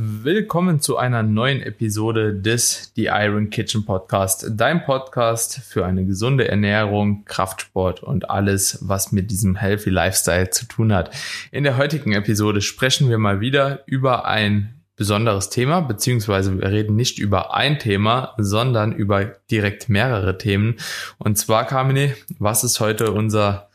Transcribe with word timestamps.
Willkommen 0.00 0.78
zu 0.78 0.96
einer 0.96 1.24
neuen 1.24 1.60
Episode 1.60 2.32
des 2.32 2.92
The 2.94 3.06
Iron 3.06 3.50
Kitchen 3.50 3.84
Podcast, 3.84 4.46
dein 4.52 4.84
Podcast 4.84 5.58
für 5.58 5.84
eine 5.84 6.04
gesunde 6.04 6.46
Ernährung, 6.46 7.24
Kraftsport 7.24 8.04
und 8.04 8.30
alles, 8.30 8.78
was 8.80 9.10
mit 9.10 9.32
diesem 9.32 9.56
Healthy 9.56 9.90
Lifestyle 9.90 10.50
zu 10.50 10.66
tun 10.66 10.94
hat. 10.94 11.10
In 11.50 11.64
der 11.64 11.76
heutigen 11.78 12.12
Episode 12.12 12.60
sprechen 12.60 13.10
wir 13.10 13.18
mal 13.18 13.40
wieder 13.40 13.80
über 13.86 14.24
ein 14.24 14.72
besonderes 14.94 15.50
Thema, 15.50 15.80
beziehungsweise 15.80 16.56
wir 16.56 16.70
reden 16.70 16.94
nicht 16.94 17.18
über 17.18 17.54
ein 17.54 17.80
Thema, 17.80 18.34
sondern 18.38 18.92
über 18.92 19.24
direkt 19.50 19.88
mehrere 19.88 20.38
Themen. 20.38 20.76
Und 21.18 21.38
zwar, 21.38 21.66
Kamine, 21.66 22.14
was 22.38 22.62
ist 22.62 22.78
heute 22.78 23.10
unser 23.10 23.67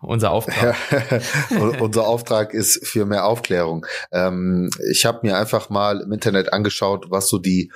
unser 0.00 0.30
Auftrag. 0.30 0.76
unser 1.80 2.06
Auftrag 2.06 2.52
ist 2.54 2.86
für 2.86 3.06
mehr 3.06 3.24
Aufklärung. 3.24 3.86
Ähm, 4.12 4.70
ich 4.90 5.06
habe 5.06 5.20
mir 5.22 5.36
einfach 5.36 5.70
mal 5.70 6.00
im 6.00 6.12
Internet 6.12 6.52
angeschaut, 6.52 7.06
was 7.10 7.28
so 7.28 7.38
die 7.38 7.70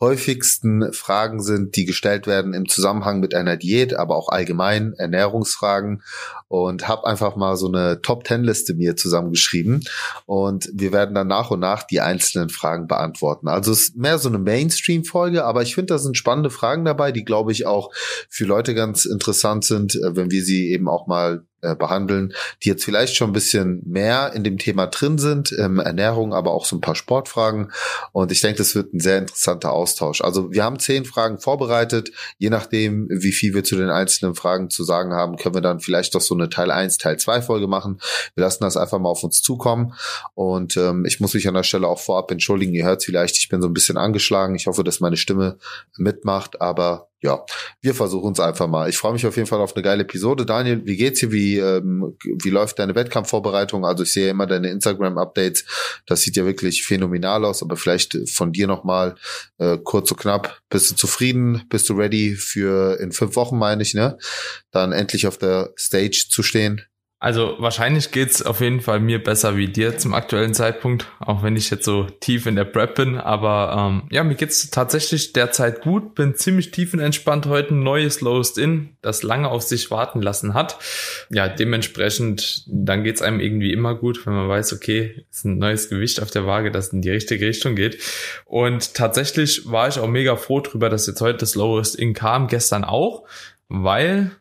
häufigsten 0.00 0.92
Fragen 0.92 1.42
sind, 1.42 1.76
die 1.76 1.84
gestellt 1.84 2.26
werden 2.26 2.52
im 2.52 2.68
Zusammenhang 2.68 3.20
mit 3.20 3.34
einer 3.34 3.56
Diät, 3.56 3.94
aber 3.94 4.16
auch 4.16 4.28
allgemein 4.28 4.92
Ernährungsfragen 4.98 6.02
und 6.48 6.88
habe 6.88 7.06
einfach 7.06 7.36
mal 7.36 7.56
so 7.56 7.68
eine 7.68 8.00
Top 8.02 8.24
Ten 8.24 8.44
Liste 8.44 8.74
mir 8.74 8.96
zusammengeschrieben 8.96 9.84
und 10.26 10.68
wir 10.72 10.92
werden 10.92 11.14
dann 11.14 11.26
nach 11.26 11.50
und 11.50 11.60
nach 11.60 11.84
die 11.84 12.00
einzelnen 12.00 12.48
Fragen 12.48 12.86
beantworten. 12.86 13.48
Also 13.48 13.72
es 13.72 13.80
ist 13.80 13.96
mehr 13.96 14.18
so 14.18 14.28
eine 14.28 14.38
Mainstream 14.38 15.04
Folge, 15.04 15.44
aber 15.44 15.62
ich 15.62 15.74
finde, 15.74 15.94
da 15.94 15.98
sind 15.98 16.16
spannende 16.16 16.50
Fragen 16.50 16.84
dabei, 16.84 17.12
die 17.12 17.24
glaube 17.24 17.52
ich 17.52 17.66
auch 17.66 17.90
für 18.28 18.44
Leute 18.44 18.74
ganz 18.74 19.04
interessant 19.04 19.64
sind, 19.64 19.94
äh, 19.96 20.16
wenn 20.16 20.30
wir 20.30 20.42
sie 20.42 20.70
eben 20.70 20.88
auch 20.88 21.06
mal 21.06 21.44
äh, 21.64 21.74
behandeln, 21.74 22.34
die 22.62 22.68
jetzt 22.68 22.84
vielleicht 22.84 23.16
schon 23.16 23.30
ein 23.30 23.32
bisschen 23.32 23.82
mehr 23.86 24.32
in 24.34 24.44
dem 24.44 24.58
Thema 24.58 24.86
drin 24.86 25.16
sind, 25.16 25.50
ähm, 25.58 25.78
Ernährung, 25.78 26.34
aber 26.34 26.52
auch 26.52 26.66
so 26.66 26.76
ein 26.76 26.82
paar 26.82 26.94
Sportfragen. 26.94 27.72
Und 28.12 28.30
ich 28.30 28.42
denke, 28.42 28.58
das 28.58 28.74
wird 28.74 28.92
ein 28.92 29.00
sehr 29.00 29.16
interessanter 29.16 29.72
Austausch. 29.72 30.20
Also 30.20 30.52
wir 30.52 30.62
haben 30.62 30.78
zehn 30.78 31.06
Fragen 31.06 31.38
vorbereitet. 31.38 32.10
Je 32.36 32.50
nachdem, 32.50 33.08
wie 33.10 33.32
viel 33.32 33.54
wir 33.54 33.64
zu 33.64 33.76
den 33.76 33.88
einzelnen 33.88 34.34
Fragen 34.34 34.68
zu 34.68 34.84
sagen 34.84 35.14
haben, 35.14 35.36
können 35.36 35.54
wir 35.54 35.62
dann 35.62 35.80
vielleicht 35.80 36.14
doch 36.14 36.20
so 36.20 36.33
eine 36.34 36.48
Teil 36.48 36.70
1, 36.70 36.98
Teil 36.98 37.18
2 37.18 37.42
Folge 37.42 37.66
machen. 37.66 38.00
Wir 38.34 38.44
lassen 38.44 38.64
das 38.64 38.76
einfach 38.76 38.98
mal 38.98 39.08
auf 39.08 39.24
uns 39.24 39.42
zukommen. 39.42 39.94
Und 40.34 40.76
ähm, 40.76 41.04
ich 41.04 41.20
muss 41.20 41.34
mich 41.34 41.48
an 41.48 41.54
der 41.54 41.62
Stelle 41.62 41.88
auch 41.88 42.00
vorab 42.00 42.30
entschuldigen. 42.30 42.74
Ihr 42.74 42.84
hört 42.84 43.04
vielleicht, 43.04 43.36
ich 43.38 43.48
bin 43.48 43.62
so 43.62 43.68
ein 43.68 43.74
bisschen 43.74 43.96
angeschlagen. 43.96 44.54
Ich 44.54 44.66
hoffe, 44.66 44.84
dass 44.84 45.00
meine 45.00 45.16
Stimme 45.16 45.58
mitmacht, 45.96 46.60
aber 46.60 47.08
ja, 47.24 47.42
wir 47.80 47.94
versuchen 47.94 48.34
es 48.34 48.40
einfach 48.40 48.66
mal. 48.66 48.90
Ich 48.90 48.98
freue 48.98 49.14
mich 49.14 49.26
auf 49.26 49.34
jeden 49.36 49.48
Fall 49.48 49.60
auf 49.60 49.74
eine 49.74 49.82
geile 49.82 50.02
Episode. 50.02 50.44
Daniel, 50.44 50.82
wie 50.84 50.96
geht's 50.96 51.20
dir? 51.20 51.32
Wie, 51.32 51.56
ähm, 51.56 52.18
wie 52.22 52.50
läuft 52.50 52.78
deine 52.78 52.94
Wettkampfvorbereitung? 52.94 53.86
Also 53.86 54.02
ich 54.02 54.12
sehe 54.12 54.28
immer 54.28 54.46
deine 54.46 54.68
Instagram-Updates. 54.68 55.64
Das 56.04 56.20
sieht 56.20 56.36
ja 56.36 56.44
wirklich 56.44 56.84
phänomenal 56.84 57.46
aus, 57.46 57.62
aber 57.62 57.78
vielleicht 57.78 58.28
von 58.28 58.52
dir 58.52 58.66
nochmal 58.66 59.14
äh, 59.56 59.78
kurz 59.82 60.10
und 60.10 60.18
knapp. 60.18 60.60
Bist 60.68 60.90
du 60.90 60.96
zufrieden? 60.96 61.62
Bist 61.70 61.88
du 61.88 61.94
ready 61.94 62.36
für 62.36 63.00
in 63.00 63.10
fünf 63.10 63.36
Wochen, 63.36 63.56
meine 63.56 63.82
ich, 63.82 63.94
ne? 63.94 64.18
Dann 64.70 64.92
endlich 64.92 65.26
auf 65.26 65.38
der 65.38 65.72
Stage 65.78 66.26
zu 66.28 66.42
stehen? 66.42 66.82
Also 67.24 67.56
wahrscheinlich 67.58 68.10
geht's 68.10 68.42
auf 68.42 68.60
jeden 68.60 68.82
Fall 68.82 69.00
mir 69.00 69.18
besser 69.18 69.56
wie 69.56 69.68
dir 69.68 69.96
zum 69.96 70.12
aktuellen 70.12 70.52
Zeitpunkt, 70.52 71.10
auch 71.20 71.42
wenn 71.42 71.56
ich 71.56 71.70
jetzt 71.70 71.86
so 71.86 72.04
tief 72.20 72.44
in 72.44 72.54
der 72.54 72.66
Prep 72.66 72.96
bin. 72.96 73.16
Aber 73.16 73.74
ähm, 73.78 74.02
ja, 74.10 74.22
mir 74.22 74.34
geht's 74.34 74.68
tatsächlich 74.68 75.32
derzeit 75.32 75.80
gut. 75.80 76.14
Bin 76.14 76.34
ziemlich 76.34 76.70
tiefenentspannt 76.70 77.46
heute. 77.46 77.72
Ein 77.72 77.82
neues 77.82 78.20
Lowest 78.20 78.58
In, 78.58 78.98
das 79.00 79.22
lange 79.22 79.48
auf 79.48 79.62
sich 79.62 79.90
warten 79.90 80.20
lassen 80.20 80.52
hat. 80.52 80.76
Ja, 81.30 81.48
dementsprechend, 81.48 82.64
dann 82.66 83.04
geht's 83.04 83.22
einem 83.22 83.40
irgendwie 83.40 83.72
immer 83.72 83.94
gut, 83.94 84.26
wenn 84.26 84.34
man 84.34 84.50
weiß, 84.50 84.74
okay, 84.74 85.24
ist 85.30 85.46
ein 85.46 85.56
neues 85.56 85.88
Gewicht 85.88 86.20
auf 86.20 86.30
der 86.30 86.44
Waage, 86.44 86.70
das 86.70 86.90
in 86.90 87.00
die 87.00 87.08
richtige 87.08 87.46
Richtung 87.46 87.74
geht. 87.74 88.02
Und 88.44 88.92
tatsächlich 88.92 89.62
war 89.64 89.88
ich 89.88 89.98
auch 89.98 90.08
mega 90.08 90.36
froh 90.36 90.60
drüber, 90.60 90.90
dass 90.90 91.06
jetzt 91.06 91.22
heute 91.22 91.38
das 91.38 91.54
Lowest 91.54 91.96
In 91.96 92.12
kam, 92.12 92.48
gestern 92.48 92.84
auch, 92.84 93.24
weil 93.68 94.32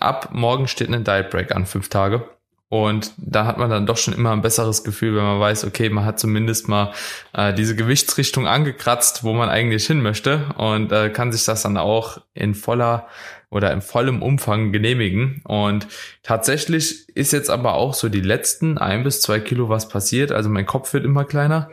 ab 0.00 0.30
morgen 0.32 0.68
steht 0.68 0.92
ein 0.92 1.04
Diet 1.04 1.30
Break 1.30 1.54
an, 1.54 1.66
fünf 1.66 1.88
Tage. 1.88 2.28
Und 2.68 3.12
da 3.18 3.44
hat 3.44 3.58
man 3.58 3.68
dann 3.68 3.84
doch 3.84 3.98
schon 3.98 4.14
immer 4.14 4.32
ein 4.32 4.40
besseres 4.40 4.82
Gefühl, 4.82 5.14
wenn 5.14 5.24
man 5.24 5.38
weiß, 5.38 5.66
okay, 5.66 5.90
man 5.90 6.06
hat 6.06 6.18
zumindest 6.18 6.68
mal 6.68 6.92
äh, 7.34 7.52
diese 7.52 7.76
Gewichtsrichtung 7.76 8.46
angekratzt, 8.46 9.24
wo 9.24 9.34
man 9.34 9.50
eigentlich 9.50 9.86
hin 9.86 10.00
möchte 10.00 10.46
und 10.56 10.90
äh, 10.90 11.10
kann 11.10 11.32
sich 11.32 11.44
das 11.44 11.60
dann 11.60 11.76
auch 11.76 12.22
in 12.32 12.54
voller 12.54 13.08
oder 13.50 13.74
in 13.74 13.82
vollem 13.82 14.22
Umfang 14.22 14.72
genehmigen. 14.72 15.42
Und 15.44 15.86
tatsächlich 16.22 17.06
ist 17.14 17.34
jetzt 17.34 17.50
aber 17.50 17.74
auch 17.74 17.92
so 17.92 18.08
die 18.08 18.22
letzten 18.22 18.78
ein 18.78 19.04
bis 19.04 19.20
zwei 19.20 19.38
Kilo 19.38 19.68
was 19.68 19.90
passiert. 19.90 20.32
Also 20.32 20.48
mein 20.48 20.64
Kopf 20.64 20.94
wird 20.94 21.04
immer 21.04 21.26
kleiner 21.26 21.68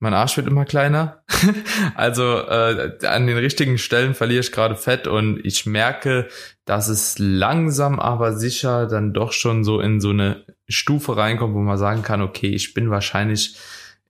mein 0.00 0.14
Arsch 0.14 0.36
wird 0.36 0.46
immer 0.46 0.64
kleiner. 0.64 1.22
also 1.94 2.22
äh, 2.22 2.98
an 3.06 3.26
den 3.26 3.36
richtigen 3.36 3.78
Stellen 3.78 4.14
verliere 4.14 4.40
ich 4.40 4.52
gerade 4.52 4.76
Fett 4.76 5.06
und 5.06 5.44
ich 5.44 5.66
merke, 5.66 6.28
dass 6.64 6.88
es 6.88 7.18
langsam 7.18 7.98
aber 7.98 8.34
sicher 8.34 8.86
dann 8.86 9.12
doch 9.12 9.32
schon 9.32 9.64
so 9.64 9.80
in 9.80 10.00
so 10.00 10.10
eine 10.10 10.44
Stufe 10.68 11.16
reinkommt, 11.16 11.54
wo 11.54 11.60
man 11.60 11.78
sagen 11.78 12.02
kann, 12.02 12.22
okay, 12.22 12.48
ich 12.48 12.74
bin 12.74 12.90
wahrscheinlich 12.90 13.56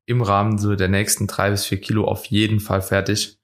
im 0.07 0.23
Rahmen 0.23 0.59
so 0.59 0.75
der 0.75 0.89
nächsten 0.89 1.27
drei 1.27 1.51
bis 1.51 1.67
vier 1.67 1.81
Kilo 1.81 2.05
auf 2.05 2.27
jeden 2.27 2.61
Fall 2.61 2.83
fertig. 2.83 3.39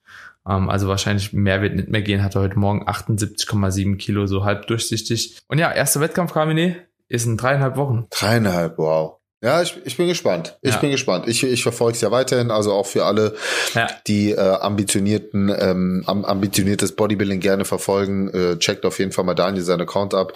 Ähm, 0.47 0.69
also 0.69 0.87
wahrscheinlich 0.87 1.33
mehr 1.33 1.61
wird 1.61 1.75
nicht 1.75 1.89
mehr 1.89 2.01
gehen. 2.01 2.23
Hatte 2.23 2.39
heute 2.39 2.59
Morgen 2.59 2.87
78,7 2.87 3.97
Kilo, 3.97 4.27
so 4.27 4.43
halb 4.43 4.67
durchsichtig. 4.67 5.39
Und 5.47 5.57
ja, 5.57 5.71
erster 5.71 6.01
Wettkampf, 6.01 6.33
Kamine, 6.33 6.77
ist 7.07 7.25
in 7.25 7.37
dreieinhalb 7.37 7.77
Wochen. 7.77 8.05
Dreieinhalb, 8.09 8.77
wow. 8.77 9.19
Ja, 9.45 9.61
ich, 9.61 9.77
ich 9.85 9.95
bin 9.95 10.07
gespannt. 10.07 10.57
Ich 10.63 10.73
ja. 10.73 10.79
bin 10.79 10.89
gespannt. 10.89 11.27
Ich, 11.27 11.43
ich 11.43 11.61
verfolge 11.61 11.93
es 11.93 12.01
ja 12.01 12.09
weiterhin, 12.09 12.49
also 12.49 12.73
auch 12.73 12.87
für 12.87 13.05
alle, 13.05 13.35
ja. 13.75 13.87
die 14.07 14.31
äh, 14.31 14.39
ambitionierten, 14.39 15.53
ähm, 15.55 16.03
ambitioniertes 16.07 16.95
Bodybuilding 16.95 17.41
gerne 17.41 17.63
verfolgen. 17.63 18.29
Äh, 18.29 18.57
checkt 18.57 18.87
auf 18.87 18.97
jeden 18.97 19.11
Fall 19.11 19.23
mal 19.23 19.35
Daniel 19.35 19.63
seinen 19.63 19.81
Account 19.81 20.15
ab 20.15 20.33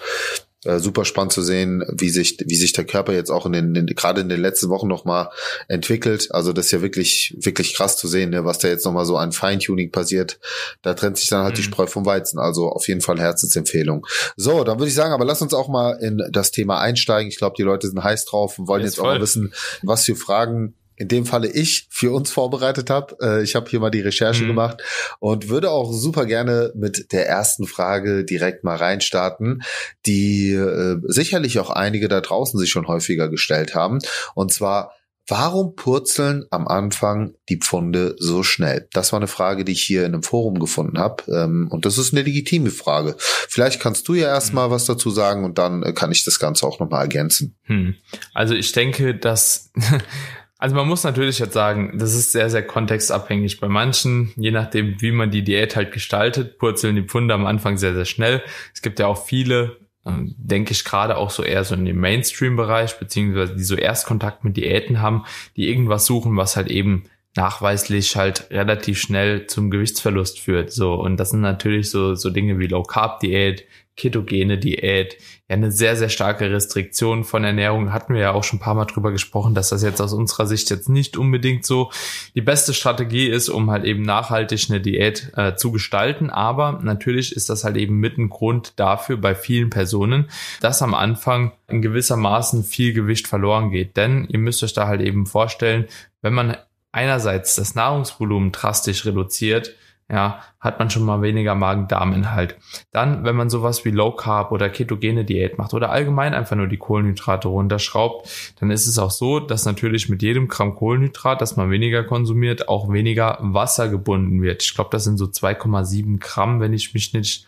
äh, 0.65 0.79
super 0.79 1.05
spannend 1.05 1.31
zu 1.31 1.41
sehen, 1.41 1.83
wie 1.89 2.09
sich, 2.09 2.37
wie 2.45 2.55
sich 2.55 2.73
der 2.73 2.83
Körper 2.83 3.13
jetzt 3.13 3.29
auch 3.29 3.45
in 3.45 3.53
den, 3.53 3.75
in, 3.75 3.85
gerade 3.87 4.21
in 4.21 4.29
den 4.29 4.41
letzten 4.41 4.69
Wochen 4.69 4.87
nochmal 4.87 5.29
entwickelt. 5.67 6.29
Also 6.31 6.51
das 6.51 6.65
ist 6.65 6.71
ja 6.71 6.81
wirklich, 6.81 7.35
wirklich 7.39 7.75
krass 7.75 7.95
zu 7.97 8.07
sehen, 8.07 8.31
ne, 8.31 8.43
was 8.43 8.59
da 8.59 8.67
jetzt 8.67 8.85
nochmal 8.85 9.05
so 9.05 9.15
an 9.17 9.31
Feintuning 9.31 9.91
passiert. 9.91 10.39
Da 10.81 10.93
trennt 10.93 11.17
sich 11.17 11.29
dann 11.29 11.43
halt 11.43 11.53
mhm. 11.53 11.57
die 11.57 11.63
Spreu 11.63 11.87
vom 11.87 12.05
Weizen. 12.05 12.39
Also 12.39 12.69
auf 12.69 12.87
jeden 12.87 13.01
Fall 13.01 13.19
Herzensempfehlung. 13.19 14.05
So, 14.35 14.63
dann 14.63 14.79
würde 14.79 14.89
ich 14.89 14.95
sagen, 14.95 15.13
aber 15.13 15.25
lass 15.25 15.41
uns 15.41 15.53
auch 15.53 15.69
mal 15.69 15.93
in 15.93 16.21
das 16.31 16.51
Thema 16.51 16.79
einsteigen. 16.81 17.29
Ich 17.29 17.37
glaube, 17.37 17.55
die 17.57 17.63
Leute 17.63 17.87
sind 17.87 18.03
heiß 18.03 18.25
drauf 18.25 18.59
und 18.59 18.67
wollen 18.67 18.81
jetzt, 18.81 18.97
jetzt 18.97 18.99
auch 18.99 19.05
mal 19.05 19.21
wissen, 19.21 19.53
was 19.81 20.03
für 20.03 20.15
Fragen 20.15 20.75
in 20.99 21.07
dem 21.07 21.25
Falle 21.25 21.47
ich 21.47 21.87
für 21.89 22.11
uns 22.13 22.29
vorbereitet 22.31 22.89
habe. 22.89 23.15
Äh, 23.21 23.43
ich 23.43 23.55
habe 23.55 23.69
hier 23.69 23.79
mal 23.79 23.89
die 23.89 24.01
Recherche 24.01 24.43
mhm. 24.43 24.49
gemacht 24.49 24.83
und 25.19 25.49
würde 25.49 25.71
auch 25.71 25.91
super 25.91 26.25
gerne 26.25 26.71
mit 26.75 27.11
der 27.13 27.27
ersten 27.27 27.65
Frage 27.65 28.25
direkt 28.25 28.63
mal 28.63 28.75
reinstarten, 28.75 29.63
die 30.05 30.51
äh, 30.51 30.97
sicherlich 31.07 31.59
auch 31.59 31.69
einige 31.69 32.09
da 32.09 32.21
draußen 32.21 32.59
sich 32.59 32.69
schon 32.69 32.88
häufiger 32.88 33.29
gestellt 33.29 33.73
haben. 33.75 33.99
Und 34.35 34.51
zwar, 34.53 34.91
Warum 35.29 35.75
purzeln 35.75 36.45
am 36.49 36.67
Anfang 36.67 37.35
die 37.49 37.57
Pfunde 37.57 38.15
so 38.17 38.41
schnell? 38.41 38.88
Das 38.93 39.13
war 39.13 39.19
eine 39.19 39.27
Frage, 39.27 39.63
die 39.63 39.73
ich 39.73 39.83
hier 39.83 40.01
in 40.03 40.13
einem 40.15 40.23
Forum 40.23 40.59
gefunden 40.59 40.97
habe. 40.97 41.23
Ähm, 41.27 41.67
und 41.69 41.85
das 41.85 41.99
ist 41.99 42.13
eine 42.13 42.23
legitime 42.23 42.71
Frage. 42.71 43.15
Vielleicht 43.19 43.79
kannst 43.79 44.07
du 44.07 44.15
ja 44.15 44.27
erstmal 44.27 44.65
hm. 44.65 44.71
was 44.71 44.85
dazu 44.85 45.11
sagen 45.11 45.45
und 45.45 45.59
dann 45.59 45.83
äh, 45.83 45.93
kann 45.93 46.11
ich 46.11 46.25
das 46.25 46.39
Ganze 46.39 46.65
auch 46.65 46.79
nochmal 46.79 47.01
ergänzen. 47.01 47.55
Hm. 47.65 47.93
Also 48.33 48.55
ich 48.55 48.71
denke, 48.71 49.13
dass 49.13 49.71
Also 50.61 50.75
man 50.75 50.89
muss 50.89 51.05
natürlich 51.05 51.39
jetzt 51.39 51.53
sagen, 51.53 51.97
das 51.97 52.13
ist 52.13 52.33
sehr, 52.33 52.49
sehr 52.49 52.67
kontextabhängig. 52.67 53.61
Bei 53.61 53.69
manchen, 53.69 54.33
je 54.35 54.51
nachdem, 54.51 55.01
wie 55.01 55.13
man 55.13 55.31
die 55.31 55.41
Diät 55.41 55.77
halt 55.77 55.93
gestaltet, 55.93 56.57
purzeln 56.57 56.97
die 56.97 57.03
Pfunde 57.03 57.33
am 57.33 57.45
Anfang 57.45 57.77
sehr, 57.77 57.93
sehr 57.93 58.03
schnell. 58.03 58.43
Es 58.73 58.81
gibt 58.81 58.99
ja 58.99 59.07
auch 59.07 59.25
viele, 59.25 59.77
ähm, 60.05 60.35
denke 60.37 60.73
ich 60.73 60.83
gerade 60.83 61.15
auch 61.15 61.29
so 61.29 61.43
eher 61.43 61.63
so 61.63 61.75
in 61.75 61.85
dem 61.85 62.01
Mainstream-Bereich, 62.01 62.99
beziehungsweise 62.99 63.55
die 63.55 63.63
so 63.63 63.75
Erstkontakt 63.75 64.43
mit 64.43 64.57
Diäten 64.57 65.01
haben, 65.01 65.23
die 65.55 65.69
irgendwas 65.69 66.05
suchen, 66.05 66.35
was 66.35 66.57
halt 66.57 66.67
eben 66.67 67.05
nachweislich 67.37 68.17
halt 68.17 68.51
relativ 68.51 69.00
schnell 69.00 69.47
zum 69.47 69.71
Gewichtsverlust 69.71 70.39
führt. 70.39 70.73
So 70.73 70.95
und 70.95 71.15
das 71.17 71.29
sind 71.29 71.39
natürlich 71.39 71.89
so 71.89 72.15
so 72.15 72.31
Dinge 72.31 72.59
wie 72.59 72.67
Low 72.67 72.83
Carb 72.83 73.21
Diät, 73.21 73.63
ketogene 74.00 74.57
Diät, 74.57 75.18
ja 75.50 75.56
eine 75.56 75.72
sehr, 75.72 75.96
sehr 75.96 76.10
starke 76.10 76.50
Restriktion 76.50 77.24
von 77.24 77.44
Ernährung. 77.44 77.92
Hatten 77.92 78.13
wir 78.13 78.22
ja 78.22 78.31
auch 78.31 78.44
schon 78.44 78.57
ein 78.57 78.62
paar 78.62 78.75
Mal 78.75 78.86
drüber 78.86 79.12
gesprochen, 79.12 79.56
dass 79.56 79.69
das 79.69 79.84
jetzt 79.84 80.01
aus 80.01 80.13
unserer 80.13 80.48
Sicht 80.48 80.69
jetzt 80.69 80.90
nicht 80.90 81.18
unbedingt 81.18 81.66
so 81.66 81.92
die 82.36 82.42
beste 82.42 82.74
Strategie 82.74 83.28
ist, 83.28 83.50
um 83.50 83.69
halt 83.69 83.84
eben 83.84 84.04
nachhaltig 84.04 84.68
eine 84.69 84.80
Diät 84.80 85.31
äh, 85.36 85.56
zu 85.56 85.72
gestalten. 85.72 86.30
Aber 86.30 86.80
natürlich 86.81 87.36
ist 87.36 87.50
das 87.50 87.63
halt 87.63 87.78
eben 87.78 87.98
mit 87.98 88.18
ein 88.18 88.30
Grund 88.30 88.74
dafür 88.78 89.18
bei 89.18 89.36
vielen 89.36 89.69
Personen, 89.69 90.30
dass 90.62 90.81
am 90.81 90.94
Anfang 90.94 91.51
in 91.68 91.81
gewissermaßen 91.81 92.63
viel 92.63 92.94
Gewicht 92.94 93.28
verloren 93.28 93.69
geht. 93.72 93.98
Denn 93.98 94.25
ihr 94.30 94.40
müsst 94.40 94.63
euch 94.63 94.74
da 94.74 94.88
halt 94.88 95.01
eben 95.01 95.25
vorstellen, 95.25 95.86
wenn 96.22 96.34
man 96.34 96.56
einerseits 96.92 97.56
das 97.56 97.75
Nahrungsvolumen 97.75 98.51
drastisch 98.51 99.06
reduziert, 99.06 99.75
ja, 100.11 100.41
hat 100.59 100.79
man 100.79 100.89
schon 100.89 101.03
mal 101.03 101.21
weniger 101.21 101.53
Magen-Darm-Inhalt. 101.53 102.57
Dann, 102.91 103.23
wenn 103.23 103.35
man 103.35 103.50
sowas 103.50 103.85
wie 103.85 103.91
Low 103.91 104.11
Carb 104.11 104.51
oder 104.51 104.69
ketogene 104.69 105.23
Diät 105.23 105.57
macht 105.57 105.73
oder 105.73 105.91
allgemein 105.91 106.33
einfach 106.33 106.56
nur 106.56 106.67
die 106.67 106.77
Kohlenhydrate 106.77 107.47
runterschraubt, 107.47 108.27
dann 108.59 108.71
ist 108.71 108.88
es 108.88 108.97
auch 108.97 109.11
so, 109.11 109.39
dass 109.39 109.65
natürlich 109.65 110.09
mit 110.09 110.23
jedem 110.23 110.47
Gramm 110.47 110.73
Kohlenhydrat, 110.73 111.41
das 111.41 111.57
man 111.57 111.69
weniger 111.69 112.03
konsumiert, 112.03 112.69
auch 112.69 112.91
weniger 112.91 113.38
Wasser 113.41 113.88
gebunden 113.88 114.41
wird. 114.41 114.63
Ich 114.63 114.73
glaube, 114.73 114.89
das 114.91 115.03
sind 115.03 115.17
so 115.17 115.25
2,7 115.25 116.19
Gramm, 116.19 116.59
wenn 116.59 116.73
ich 116.73 116.94
mich 116.95 117.13
nicht 117.13 117.45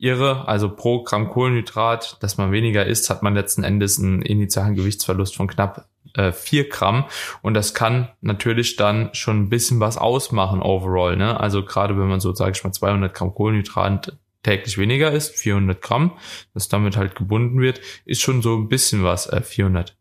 irre. 0.00 0.48
Also 0.48 0.74
pro 0.74 1.04
Gramm 1.04 1.28
Kohlenhydrat, 1.28 2.16
dass 2.20 2.38
man 2.38 2.52
weniger 2.52 2.86
isst, 2.86 3.10
hat 3.10 3.22
man 3.22 3.34
letzten 3.34 3.62
Endes 3.62 3.98
einen 3.98 4.22
initialen 4.22 4.74
Gewichtsverlust 4.74 5.36
von 5.36 5.46
knapp 5.46 5.86
äh, 6.14 6.32
4 6.32 6.68
Gramm 6.68 7.04
und 7.42 7.54
das 7.54 7.74
kann 7.74 8.08
natürlich 8.20 8.76
dann 8.76 9.10
schon 9.12 9.42
ein 9.42 9.48
bisschen 9.50 9.78
was 9.80 9.96
ausmachen 9.96 10.62
overall. 10.62 11.16
Ne? 11.16 11.38
Also 11.38 11.64
gerade 11.64 11.96
wenn 11.98 12.08
man 12.08 12.20
so, 12.20 12.34
sage 12.34 12.52
ich 12.52 12.64
mal, 12.64 12.72
200 12.72 13.14
Gramm 13.14 13.34
Kohlenhydrat 13.34 14.16
täglich 14.42 14.78
weniger 14.78 15.12
isst, 15.12 15.36
400 15.36 15.80
Gramm, 15.80 16.12
das 16.54 16.68
damit 16.68 16.96
halt 16.96 17.14
gebunden 17.14 17.60
wird, 17.60 17.80
ist 18.04 18.22
schon 18.22 18.42
so 18.42 18.56
ein 18.56 18.68
bisschen 18.68 19.04
was, 19.04 19.26
äh, 19.26 19.42
400. 19.42 19.96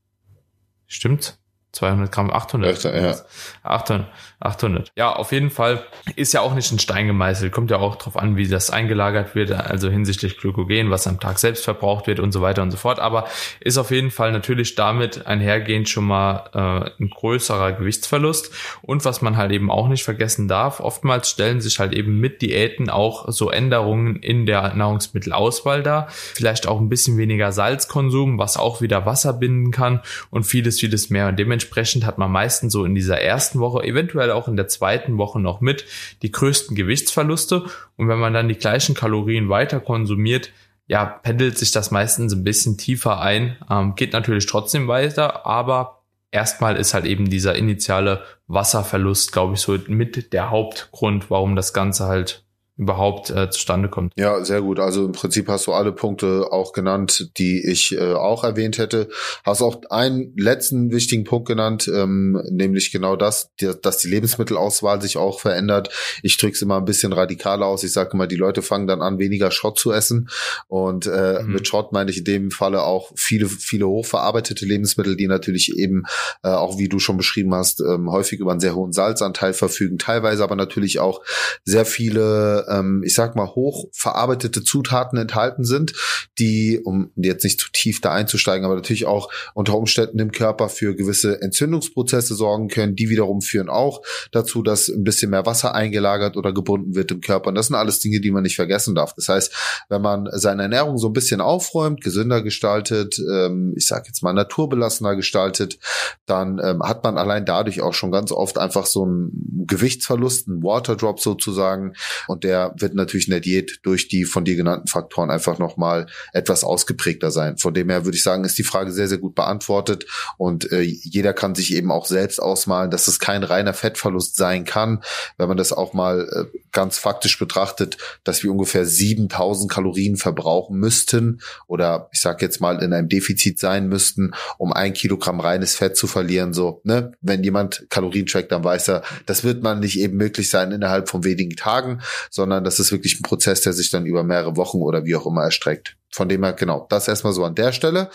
Stimmt? 0.87 1.37
200 1.71 2.11
Gramm, 2.11 2.31
800. 2.31 2.83
Ja. 2.83 3.15
800, 3.61 4.07
800. 4.39 4.91
Ja, 4.95 5.13
auf 5.13 5.31
jeden 5.31 5.51
Fall 5.51 5.83
ist 6.15 6.33
ja 6.33 6.41
auch 6.41 6.55
nicht 6.55 6.71
ein 6.71 6.79
Stein 6.79 7.05
gemeißelt. 7.05 7.51
Kommt 7.51 7.69
ja 7.69 7.77
auch 7.77 7.95
drauf 7.95 8.17
an, 8.17 8.37
wie 8.37 8.47
das 8.47 8.71
eingelagert 8.71 9.35
wird, 9.35 9.51
also 9.51 9.89
hinsichtlich 9.89 10.37
Glykogen, 10.37 10.89
was 10.89 11.05
am 11.05 11.19
Tag 11.19 11.37
selbst 11.37 11.63
verbraucht 11.63 12.07
wird 12.07 12.19
und 12.19 12.31
so 12.31 12.41
weiter 12.41 12.63
und 12.63 12.71
so 12.71 12.77
fort. 12.77 12.99
Aber 12.99 13.27
ist 13.59 13.77
auf 13.77 13.91
jeden 13.91 14.09
Fall 14.09 14.31
natürlich 14.31 14.73
damit 14.73 15.27
einhergehend 15.27 15.87
schon 15.87 16.05
mal 16.05 16.49
äh, 16.53 17.03
ein 17.03 17.09
größerer 17.11 17.73
Gewichtsverlust. 17.73 18.51
Und 18.81 19.05
was 19.05 19.21
man 19.21 19.37
halt 19.37 19.51
eben 19.51 19.69
auch 19.69 19.87
nicht 19.89 20.03
vergessen 20.03 20.47
darf, 20.47 20.79
oftmals 20.79 21.29
stellen 21.29 21.61
sich 21.61 21.79
halt 21.79 21.93
eben 21.93 22.19
mit 22.19 22.41
Diäten 22.41 22.89
auch 22.89 23.31
so 23.31 23.51
Änderungen 23.51 24.15
in 24.15 24.47
der 24.47 24.73
Nahrungsmittelauswahl 24.73 25.83
dar. 25.83 26.07
Vielleicht 26.09 26.67
auch 26.67 26.79
ein 26.79 26.89
bisschen 26.89 27.17
weniger 27.17 27.51
Salzkonsum, 27.51 28.39
was 28.39 28.57
auch 28.57 28.81
wieder 28.81 29.05
Wasser 29.05 29.33
binden 29.33 29.69
kann 29.69 30.01
und 30.31 30.43
vieles, 30.43 30.79
vieles 30.79 31.11
mehr. 31.11 31.27
Und 31.27 31.37
dementsprechend 31.37 31.58
dementsprechend 31.59 32.05
hat 32.05 32.17
man 32.17 32.31
meistens 32.31 32.71
so 32.71 32.85
in 32.85 32.95
dieser 32.95 33.19
ersten 33.19 33.59
Woche, 33.59 33.83
eventuell 33.83 34.31
auch 34.31 34.47
in 34.47 34.55
der 34.55 34.69
zweiten 34.69 35.17
Woche 35.17 35.39
noch 35.41 35.59
mit 35.59 35.85
die 36.21 36.31
größten 36.31 36.75
Gewichtsverluste. 36.75 37.65
Und 37.97 38.07
wenn 38.07 38.17
man 38.17 38.33
dann 38.33 38.47
die 38.47 38.55
gleichen 38.55 38.95
Kalorien 38.95 39.49
weiter 39.49 39.81
konsumiert, 39.81 40.51
ja, 40.87 41.05
pendelt 41.05 41.57
sich 41.57 41.71
das 41.71 41.91
meistens 41.91 42.33
ein 42.33 42.45
bisschen 42.45 42.77
tiefer 42.77 43.19
ein. 43.19 43.57
Ähm, 43.69 43.95
geht 43.95 44.13
natürlich 44.13 44.45
trotzdem 44.45 44.87
weiter, 44.87 45.45
aber 45.45 46.03
erstmal 46.31 46.77
ist 46.77 46.93
halt 46.93 47.05
eben 47.05 47.29
dieser 47.29 47.55
initiale 47.55 48.23
Wasserverlust, 48.47 49.33
glaube 49.33 49.55
ich, 49.55 49.59
so 49.59 49.77
mit 49.87 50.31
der 50.31 50.49
Hauptgrund, 50.49 51.29
warum 51.29 51.57
das 51.57 51.73
Ganze 51.73 52.05
halt 52.05 52.45
überhaupt 52.79 53.29
äh, 53.29 53.49
zustande 53.49 53.89
kommt. 53.89 54.13
Ja, 54.15 54.43
sehr 54.45 54.61
gut. 54.61 54.79
Also 54.79 55.05
im 55.05 55.11
Prinzip 55.11 55.49
hast 55.49 55.67
du 55.67 55.73
alle 55.73 55.91
Punkte 55.91 56.47
auch 56.49 56.71
genannt, 56.71 57.29
die 57.37 57.61
ich 57.61 57.91
äh, 57.91 58.13
auch 58.13 58.45
erwähnt 58.45 58.77
hätte. 58.77 59.09
Hast 59.43 59.61
auch 59.61 59.81
einen 59.89 60.33
letzten 60.37 60.89
wichtigen 60.89 61.25
Punkt 61.25 61.45
genannt, 61.45 61.91
ähm, 61.93 62.41
nämlich 62.49 62.93
genau 62.93 63.17
das, 63.17 63.51
die, 63.59 63.69
dass 63.81 63.97
die 63.97 64.07
Lebensmittelauswahl 64.07 65.01
sich 65.01 65.17
auch 65.17 65.41
verändert. 65.41 65.89
Ich 66.23 66.37
drücke 66.37 66.53
es 66.53 66.61
immer 66.61 66.77
ein 66.77 66.85
bisschen 66.85 67.11
radikaler 67.11 67.65
aus. 67.65 67.83
Ich 67.83 67.91
sage 67.91 68.11
immer, 68.13 68.27
die 68.27 68.37
Leute 68.37 68.61
fangen 68.61 68.87
dann 68.87 69.01
an, 69.01 69.19
weniger 69.19 69.51
Schrott 69.51 69.77
zu 69.77 69.91
essen. 69.91 70.29
Und 70.69 71.05
äh, 71.05 71.43
mhm. 71.43 71.51
mit 71.51 71.67
Schrott 71.67 71.91
meine 71.91 72.11
ich 72.11 72.19
in 72.19 72.23
dem 72.23 72.49
Falle 72.49 72.83
auch 72.83 73.11
viele, 73.17 73.49
viele 73.49 73.89
hochverarbeitete 73.89 74.65
Lebensmittel, 74.65 75.17
die 75.17 75.27
natürlich 75.27 75.77
eben, 75.77 76.03
äh, 76.43 76.47
auch 76.47 76.77
wie 76.77 76.87
du 76.87 76.99
schon 76.99 77.17
beschrieben 77.17 77.53
hast, 77.53 77.81
ähm, 77.81 78.09
häufig 78.09 78.39
über 78.39 78.51
einen 78.51 78.61
sehr 78.61 78.75
hohen 78.75 78.93
Salzanteil 78.93 79.51
verfügen, 79.51 79.97
teilweise 79.97 80.45
aber 80.45 80.55
natürlich 80.55 80.99
auch 81.01 81.21
sehr 81.65 81.83
viele 81.83 82.67
ähm, 82.69 83.03
ich 83.05 83.13
sag 83.13 83.35
mal, 83.35 83.47
hoch 83.47 83.87
verarbeitete 83.91 84.63
Zutaten 84.63 85.17
enthalten 85.17 85.63
sind, 85.63 85.93
die, 86.37 86.79
um 86.83 87.11
jetzt 87.15 87.43
nicht 87.43 87.59
zu 87.59 87.71
tief 87.71 88.01
da 88.01 88.13
einzusteigen, 88.13 88.65
aber 88.65 88.75
natürlich 88.75 89.05
auch 89.05 89.29
unter 89.53 89.77
Umständen 89.77 90.19
im 90.19 90.31
Körper 90.31 90.69
für 90.69 90.95
gewisse 90.95 91.41
Entzündungsprozesse 91.41 92.35
sorgen 92.35 92.67
können. 92.67 92.95
Die 92.95 93.09
wiederum 93.09 93.41
führen 93.41 93.69
auch 93.69 94.01
dazu, 94.31 94.61
dass 94.63 94.87
ein 94.87 95.03
bisschen 95.03 95.31
mehr 95.31 95.45
Wasser 95.45 95.73
eingelagert 95.73 96.37
oder 96.37 96.53
gebunden 96.53 96.95
wird 96.95 97.11
im 97.11 97.21
Körper. 97.21 97.49
Und 97.49 97.55
das 97.55 97.67
sind 97.67 97.75
alles 97.75 97.99
Dinge, 97.99 98.21
die 98.21 98.31
man 98.31 98.43
nicht 98.43 98.55
vergessen 98.55 98.95
darf. 98.95 99.13
Das 99.13 99.29
heißt, 99.29 99.53
wenn 99.89 100.01
man 100.01 100.29
seine 100.33 100.63
Ernährung 100.63 100.97
so 100.97 101.07
ein 101.07 101.13
bisschen 101.13 101.41
aufräumt, 101.41 102.01
gesünder 102.01 102.41
gestaltet, 102.41 103.19
ähm, 103.31 103.73
ich 103.75 103.87
sage 103.87 104.05
jetzt 104.07 104.21
mal 104.23 104.33
naturbelassener 104.33 105.15
gestaltet, 105.15 105.79
dann 106.25 106.59
ähm, 106.63 106.83
hat 106.83 107.03
man 107.03 107.17
allein 107.17 107.45
dadurch 107.45 107.81
auch 107.81 107.93
schon 107.93 108.11
ganz 108.11 108.31
oft 108.31 108.57
einfach 108.57 108.85
so 108.85 109.03
einen 109.03 109.65
Gewichtsverlust, 109.67 110.47
einen 110.47 110.63
Waterdrop 110.63 111.19
sozusagen. 111.19 111.93
Und 112.27 112.43
der 112.43 112.58
der 112.59 112.73
wird 112.77 112.93
natürlich 112.93 113.27
in 113.27 113.31
der 113.31 113.39
Diät 113.39 113.79
durch 113.83 114.07
die 114.07 114.25
von 114.25 114.45
dir 114.45 114.55
genannten 114.55 114.87
Faktoren 114.87 115.31
einfach 115.31 115.59
nochmal 115.59 116.07
etwas 116.33 116.63
ausgeprägter 116.63 117.31
sein. 117.31 117.57
Von 117.57 117.73
dem 117.73 117.89
her 117.89 118.05
würde 118.05 118.17
ich 118.17 118.23
sagen, 118.23 118.43
ist 118.43 118.57
die 118.57 118.63
Frage 118.63 118.91
sehr, 118.91 119.07
sehr 119.07 119.17
gut 119.17 119.35
beantwortet 119.35 120.05
und 120.37 120.71
äh, 120.71 120.81
jeder 120.81 121.33
kann 121.33 121.55
sich 121.55 121.73
eben 121.73 121.91
auch 121.91 122.05
selbst 122.05 122.39
ausmalen, 122.41 122.91
dass 122.91 123.07
es 123.07 123.19
kein 123.19 123.43
reiner 123.43 123.73
Fettverlust 123.73 124.35
sein 124.35 124.65
kann, 124.65 125.01
wenn 125.37 125.47
man 125.47 125.57
das 125.57 125.73
auch 125.73 125.93
mal 125.93 126.27
äh, 126.53 126.57
ganz 126.71 126.97
faktisch 126.97 127.39
betrachtet, 127.39 127.97
dass 128.23 128.43
wir 128.43 128.51
ungefähr 128.51 128.85
7000 128.85 129.71
Kalorien 129.71 130.17
verbrauchen 130.17 130.77
müssten 130.77 131.41
oder 131.67 132.09
ich 132.11 132.21
sage 132.21 132.45
jetzt 132.45 132.61
mal 132.61 132.83
in 132.83 132.93
einem 132.93 133.09
Defizit 133.09 133.59
sein 133.59 133.87
müssten, 133.87 134.31
um 134.57 134.73
ein 134.73 134.93
Kilogramm 134.93 135.39
reines 135.39 135.75
Fett 135.75 135.97
zu 135.97 136.07
verlieren. 136.07 136.53
So, 136.53 136.81
ne? 136.83 137.13
Wenn 137.21 137.43
jemand 137.43 137.85
Kalorien 137.89 138.25
trackt, 138.25 138.51
dann 138.51 138.63
weiß 138.63 138.89
er, 138.89 139.03
das 139.25 139.43
wird 139.43 139.63
man 139.63 139.79
nicht 139.79 139.99
eben 139.99 140.17
möglich 140.17 140.49
sein 140.49 140.71
innerhalb 140.71 141.09
von 141.09 141.23
wenigen 141.23 141.55
Tagen, 141.55 142.01
sondern 142.29 142.59
sondern 142.59 142.63
das 142.63 142.79
ist 142.79 142.91
wirklich 142.91 143.19
ein 143.19 143.23
Prozess, 143.23 143.61
der 143.61 143.73
sich 143.73 143.91
dann 143.91 144.05
über 144.05 144.23
mehrere 144.23 144.57
Wochen 144.57 144.79
oder 144.79 145.05
wie 145.05 145.15
auch 145.15 145.25
immer 145.25 145.43
erstreckt. 145.43 145.97
Von 146.11 146.27
dem 146.27 146.43
her, 146.43 146.53
genau, 146.53 146.87
das 146.89 147.07
erstmal 147.07 147.33
so 147.33 147.45
an 147.45 147.53
der 147.53 147.71
Stelle. 147.71 148.09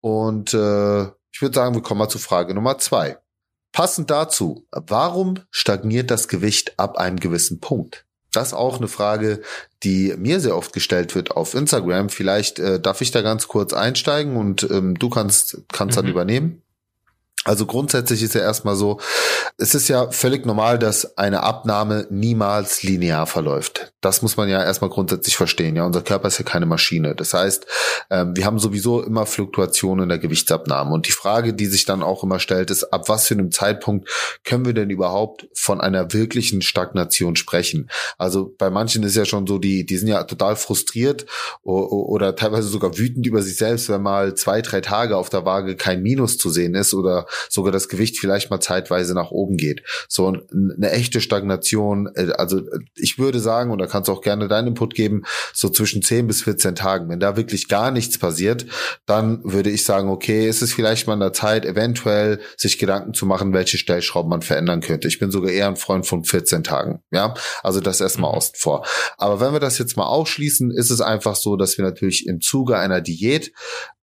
Und 0.00 0.52
äh, 0.54 1.02
ich 1.30 1.40
würde 1.40 1.54
sagen, 1.54 1.74
wir 1.74 1.82
kommen 1.82 1.98
mal 1.98 2.08
zu 2.08 2.18
Frage 2.18 2.54
Nummer 2.54 2.78
zwei. 2.78 3.18
Passend 3.76 4.10
dazu, 4.10 4.66
warum 4.72 5.40
stagniert 5.50 6.10
das 6.10 6.28
Gewicht 6.28 6.78
ab 6.78 6.96
einem 6.96 7.20
gewissen 7.20 7.60
Punkt? 7.60 8.06
Das 8.32 8.48
ist 8.48 8.54
auch 8.54 8.78
eine 8.78 8.88
Frage, 8.88 9.42
die 9.82 10.14
mir 10.16 10.40
sehr 10.40 10.56
oft 10.56 10.72
gestellt 10.72 11.14
wird 11.14 11.32
auf 11.32 11.52
Instagram. 11.52 12.08
Vielleicht 12.08 12.58
äh, 12.58 12.80
darf 12.80 13.02
ich 13.02 13.10
da 13.10 13.20
ganz 13.20 13.48
kurz 13.48 13.74
einsteigen 13.74 14.38
und 14.38 14.62
ähm, 14.70 14.98
du 14.98 15.10
kannst, 15.10 15.58
kannst 15.70 15.94
mhm. 15.94 16.00
dann 16.00 16.10
übernehmen. 16.10 16.62
Also 17.44 17.66
grundsätzlich 17.66 18.22
ist 18.22 18.34
ja 18.34 18.40
erstmal 18.40 18.76
so, 18.76 18.98
es 19.58 19.74
ist 19.74 19.88
ja 19.88 20.10
völlig 20.10 20.46
normal, 20.46 20.78
dass 20.78 21.18
eine 21.18 21.42
Abnahme 21.42 22.06
niemals 22.08 22.82
linear 22.82 23.26
verläuft. 23.26 23.92
Das 24.06 24.22
muss 24.22 24.36
man 24.36 24.48
ja 24.48 24.62
erstmal 24.62 24.88
grundsätzlich 24.88 25.36
verstehen. 25.36 25.74
Ja, 25.74 25.84
unser 25.84 26.00
Körper 26.00 26.28
ist 26.28 26.38
ja 26.38 26.44
keine 26.44 26.64
Maschine. 26.64 27.16
Das 27.16 27.34
heißt, 27.34 27.66
ähm, 28.08 28.36
wir 28.36 28.46
haben 28.46 28.60
sowieso 28.60 29.02
immer 29.02 29.26
Fluktuationen 29.26 30.04
in 30.04 30.08
der 30.10 30.20
Gewichtsabnahme. 30.20 30.94
Und 30.94 31.08
die 31.08 31.12
Frage, 31.12 31.54
die 31.54 31.66
sich 31.66 31.86
dann 31.86 32.04
auch 32.04 32.22
immer 32.22 32.38
stellt, 32.38 32.70
ist, 32.70 32.84
ab 32.92 33.08
was 33.08 33.26
für 33.26 33.34
einem 33.34 33.50
Zeitpunkt 33.50 34.08
können 34.44 34.64
wir 34.64 34.74
denn 34.74 34.90
überhaupt 34.90 35.48
von 35.54 35.80
einer 35.80 36.12
wirklichen 36.12 36.62
Stagnation 36.62 37.34
sprechen? 37.34 37.90
Also 38.16 38.54
bei 38.56 38.70
manchen 38.70 39.02
ist 39.02 39.16
ja 39.16 39.24
schon 39.24 39.44
so, 39.48 39.58
die, 39.58 39.84
die 39.84 39.96
sind 39.96 40.06
ja 40.06 40.22
total 40.22 40.54
frustriert 40.54 41.26
oder 41.64 42.36
teilweise 42.36 42.68
sogar 42.68 42.96
wütend 42.98 43.26
über 43.26 43.42
sich 43.42 43.56
selbst, 43.56 43.88
wenn 43.88 44.02
mal 44.02 44.36
zwei, 44.36 44.62
drei 44.62 44.82
Tage 44.82 45.16
auf 45.16 45.30
der 45.30 45.44
Waage 45.44 45.74
kein 45.74 46.00
Minus 46.00 46.38
zu 46.38 46.48
sehen 46.48 46.76
ist 46.76 46.94
oder 46.94 47.26
sogar 47.48 47.72
das 47.72 47.88
Gewicht 47.88 48.20
vielleicht 48.20 48.52
mal 48.52 48.60
zeitweise 48.60 49.14
nach 49.14 49.32
oben 49.32 49.56
geht. 49.56 49.82
So 50.08 50.28
eine 50.28 50.92
echte 50.92 51.20
Stagnation, 51.20 52.08
äh, 52.14 52.30
also 52.38 52.60
ich 52.94 53.18
würde 53.18 53.40
sagen, 53.40 53.72
und 53.72 53.80
da 53.80 53.95
kannst 53.96 54.10
auch 54.10 54.20
gerne 54.20 54.46
deinen 54.46 54.68
Input 54.68 54.94
geben, 54.94 55.22
so 55.54 55.70
zwischen 55.70 56.02
10 56.02 56.26
bis 56.26 56.42
14 56.42 56.74
Tagen. 56.74 57.08
Wenn 57.08 57.18
da 57.18 57.36
wirklich 57.36 57.66
gar 57.68 57.90
nichts 57.90 58.18
passiert, 58.18 58.66
dann 59.06 59.40
würde 59.42 59.70
ich 59.70 59.84
sagen, 59.84 60.10
okay, 60.10 60.48
ist 60.48 60.60
es 60.60 60.74
vielleicht 60.74 61.06
mal 61.06 61.14
an 61.14 61.20
der 61.20 61.32
Zeit, 61.32 61.64
eventuell 61.64 62.40
sich 62.56 62.78
Gedanken 62.78 63.14
zu 63.14 63.24
machen, 63.24 63.54
welche 63.54 63.78
Stellschrauben 63.78 64.28
man 64.28 64.42
verändern 64.42 64.80
könnte. 64.80 65.08
Ich 65.08 65.18
bin 65.18 65.30
sogar 65.30 65.50
eher 65.50 65.68
ein 65.68 65.76
Freund 65.76 66.06
von 66.06 66.24
14 66.24 66.62
Tagen. 66.62 67.02
Ja, 67.10 67.34
also 67.62 67.80
das 67.80 68.02
erstmal 68.02 68.30
mhm. 68.30 68.36
außen 68.36 68.54
vor. 68.58 68.84
Aber 69.16 69.40
wenn 69.40 69.52
wir 69.52 69.60
das 69.60 69.78
jetzt 69.78 69.96
mal 69.96 70.06
ausschließen, 70.06 70.70
ist 70.70 70.90
es 70.90 71.00
einfach 71.00 71.36
so, 71.36 71.56
dass 71.56 71.78
wir 71.78 71.84
natürlich 71.84 72.26
im 72.26 72.40
Zuge 72.42 72.76
einer 72.76 73.00
Diät 73.00 73.52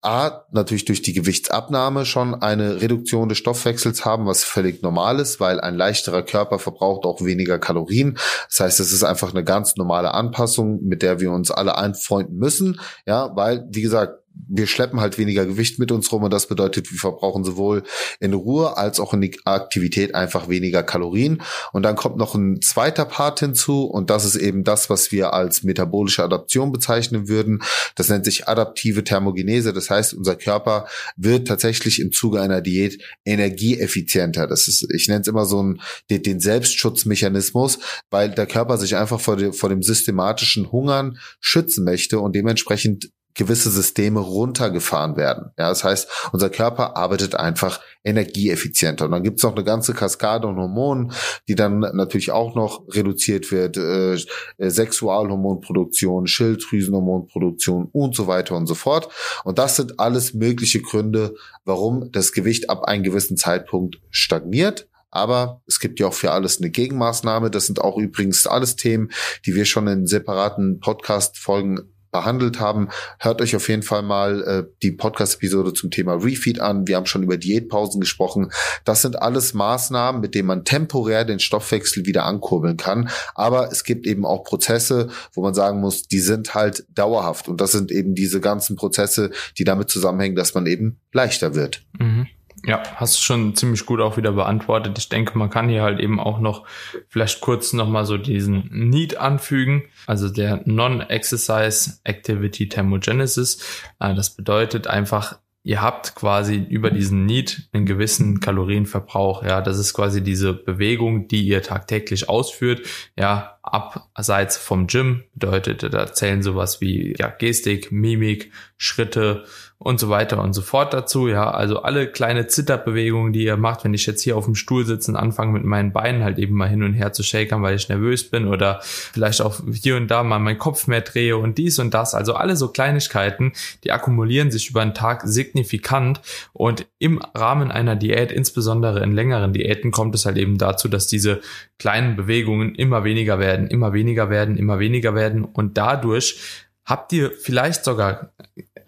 A, 0.01 0.45
natürlich 0.53 0.85
durch 0.85 1.03
die 1.03 1.13
Gewichtsabnahme 1.13 2.07
schon 2.07 2.35
eine 2.35 2.81
Reduktion 2.81 3.29
des 3.29 3.39
Stoffwechsels 3.39 4.05
haben, 4.05 4.27
was 4.27 4.45
völlig 4.45 4.81
normal 4.81 5.19
ist, 5.19 5.41
weil 5.41 5.61
ein 5.61 5.75
leichterer 5.75 6.23
Körper 6.23 6.61
verbraucht 6.61 7.05
auch 7.05 7.25
weniger 7.25 7.59
Kalorien. 7.59 8.17
Das 8.49 8.61
heißt, 8.61 8.81
es 8.81 8.93
ist 8.93 9.03
einfach 9.03 9.33
eine 9.33 9.43
ganz 9.43 9.75
normale 9.77 10.15
Anpassung, 10.15 10.85
mit 10.85 11.03
der 11.03 11.19
wir 11.19 11.33
uns 11.33 11.51
alle 11.51 11.77
einfreunden 11.77 12.37
müssen. 12.37 12.81
Ja, 13.07 13.35
weil, 13.35 13.67
wie 13.71 13.83
gesagt, 13.83 14.23
wir 14.47 14.67
schleppen 14.67 15.01
halt 15.01 15.19
weniger 15.19 15.47
Gewicht 15.47 15.79
mit 15.79 15.91
uns 15.91 16.11
rum 16.13 16.23
und 16.23 16.33
das 16.33 16.47
bedeutet, 16.47 16.91
wir 16.93 16.99
verbrauchen 16.99 17.45
sowohl 17.45 17.83
in 18.21 18.33
Ruhe 18.35 18.77
als 18.77 19.01
auch 19.01 19.15
in 19.15 19.21
die 19.21 19.39
Aktivität 19.45 20.15
einfach 20.15 20.49
weniger 20.49 20.83
Kalorien. 20.83 21.43
Und 21.73 21.83
dann 21.83 21.97
kommt 21.97 22.17
noch 22.17 22.35
ein 22.35 22.61
zweiter 22.61 23.05
Part 23.05 23.41
hinzu 23.41 23.85
und 23.85 24.11
das 24.11 24.25
ist 24.25 24.37
eben 24.37 24.65
das, 24.65 24.91
was 24.91 25.13
wir 25.13 25.33
als 25.33 25.63
metabolische 25.63 26.23
Adaption 26.23 26.73
bezeichnen 26.73 27.29
würden. 27.29 27.63
Das 27.95 28.09
nennt 28.09 28.25
sich 28.25 28.49
adaptive 28.49 29.05
Thermogenese. 29.05 29.73
Das 29.73 29.91
heißt, 29.91 30.15
unser 30.15 30.37
Körper 30.37 30.87
wird 31.17 31.49
tatsächlich 31.49 32.01
im 32.01 32.13
Zuge 32.13 32.41
einer 32.41 32.61
Diät 32.61 33.03
energieeffizienter. 33.25 34.47
Das 34.47 34.69
ist, 34.69 34.87
ich 34.93 35.09
nenne 35.09 35.23
es 35.23 35.29
immer 35.29 35.45
so 35.45 35.63
ein, 35.63 35.81
den, 36.11 36.23
den 36.23 36.41
Selbstschutzmechanismus, 36.41 37.79
weil 38.11 38.31
der 38.31 38.47
Körper 38.47 38.79
sich 38.79 38.97
einfach 38.97 39.21
vor, 39.21 39.37
dem, 39.37 39.53
vor 39.53 39.69
dem 39.69 39.83
systematischen 39.83 40.71
Hungern 40.71 41.19
schützen 41.41 41.85
möchte 41.85 42.21
und 42.21 42.35
dementsprechend 42.35 43.11
gewisse 43.39 43.71
Systeme 43.71 44.21
runtergefahren 44.21 45.17
werden. 45.17 45.53
Ja, 45.57 45.69
das 45.69 45.85
heißt, 45.85 46.09
unser 46.33 46.51
Körper 46.51 46.97
arbeitet 46.97 47.37
einfach 47.37 47.81
energieeffizienter. 48.03 49.05
Und 49.05 49.13
dann 49.13 49.23
gibt 49.23 49.39
es 49.39 49.45
noch 49.45 49.55
eine 49.55 49.65
ganze 49.65 49.95
Kaskade 49.95 50.49
an 50.49 50.57
Hormonen, 50.57 51.13
die 51.47 51.55
dann 51.55 51.79
natürlich 51.79 52.33
auch 52.33 52.57
noch 52.57 52.83
reduziert 52.89 53.51
wird. 53.53 53.77
Äh, 53.77 54.15
äh, 54.59 54.71
Sexualhormonproduktion, 54.71 56.27
Schilddrüsenhormonproduktion 56.27 57.89
und 57.93 58.17
so 58.17 58.27
weiter 58.27 58.57
und 58.57 58.67
so 58.67 58.75
fort. 58.75 59.09
Und 59.45 59.59
das 59.59 59.77
sind 59.77 60.01
alles 60.01 60.35
mögliche 60.35 60.83
Gründe, 60.83 61.37
warum 61.65 62.11
das 62.11 62.33
Gewicht 62.33 62.69
ab 62.69 62.85
einem 62.85 63.05
gewissen 63.05 63.37
Zeitpunkt 63.37 64.01
stagniert. 64.11 64.89
Aber 65.11 65.63
es 65.67 65.79
gibt 65.79 66.01
ja 66.01 66.09
auch 66.09 66.15
für 66.15 66.33
alles 66.33 66.59
eine 66.59 66.71
Gegenmaßnahme. 66.71 67.51
Das 67.51 67.67
sind 67.67 67.81
auch 67.81 67.97
übrigens 67.97 68.49
alles 68.49 68.75
Themen, 68.75 69.11
die 69.47 69.55
wir 69.55 69.65
schon 69.65 69.87
in 69.87 70.07
separaten 70.07 70.81
Podcast-Folgen 70.81 71.93
behandelt 72.11 72.61
haben, 72.61 72.89
hört 73.19 73.41
euch 73.41 73.55
auf 73.57 73.69
jeden 73.69 73.83
Fall 73.83 74.03
mal 74.03 74.43
äh, 74.43 74.65
die 74.83 74.93
Podcast-Episode 74.93 75.73
zum 75.73 75.91
Thema 75.91 76.15
Refeed 76.15 76.61
an. 76.61 76.87
Wir 76.87 76.97
haben 76.97 77.07
schon 77.07 77.23
über 77.23 77.37
Diätpausen 77.37 78.01
gesprochen. 78.01 78.51
Das 78.85 79.03
sind 79.03 79.21
alles 79.21 79.55
Maßnahmen, 79.55 80.21
mit 80.21 80.35
denen 80.35 80.49
man 80.49 80.65
temporär 80.65 81.25
den 81.25 81.41
Stoffwechsel 81.41 82.07
wieder 82.07 82.25
ankurbeln 82.25 82.77
kann. 82.77 83.11
Aber 83.35 83.71
es 83.71 83.85
gibt 83.85 84.07
eben 84.07 84.25
auch 84.25 84.45
Prozesse, 84.45 85.09
wo 85.33 85.43
man 85.43 85.55
sagen 85.55 85.81
muss, 85.81 86.05
die 86.05 86.21
sind 86.21 86.55
halt 86.55 86.85
dauerhaft. 86.95 87.49
Und 87.49 87.61
das 87.61 87.73
sind 87.73 87.91
eben 87.91 88.15
diese 88.15 88.41
ganzen 88.41 88.77
Prozesse, 88.77 89.31
die 89.59 89.65
damit 89.65 89.91
zusammenhängen, 89.91 90.37
dass 90.37 90.55
man 90.55 90.67
eben 90.67 91.01
leichter 91.13 91.55
wird. 91.55 91.85
Mhm. 91.99 92.27
Ja, 92.65 92.83
hast 92.97 93.17
du 93.17 93.23
schon 93.23 93.55
ziemlich 93.55 93.87
gut 93.87 94.01
auch 94.01 94.17
wieder 94.17 94.33
beantwortet. 94.33 94.99
Ich 94.99 95.09
denke, 95.09 95.39
man 95.39 95.51
kann 95.51 95.69
hier 95.69 95.83
halt 95.83 96.01
eben 96.01 96.19
auch 96.19 96.41
noch 96.41 96.67
vielleicht 97.09 97.41
kurz 97.41 97.73
nochmal 97.73 98.05
so 98.05 98.19
diesen 98.19 98.69
Need 98.71 99.17
anfügen, 99.17 99.85
also 100.07 100.29
der 100.29 100.63
Non-Exercise 100.65 102.01
Activity 102.05 102.69
Thermogenesis. 102.69 103.85
Äh, 104.01 104.15
das 104.15 104.31
bedeutet 104.31 104.87
einfach, 104.87 105.39
ihr 105.63 105.83
habt 105.83 106.15
quasi 106.15 106.57
über 106.57 106.91
diesen 106.91 107.27
Need 107.27 107.69
einen 107.73 107.85
gewissen 107.85 108.41
Kalorienverbrauch. 108.41 109.43
Ja, 109.45 109.61
das 109.61 109.79
ist 109.79 109.93
quasi 109.93 110.23
diese 110.23 110.55
Bewegung, 110.55 111.29
die 111.29 111.43
ihr 111.43 111.63
tagtäglich 111.63 112.29
ausführt. 112.29 112.87
Ja, 113.17 113.59
abseits 113.63 114.57
vom 114.57 114.87
Gym 114.87 115.25
bedeutet, 115.35 115.83
da 115.83 116.13
zählen 116.13 116.43
sowas 116.43 116.81
wie 116.81 117.15
ja, 117.19 117.29
Gestik, 117.29 117.93
Mimik, 117.93 118.51
Schritte, 118.79 119.45
und 119.81 120.01
so 120.01 120.09
weiter 120.09 120.43
und 120.43 120.55
so 120.55 120.63
fort 120.63 120.93
dazu. 120.93 121.29
Ja, 121.29 121.51
also 121.51 121.83
alle 121.83 122.11
kleine 122.11 122.49
Zitterbewegungen, 122.49 123.33
die 123.33 123.45
ihr 123.45 123.57
macht, 123.57 123.85
wenn 123.85 123.95
ich 123.95 124.07
jetzt 124.07 124.23
hier 124.23 124.37
auf 124.37 124.45
dem 124.45 124.57
Stuhl 124.57 124.85
sitze 124.85 125.13
und 125.13 125.17
anfange 125.17 125.53
mit 125.53 125.65
meinen 125.65 125.93
Beinen 125.93 126.25
halt 126.25 126.39
eben 126.39 126.57
mal 126.57 126.69
hin 126.69 126.83
und 126.83 126.95
her 126.95 127.13
zu 127.13 127.23
shakern, 127.23 127.63
weil 127.63 127.77
ich 127.77 127.89
nervös 127.89 128.29
bin 128.29 128.49
oder 128.49 128.81
vielleicht 128.83 129.41
auch 129.41 129.61
hier 129.73 129.97
und 129.97 130.09
da 130.09 130.25
mal 130.25 130.41
meinen 130.41 130.59
Kopf 130.59 130.89
mehr 130.89 131.03
drehe 131.03 131.37
und 131.37 131.59
dies 131.59 131.79
und 131.79 131.95
das. 131.95 132.15
Also 132.15 132.35
alle 132.35 132.57
so 132.57 132.69
Kleinigkeiten, 132.69 133.53
die 133.85 133.93
akkumulieren 133.93 134.51
sich 134.51 134.69
über 134.69 134.85
den 134.85 134.95
Tag 134.95 135.23
signifikant 135.25 136.21
und 136.53 136.87
im 136.99 137.21
Rahmen 137.35 137.71
einer 137.71 137.95
Diät, 137.95 138.33
insbesondere 138.33 139.03
in 139.05 139.13
längeren 139.13 139.53
Diäten, 139.53 139.93
kommt 139.93 140.15
es 140.17 140.27
halt 140.27 140.39
eben 140.39 140.59
dazu, 140.59 140.89
dass 140.89 141.07
diese 141.07 141.41
kleinen 141.79 142.17
Bewegungen 142.17 142.75
immer 142.75 143.05
weniger 143.05 143.39
werden, 143.39 143.69
immer 143.69 143.93
weniger 143.93 144.29
werden, 144.29 144.57
immer 144.57 144.81
weniger 144.81 145.15
werden 145.15 145.45
und 145.45 145.79
dadurch 145.79 146.67
habt 146.89 147.13
ihr 147.13 147.31
vielleicht 147.31 147.85
sogar 147.85 148.33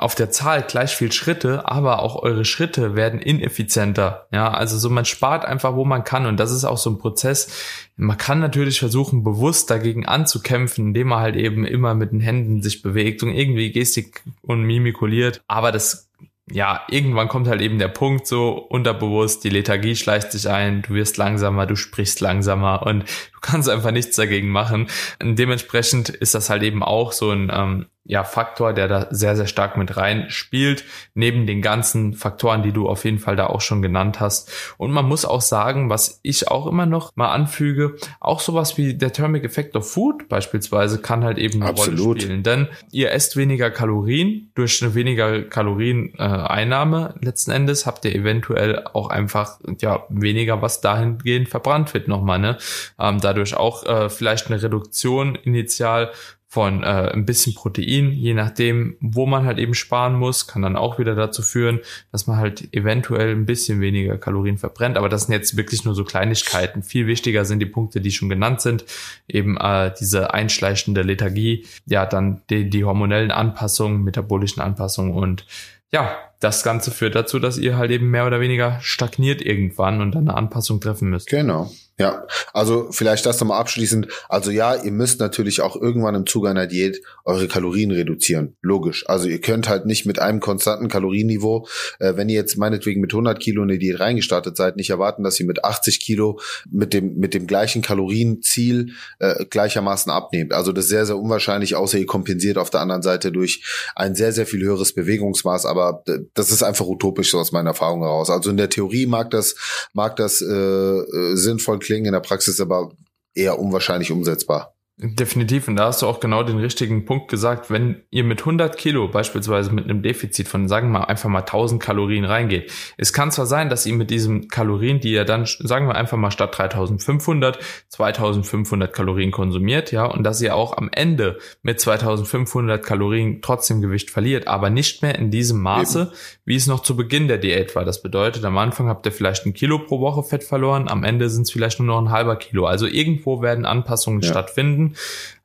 auf 0.01 0.15
der 0.15 0.31
Zahl 0.31 0.63
gleich 0.63 0.97
viel 0.97 1.13
Schritte, 1.13 1.69
aber 1.69 2.03
auch 2.03 2.17
eure 2.23 2.45
Schritte 2.45 2.97
werden 2.97 3.21
ineffizienter. 3.21 4.27
Ja, 4.33 4.51
also 4.51 4.79
so 4.79 4.89
man 4.89 5.05
spart 5.05 5.45
einfach, 5.45 5.75
wo 5.75 5.85
man 5.85 6.05
kann 6.05 6.27
und 6.27 6.41
das 6.41 6.51
ist 6.51 6.65
auch 6.65 6.79
so 6.79 6.91
ein 6.91 6.99
Prozess. 6.99 7.89
Man 7.97 8.17
kann 8.17 8.41
natürlich 8.41 8.81
versuchen, 8.81 9.25
bewusst 9.25 9.71
dagegen 9.71 10.07
anzukämpfen, 10.07 10.89
indem 10.89 11.09
man 11.09 11.21
halt 11.21 11.37
eben 11.37 11.67
immer 11.67 11.95
mit 11.95 12.13
den 12.13 12.21
Händen 12.21 12.63
sich 12.63 12.81
bewegt 12.81 13.23
und 13.23 13.31
irgendwie 13.31 13.73
Gestik 13.73 14.23
und 14.41 14.63
mimikuliert, 14.63 15.43
aber 15.47 15.71
das 15.71 16.11
ja, 16.53 16.83
irgendwann 16.89 17.29
kommt 17.29 17.47
halt 17.47 17.61
eben 17.61 17.79
der 17.79 17.89
Punkt 17.89 18.27
so 18.27 18.55
unterbewusst, 18.55 19.45
die 19.45 19.51
Lethargie 19.51 19.95
schleicht 19.95 20.33
sich 20.33 20.49
ein, 20.49 20.83
du 20.83 20.95
wirst 20.95 21.17
langsamer, 21.17 21.67
du 21.67 21.77
sprichst 21.77 22.21
langsamer 22.21 22.85
und 22.85 23.03
du 23.03 23.40
kannst 23.41 23.69
einfach 23.69 23.91
nichts 23.91 24.17
dagegen 24.17 24.49
machen. 24.49 24.89
Und 25.23 25.39
dementsprechend 25.39 26.09
ist 26.09 26.35
das 26.35 26.51
halt 26.51 26.63
eben 26.63 26.83
auch 26.83 27.13
so 27.13 27.31
ein 27.31 27.51
ähm, 27.55 27.87
ja, 28.05 28.25
Faktor, 28.25 28.73
der 28.73 28.89
da 28.89 29.07
sehr, 29.11 29.37
sehr 29.37 29.47
stark 29.47 29.77
mit 29.77 29.97
rein 29.97 30.31
spielt, 30.31 30.85
neben 31.15 31.47
den 31.47 31.63
ganzen 31.63 32.15
Faktoren, 32.15 32.63
die 32.63 32.73
du 32.73 32.89
auf 32.89 33.05
jeden 33.05 33.19
Fall 33.19 33.37
da 33.37 33.47
auch 33.47 33.61
schon 33.61 33.83
genannt 33.83 34.19
hast. 34.21 34.51
Und 34.79 34.91
man 34.91 35.07
muss 35.07 35.25
auch 35.25 35.43
sagen, 35.43 35.91
was 35.91 36.19
ich 36.23 36.49
auch 36.49 36.67
immer 36.67 36.87
noch 36.87 37.15
mal 37.15 37.31
anfüge, 37.31 37.97
auch 38.19 38.41
sowas 38.41 38.79
wie 38.79 38.95
der 38.95 39.13
Thermic 39.13 39.45
Effect 39.45 39.77
of 39.77 39.89
Food 39.89 40.29
beispielsweise 40.29 41.01
kann 41.01 41.25
halt 41.25 41.39
eben 41.39 41.63
eine 41.63 41.71
Absolut. 41.71 42.01
Rolle 42.01 42.21
spielen. 42.21 42.43
Denn 42.43 42.69
ihr 42.91 43.13
esst 43.13 43.37
weniger 43.37 43.71
Kalorien, 43.71 44.51
durch 44.55 44.83
eine 44.83 44.95
weniger 44.95 45.43
Kalorieneinnahme 45.43 47.15
äh, 47.21 47.25
letzten 47.25 47.53
Endes 47.53 47.87
habt 47.87 48.05
ihr 48.05 48.15
eventuell 48.15 48.87
auch 48.93 49.11
einfach 49.11 49.61
ja 49.81 50.05
weniger, 50.09 50.63
was 50.63 50.81
dahingehend 50.81 51.49
verbrannt 51.49 51.95
wird 51.95 52.09
nochmal. 52.09 52.39
Ne? 52.39 52.59
Ähm, 52.99 53.21
dadurch 53.31 53.55
auch 53.55 53.85
äh, 53.87 54.09
vielleicht 54.09 54.49
eine 54.49 54.63
Reduktion 54.63 55.35
initial 55.35 56.11
von 56.53 56.83
äh, 56.83 57.13
ein 57.15 57.27
bisschen 57.27 57.55
Protein, 57.55 58.11
je 58.11 58.35
nachdem, 58.35 58.97
wo 59.01 59.25
man 59.25 59.45
halt 59.45 59.59
eben 59.59 59.73
sparen 59.73 60.15
muss, 60.15 60.49
kann 60.49 60.63
dann 60.63 60.75
auch 60.75 60.99
wieder 60.99 61.15
dazu 61.15 61.43
führen, 61.43 61.79
dass 62.11 62.27
man 62.27 62.39
halt 62.39 62.75
eventuell 62.75 63.31
ein 63.31 63.47
bisschen 63.47 63.81
weniger 63.81 64.19
Kalorien 64.19 64.59
verbrennt. 64.59 64.97
Aber 64.97 65.09
das 65.09 65.27
sind 65.27 65.33
jetzt 65.33 65.57
wirklich 65.57 65.85
nur 65.85 65.95
so 65.95 66.03
Kleinigkeiten. 66.03 66.83
Viel 66.83 67.07
wichtiger 67.07 67.45
sind 67.45 67.61
die 67.61 67.67
Punkte, 67.67 68.01
die 68.01 68.11
schon 68.11 68.29
genannt 68.29 68.63
sind, 68.63 68.85
eben 69.29 69.59
äh, 69.59 69.93
diese 70.01 70.35
einschleichende 70.35 71.03
Lethargie, 71.03 71.67
ja, 71.87 72.05
dann 72.05 72.43
die, 72.51 72.69
die 72.69 72.85
hormonellen 72.85 73.31
Anpassungen, 73.31 74.03
metabolischen 74.03 74.61
Anpassungen 74.61 75.15
und 75.15 75.47
ja, 75.93 76.19
das 76.41 76.63
Ganze 76.63 76.91
führt 76.91 77.15
dazu, 77.15 77.39
dass 77.39 77.59
ihr 77.59 77.77
halt 77.77 77.91
eben 77.91 78.11
mehr 78.11 78.27
oder 78.27 78.41
weniger 78.41 78.79
stagniert 78.81 79.43
irgendwann 79.43 80.01
und 80.01 80.15
dann 80.15 80.29
eine 80.29 80.37
Anpassung 80.37 80.81
treffen 80.81 81.11
müsst. 81.11 81.29
Genau. 81.29 81.71
Ja, 82.01 82.27
also 82.55 82.89
vielleicht 82.93 83.27
das 83.27 83.39
nochmal 83.41 83.61
abschließend. 83.61 84.09
Also 84.31 84.51
ja, 84.51 84.75
ihr 84.75 84.91
müsst 84.91 85.21
natürlich 85.21 85.61
auch 85.61 85.77
irgendwann 85.77 86.15
im 86.15 86.25
Zuge 86.25 86.49
einer 86.49 86.67
Diät 86.67 87.03
eure 87.27 87.47
Kalorien 87.47 87.91
reduzieren. 87.91 88.57
Logisch. 88.63 89.07
Also 89.07 89.29
ihr 89.29 89.43
könnt 89.43 89.69
halt 89.69 89.85
nicht 89.85 90.07
mit 90.07 90.19
einem 90.19 90.41
konstanten 90.41 90.89
Kalorienniveau, 90.89 91.69
äh, 91.99 92.17
wenn 92.17 92.31
ihr 92.31 92.37
jetzt 92.37 92.57
meinetwegen 92.57 93.03
mit 93.03 93.13
100 93.13 93.39
Kilo 93.39 93.63
in 93.65 93.69
die 93.69 93.79
Diät 93.79 94.01
reingestartet 94.01 94.57
seid, 94.57 94.77
nicht 94.77 94.89
erwarten, 94.89 95.25
dass 95.25 95.39
ihr 95.41 95.47
mit 95.47 95.63
80 95.63 96.01
Kilo 96.01 96.41
mit 96.71 96.95
dem, 96.95 97.19
mit 97.19 97.35
dem 97.35 97.47
gleichen 97.47 97.83
Kalorienziel 97.83 98.95
äh, 99.19 99.45
gleichermaßen 99.45 100.11
abnehmt. 100.11 100.55
Also 100.55 100.73
das 100.73 100.87
ist 100.87 100.91
sehr, 100.91 101.05
sehr 101.05 101.19
unwahrscheinlich, 101.19 101.77
außer 101.77 101.99
ihr 101.99 102.07
kompensiert 102.07 102.57
auf 102.57 102.71
der 102.71 102.81
anderen 102.81 103.03
Seite 103.03 103.31
durch 103.31 103.63
ein 103.95 104.15
sehr, 104.15 104.33
sehr 104.33 104.47
viel 104.47 104.63
höheres 104.63 104.95
Bewegungsmaß. 104.95 105.67
Aber 105.67 106.03
das 106.35 106.51
ist 106.51 106.63
einfach 106.63 106.87
utopisch 106.87 107.31
so 107.31 107.39
aus 107.39 107.53
meiner 107.53 107.71
Erfahrung 107.71 108.01
heraus. 108.01 108.31
Also 108.31 108.51
in 108.51 108.57
der 108.57 108.71
Theorie 108.71 109.07
mag 109.07 109.31
das, 109.31 109.55
mag 109.93 110.17
das 110.17 110.41
äh, 110.41 110.47
äh 110.47 111.37
sinnvoll 111.37 111.79
klingen 111.79 111.91
klingen, 111.91 112.07
in 112.07 112.13
der 112.13 112.21
Praxis 112.21 112.61
aber 112.61 112.93
eher 113.35 113.59
unwahrscheinlich 113.59 114.13
umsetzbar. 114.13 114.75
Definitiv. 115.03 115.67
Und 115.67 115.77
da 115.77 115.87
hast 115.87 116.03
du 116.03 116.07
auch 116.07 116.21
genau 116.21 116.43
den 116.43 116.59
richtigen 116.59 117.07
Punkt 117.07 117.29
gesagt. 117.29 117.71
Wenn 117.71 118.03
ihr 118.11 118.23
mit 118.23 118.41
100 118.41 118.77
Kilo 118.77 119.09
beispielsweise 119.09 119.73
mit 119.73 119.85
einem 119.85 120.03
Defizit 120.03 120.47
von, 120.47 120.69
sagen 120.69 120.93
wir 120.93 120.99
mal, 120.99 121.05
einfach 121.07 121.31
mal 121.31 121.39
1000 121.39 121.83
Kalorien 121.83 122.27
reingeht. 122.27 122.71
Es 122.99 123.15
kann 123.15 123.31
zwar 123.31 123.47
sein, 123.47 123.71
dass 123.71 123.87
ihr 123.87 123.95
mit 123.95 124.11
diesen 124.11 124.49
Kalorien, 124.49 125.01
die 125.01 125.13
ihr 125.13 125.25
dann, 125.25 125.47
sagen 125.47 125.87
wir 125.87 125.95
einfach 125.95 126.19
mal 126.19 126.31
statt 126.31 126.57
3500, 126.59 127.59
2500 127.89 128.93
Kalorien 128.93 129.31
konsumiert, 129.31 129.91
ja, 129.91 130.05
und 130.05 130.23
dass 130.23 130.43
ihr 130.43 130.55
auch 130.55 130.77
am 130.77 130.91
Ende 130.93 131.39
mit 131.63 131.81
2500 131.81 132.85
Kalorien 132.85 133.41
trotzdem 133.41 133.81
Gewicht 133.81 134.11
verliert, 134.11 134.49
aber 134.49 134.69
nicht 134.69 135.01
mehr 135.01 135.19
in 135.19 135.31
diesem 135.31 135.63
Maße, 135.63 136.13
wie 136.45 136.57
es 136.57 136.67
noch 136.67 136.81
zu 136.81 136.95
Beginn 136.95 137.27
der 137.27 137.39
Diät 137.39 137.75
war. 137.75 137.87
Das 137.87 138.03
bedeutet, 138.03 138.45
am 138.45 138.59
Anfang 138.59 138.89
habt 138.89 139.07
ihr 139.07 139.13
vielleicht 139.13 139.47
ein 139.47 139.55
Kilo 139.55 139.79
pro 139.79 140.01
Woche 140.01 140.23
Fett 140.25 140.45
verloren, 140.45 140.89
am 140.89 141.05
Ende 141.05 141.31
sind 141.31 141.43
es 141.43 141.51
vielleicht 141.51 141.81
nur 141.81 141.87
noch 141.87 142.03
ein 142.03 142.11
halber 142.11 142.37
Kilo. 142.37 142.67
Also 142.67 142.87
irgendwo 142.87 143.41
werden 143.41 143.65
Anpassungen 143.65 144.21
ja. 144.21 144.29
stattfinden 144.29 144.90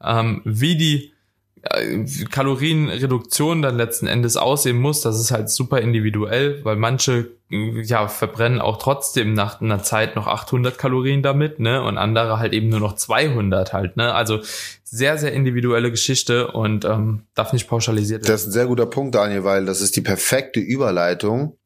ähm, 0.04 0.42
wie 0.44 0.76
die 0.78 1.12
Kalorienreduktion 2.30 3.62
dann 3.62 3.76
letzten 3.76 4.06
Endes 4.06 4.38
aussehen 4.38 4.78
muss, 4.78 5.02
das 5.02 5.20
ist 5.20 5.32
halt 5.32 5.50
super 5.50 5.82
individuell, 5.82 6.64
weil 6.64 6.76
manche 6.76 7.32
ja 7.50 8.08
verbrennen 8.08 8.62
auch 8.62 8.78
trotzdem 8.78 9.34
nach 9.34 9.62
einer 9.62 9.82
Zeit 9.82 10.16
noch 10.16 10.28
800 10.28 10.78
Kalorien 10.78 11.24
damit, 11.24 11.60
ne, 11.60 11.82
und 11.82 11.98
andere 11.98 12.38
halt 12.38 12.54
eben 12.54 12.70
nur 12.70 12.80
noch 12.80 12.96
200 12.96 13.74
halt, 13.74 13.98
ne, 13.98 14.14
also 14.14 14.42
sehr 14.84 15.18
sehr 15.18 15.34
individuelle 15.34 15.90
Geschichte 15.90 16.52
und 16.52 16.86
ähm, 16.86 17.24
darf 17.34 17.52
nicht 17.52 17.68
pauschalisiert 17.68 18.22
werden. 18.22 18.32
Das 18.32 18.42
ist 18.42 18.48
ein 18.48 18.54
sehr 18.54 18.68
guter 18.68 18.86
Punkt, 18.86 19.16
Daniel, 19.16 19.44
weil 19.44 19.66
das 19.66 19.82
ist 19.82 19.96
die 19.96 20.02
perfekte 20.02 20.60
Überleitung 20.60 21.58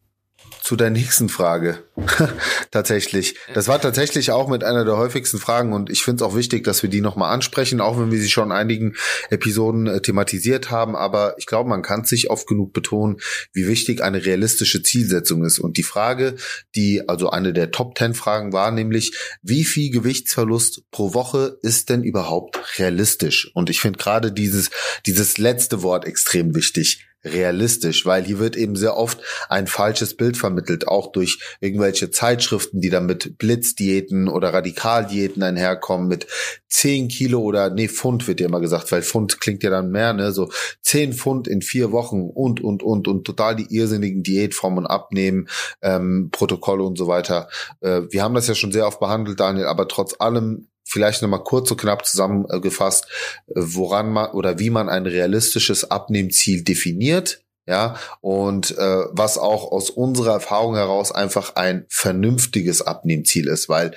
zu 0.69 0.75
der 0.75 0.91
nächsten 0.91 1.29
Frage. 1.29 1.83
tatsächlich. 2.71 3.35
Das 3.55 3.67
war 3.67 3.81
tatsächlich 3.81 4.29
auch 4.29 4.47
mit 4.47 4.63
einer 4.63 4.85
der 4.85 4.97
häufigsten 4.97 5.39
Fragen 5.39 5.73
und 5.73 5.89
ich 5.89 6.03
finde 6.03 6.23
es 6.23 6.29
auch 6.29 6.35
wichtig, 6.35 6.63
dass 6.63 6.83
wir 6.83 6.91
die 6.91 7.01
nochmal 7.01 7.33
ansprechen, 7.33 7.81
auch 7.81 7.99
wenn 7.99 8.11
wir 8.11 8.19
sie 8.19 8.29
schon 8.29 8.49
in 8.49 8.51
einigen 8.51 8.93
Episoden 9.31 9.87
äh, 9.87 10.01
thematisiert 10.01 10.69
haben. 10.69 10.95
Aber 10.95 11.35
ich 11.39 11.47
glaube, 11.47 11.69
man 11.69 11.81
kann 11.81 12.05
sich 12.05 12.29
oft 12.29 12.47
genug 12.47 12.71
betonen, 12.71 13.17
wie 13.51 13.67
wichtig 13.67 14.03
eine 14.03 14.25
realistische 14.25 14.83
Zielsetzung 14.83 15.43
ist. 15.43 15.57
Und 15.57 15.77
die 15.77 15.83
Frage, 15.83 16.35
die 16.75 17.07
also 17.09 17.31
eine 17.31 17.51
der 17.51 17.71
Top 17.71 17.97
10 17.97 18.13
Fragen 18.13 18.53
war, 18.53 18.71
nämlich, 18.71 19.17
wie 19.41 19.63
viel 19.63 19.91
Gewichtsverlust 19.91 20.83
pro 20.91 21.15
Woche 21.15 21.57
ist 21.63 21.89
denn 21.89 22.03
überhaupt 22.03 22.59
realistisch? 22.77 23.51
Und 23.55 23.71
ich 23.71 23.81
finde 23.81 23.97
gerade 23.97 24.31
dieses, 24.31 24.69
dieses 25.05 25.39
letzte 25.39 25.81
Wort 25.81 26.05
extrem 26.05 26.53
wichtig 26.53 27.08
realistisch, 27.23 28.05
weil 28.05 28.23
hier 28.23 28.39
wird 28.39 28.55
eben 28.55 28.75
sehr 28.75 28.95
oft 28.95 29.19
ein 29.49 29.67
falsches 29.67 30.15
Bild 30.15 30.37
vermittelt, 30.37 30.87
auch 30.87 31.11
durch 31.11 31.39
irgendwelche 31.59 32.11
Zeitschriften, 32.11 32.79
die 32.81 32.89
dann 32.89 33.05
mit 33.05 33.37
Blitzdiäten 33.37 34.29
oder 34.29 34.53
Radikaldiäten 34.53 35.43
einherkommen, 35.43 36.07
mit 36.07 36.27
10 36.69 37.09
Kilo 37.09 37.41
oder, 37.41 37.69
nee, 37.69 37.89
Pfund 37.89 38.27
wird 38.27 38.39
ja 38.39 38.47
immer 38.47 38.61
gesagt, 38.61 38.91
weil 38.91 39.01
Pfund 39.01 39.41
klingt 39.41 39.63
ja 39.63 39.69
dann 39.69 39.91
mehr, 39.91 40.13
ne, 40.13 40.31
so 40.31 40.49
10 40.81 41.13
Pfund 41.13 41.47
in 41.47 41.61
vier 41.61 41.91
Wochen 41.91 42.29
und, 42.33 42.61
und, 42.61 42.83
und, 42.83 43.07
und 43.07 43.25
total 43.25 43.55
die 43.55 43.67
irrsinnigen 43.75 44.23
Diätformen 44.23 44.87
abnehmen, 44.87 45.49
ähm, 45.81 46.29
Protokolle 46.31 46.83
und 46.83 46.97
so 46.97 47.07
weiter. 47.07 47.49
Äh, 47.81 48.03
wir 48.09 48.23
haben 48.23 48.35
das 48.35 48.47
ja 48.47 48.55
schon 48.55 48.71
sehr 48.71 48.87
oft 48.87 48.99
behandelt, 48.99 49.39
Daniel, 49.39 49.65
aber 49.65 49.87
trotz 49.87 50.15
allem 50.19 50.68
vielleicht 50.83 51.21
nochmal 51.21 51.43
kurz 51.43 51.71
und 51.71 51.79
knapp 51.79 52.05
zusammengefasst, 52.05 53.05
äh, 53.47 53.53
woran 53.55 54.11
man 54.11 54.31
oder 54.31 54.59
wie 54.59 54.69
man 54.69 54.89
ein 54.89 55.05
realistisches 55.05 55.89
Abnehmziel 55.89 56.63
definiert. 56.63 57.43
Ja, 57.67 57.97
und 58.21 58.75
äh, 58.79 59.03
was 59.11 59.37
auch 59.37 59.71
aus 59.71 59.91
unserer 59.91 60.33
Erfahrung 60.33 60.73
heraus 60.73 61.11
einfach 61.11 61.55
ein 61.55 61.85
vernünftiges 61.87 62.81
Abnehmziel 62.81 63.47
ist, 63.47 63.69
weil 63.69 63.91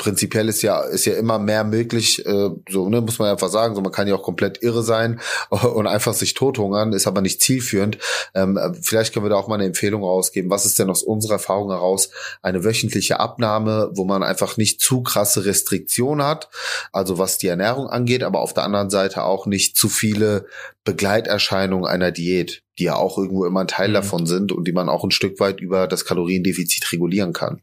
prinzipiell 0.00 0.48
ist 0.48 0.62
ja 0.62 0.80
ist 0.80 1.04
ja 1.04 1.12
immer 1.12 1.38
mehr 1.38 1.62
möglich, 1.62 2.24
äh, 2.24 2.50
so 2.70 2.88
ne, 2.88 3.02
muss 3.02 3.18
man 3.18 3.28
einfach 3.28 3.50
sagen, 3.50 3.74
so 3.74 3.82
man 3.82 3.92
kann 3.92 4.08
ja 4.08 4.14
auch 4.14 4.22
komplett 4.22 4.62
irre 4.62 4.82
sein 4.82 5.20
und 5.50 5.86
einfach 5.86 6.14
sich 6.14 6.32
tothungern, 6.32 6.94
ist 6.94 7.06
aber 7.06 7.20
nicht 7.20 7.42
zielführend. 7.42 7.98
Ähm, 8.34 8.58
vielleicht 8.80 9.12
können 9.12 9.26
wir 9.26 9.30
da 9.30 9.36
auch 9.36 9.46
mal 9.46 9.56
eine 9.56 9.66
Empfehlung 9.66 10.02
rausgeben. 10.02 10.50
Was 10.50 10.64
ist 10.64 10.78
denn 10.78 10.88
aus 10.88 11.02
unserer 11.02 11.34
Erfahrung 11.34 11.70
heraus 11.70 12.08
eine 12.40 12.64
wöchentliche 12.64 13.20
Abnahme, 13.20 13.90
wo 13.94 14.06
man 14.06 14.22
einfach 14.22 14.56
nicht 14.56 14.80
zu 14.80 15.02
krasse 15.02 15.44
Restriktionen 15.44 16.26
hat, 16.26 16.48
also 16.92 17.18
was 17.18 17.36
die 17.36 17.48
Ernährung 17.48 17.88
angeht, 17.88 18.22
aber 18.22 18.40
auf 18.40 18.54
der 18.54 18.64
anderen 18.64 18.88
Seite 18.88 19.24
auch 19.24 19.44
nicht 19.44 19.76
zu 19.76 19.90
viele 19.90 20.46
Begleiterscheinungen 20.84 21.84
einer 21.84 22.10
Diät, 22.10 22.62
die 22.78 22.84
ja 22.84 22.96
auch 22.96 23.18
irgendwo 23.18 23.44
immer 23.44 23.60
ein 23.60 23.68
Teil 23.68 23.90
mhm. 23.90 23.94
davon 23.94 24.24
sind 24.24 24.50
und 24.50 24.66
die 24.66 24.72
man 24.72 24.88
auch 24.88 25.04
ein 25.04 25.10
Stück 25.10 25.38
weit 25.40 25.60
über 25.60 25.86
das 25.86 26.06
Kaloriendefizit 26.06 26.90
regulieren 26.90 27.34
kann. 27.34 27.60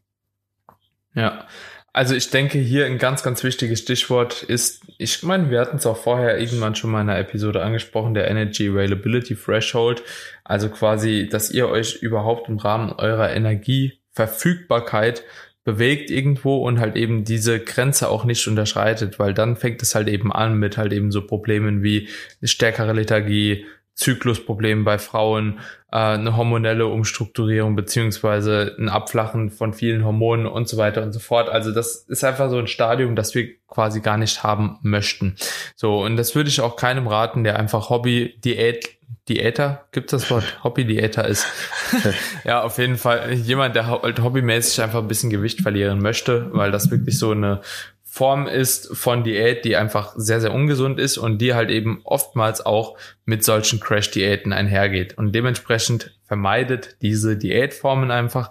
Ja, 1.14 1.48
also 1.92 2.14
ich 2.14 2.30
denke, 2.30 2.58
hier 2.58 2.86
ein 2.86 2.98
ganz, 2.98 3.22
ganz 3.22 3.42
wichtiges 3.42 3.80
Stichwort 3.80 4.42
ist, 4.42 4.82
ich 4.98 5.22
meine, 5.22 5.50
wir 5.50 5.60
hatten 5.60 5.78
es 5.78 5.86
auch 5.86 5.96
vorher 5.96 6.38
irgendwann 6.38 6.74
schon 6.74 6.90
mal 6.90 7.00
in 7.00 7.08
einer 7.08 7.18
Episode 7.18 7.62
angesprochen, 7.62 8.14
der 8.14 8.30
Energy 8.30 8.68
Availability 8.68 9.34
Threshold. 9.34 10.02
Also 10.44 10.68
quasi, 10.68 11.28
dass 11.30 11.50
ihr 11.50 11.68
euch 11.68 11.96
überhaupt 11.96 12.48
im 12.48 12.58
Rahmen 12.58 12.92
eurer 12.92 13.32
Energieverfügbarkeit 13.32 15.24
bewegt 15.64 16.10
irgendwo 16.10 16.56
und 16.66 16.80
halt 16.80 16.96
eben 16.96 17.24
diese 17.24 17.60
Grenze 17.60 18.08
auch 18.08 18.24
nicht 18.24 18.46
unterschreitet, 18.48 19.18
weil 19.18 19.34
dann 19.34 19.56
fängt 19.56 19.82
es 19.82 19.94
halt 19.94 20.08
eben 20.08 20.32
an 20.32 20.58
mit 20.58 20.78
halt 20.78 20.92
eben 20.92 21.12
so 21.12 21.26
Problemen 21.26 21.82
wie 21.82 22.08
stärkere 22.42 22.94
Lethargie, 22.94 23.66
Zyklusproblemen 23.98 24.84
bei 24.84 24.98
Frauen, 24.98 25.58
äh, 25.90 25.96
eine 25.96 26.36
hormonelle 26.36 26.86
Umstrukturierung 26.86 27.74
beziehungsweise 27.74 28.76
ein 28.78 28.88
Abflachen 28.88 29.50
von 29.50 29.74
vielen 29.74 30.04
Hormonen 30.04 30.46
und 30.46 30.68
so 30.68 30.76
weiter 30.76 31.02
und 31.02 31.12
so 31.12 31.18
fort. 31.18 31.48
Also 31.48 31.72
das 31.72 32.06
ist 32.08 32.22
einfach 32.22 32.48
so 32.48 32.58
ein 32.58 32.68
Stadium, 32.68 33.16
das 33.16 33.34
wir 33.34 33.48
quasi 33.66 34.00
gar 34.00 34.16
nicht 34.16 34.44
haben 34.44 34.78
möchten. 34.82 35.34
So, 35.74 36.04
und 36.04 36.16
das 36.16 36.36
würde 36.36 36.48
ich 36.48 36.60
auch 36.60 36.76
keinem 36.76 37.08
raten, 37.08 37.42
der 37.42 37.58
einfach 37.58 37.90
Hobby-Diät 37.90 38.98
Diäter, 39.28 39.86
gibt 39.92 40.12
das 40.12 40.30
Wort? 40.30 40.58
Hobby-Diäter 40.64 41.26
ist. 41.26 41.46
ja, 42.44 42.62
auf 42.62 42.78
jeden 42.78 42.96
Fall 42.96 43.32
jemand, 43.34 43.76
der 43.76 43.86
halt 43.86 44.20
hobbymäßig 44.20 44.82
einfach 44.82 45.00
ein 45.00 45.08
bisschen 45.08 45.28
Gewicht 45.28 45.60
verlieren 45.60 46.00
möchte, 46.00 46.48
weil 46.52 46.70
das 46.70 46.90
wirklich 46.90 47.18
so 47.18 47.32
eine 47.32 47.60
Form 48.18 48.48
ist 48.48 48.96
von 48.96 49.22
Diät, 49.22 49.64
die 49.64 49.76
einfach 49.76 50.12
sehr, 50.16 50.40
sehr 50.40 50.52
ungesund 50.52 50.98
ist 50.98 51.18
und 51.18 51.38
die 51.38 51.54
halt 51.54 51.70
eben 51.70 52.00
oftmals 52.02 52.66
auch 52.66 52.98
mit 53.24 53.44
solchen 53.44 53.78
Crash-Diäten 53.78 54.52
einhergeht. 54.52 55.16
Und 55.16 55.36
dementsprechend 55.36 56.18
vermeidet 56.24 56.96
diese 57.00 57.36
Diätformen 57.36 58.10
einfach 58.10 58.50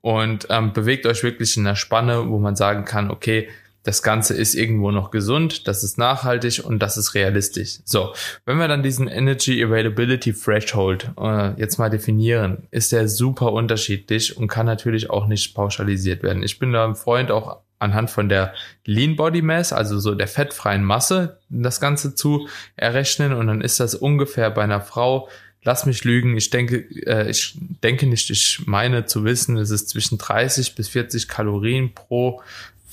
und 0.00 0.48
ähm, 0.50 0.72
bewegt 0.72 1.06
euch 1.06 1.22
wirklich 1.22 1.56
in 1.56 1.64
einer 1.64 1.76
Spanne, 1.76 2.28
wo 2.28 2.40
man 2.40 2.56
sagen 2.56 2.84
kann, 2.84 3.12
okay, 3.12 3.48
das 3.84 4.02
Ganze 4.02 4.34
ist 4.34 4.56
irgendwo 4.56 4.90
noch 4.90 5.12
gesund, 5.12 5.68
das 5.68 5.84
ist 5.84 5.96
nachhaltig 5.96 6.64
und 6.64 6.80
das 6.80 6.96
ist 6.96 7.14
realistisch. 7.14 7.78
So, 7.84 8.14
wenn 8.46 8.56
wir 8.56 8.66
dann 8.66 8.82
diesen 8.82 9.06
Energy 9.06 9.62
Availability 9.62 10.32
Threshold 10.32 11.12
äh, 11.20 11.52
jetzt 11.60 11.78
mal 11.78 11.88
definieren, 11.88 12.66
ist 12.72 12.90
der 12.90 13.06
super 13.06 13.52
unterschiedlich 13.52 14.36
und 14.36 14.48
kann 14.48 14.66
natürlich 14.66 15.08
auch 15.08 15.28
nicht 15.28 15.54
pauschalisiert 15.54 16.24
werden. 16.24 16.42
Ich 16.42 16.58
bin 16.58 16.72
da 16.72 16.84
ein 16.84 16.96
Freund 16.96 17.30
auch 17.30 17.58
anhand 17.84 18.10
von 18.10 18.28
der 18.28 18.54
Lean 18.84 19.16
Body 19.16 19.42
Mass, 19.42 19.72
also 19.72 19.98
so 19.98 20.14
der 20.14 20.28
fettfreien 20.28 20.82
Masse, 20.82 21.38
das 21.48 21.80
Ganze 21.80 22.14
zu 22.14 22.48
errechnen. 22.76 23.32
Und 23.32 23.46
dann 23.46 23.60
ist 23.60 23.80
das 23.80 23.94
ungefähr 23.94 24.50
bei 24.50 24.62
einer 24.62 24.80
Frau, 24.80 25.28
lass 25.62 25.86
mich 25.86 26.04
lügen, 26.04 26.36
ich 26.36 26.50
denke, 26.50 26.78
äh, 27.06 27.28
ich 27.30 27.56
denke 27.82 28.06
nicht, 28.06 28.30
ich 28.30 28.62
meine 28.66 29.06
zu 29.06 29.24
wissen, 29.24 29.56
es 29.56 29.70
ist 29.70 29.88
zwischen 29.88 30.18
30 30.18 30.74
bis 30.74 30.88
40 30.88 31.28
Kalorien 31.28 31.94
pro 31.94 32.42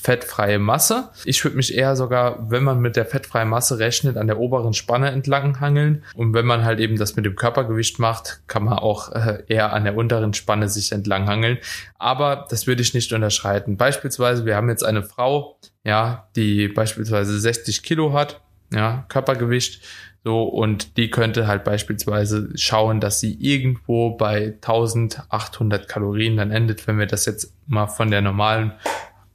fettfreie 0.01 0.59
Masse. 0.59 1.09
Ich 1.25 1.43
würde 1.43 1.57
mich 1.57 1.75
eher 1.75 1.95
sogar, 1.95 2.49
wenn 2.49 2.63
man 2.63 2.79
mit 2.79 2.95
der 2.95 3.05
fettfreien 3.05 3.49
Masse 3.49 3.77
rechnet, 3.77 4.17
an 4.17 4.27
der 4.27 4.39
oberen 4.39 4.73
Spanne 4.73 5.11
entlang 5.11 5.59
hangeln. 5.59 6.03
Und 6.15 6.33
wenn 6.33 6.45
man 6.45 6.65
halt 6.65 6.79
eben 6.79 6.97
das 6.97 7.15
mit 7.15 7.25
dem 7.25 7.35
Körpergewicht 7.35 7.99
macht, 7.99 8.41
kann 8.47 8.63
man 8.63 8.79
auch 8.79 9.11
äh, 9.11 9.43
eher 9.47 9.73
an 9.73 9.83
der 9.83 9.95
unteren 9.95 10.33
Spanne 10.33 10.69
sich 10.69 10.91
entlang 10.91 11.27
hangeln. 11.27 11.59
Aber 11.99 12.47
das 12.49 12.65
würde 12.65 12.81
ich 12.81 12.93
nicht 12.93 13.13
unterschreiten. 13.13 13.77
Beispielsweise, 13.77 14.45
wir 14.45 14.55
haben 14.55 14.69
jetzt 14.69 14.83
eine 14.83 15.03
Frau, 15.03 15.57
ja, 15.83 16.27
die 16.35 16.67
beispielsweise 16.67 17.39
60 17.39 17.83
Kilo 17.83 18.13
hat, 18.13 18.41
ja, 18.73 19.05
Körpergewicht. 19.07 19.81
So, 20.23 20.43
und 20.43 20.97
die 20.97 21.09
könnte 21.09 21.47
halt 21.47 21.63
beispielsweise 21.63 22.49
schauen, 22.55 22.99
dass 22.99 23.19
sie 23.19 23.33
irgendwo 23.39 24.11
bei 24.11 24.53
1800 24.61 25.87
Kalorien 25.87 26.37
dann 26.37 26.51
endet, 26.51 26.85
wenn 26.85 26.99
wir 26.99 27.07
das 27.07 27.25
jetzt 27.25 27.55
mal 27.65 27.87
von 27.87 28.11
der 28.11 28.21
normalen 28.21 28.73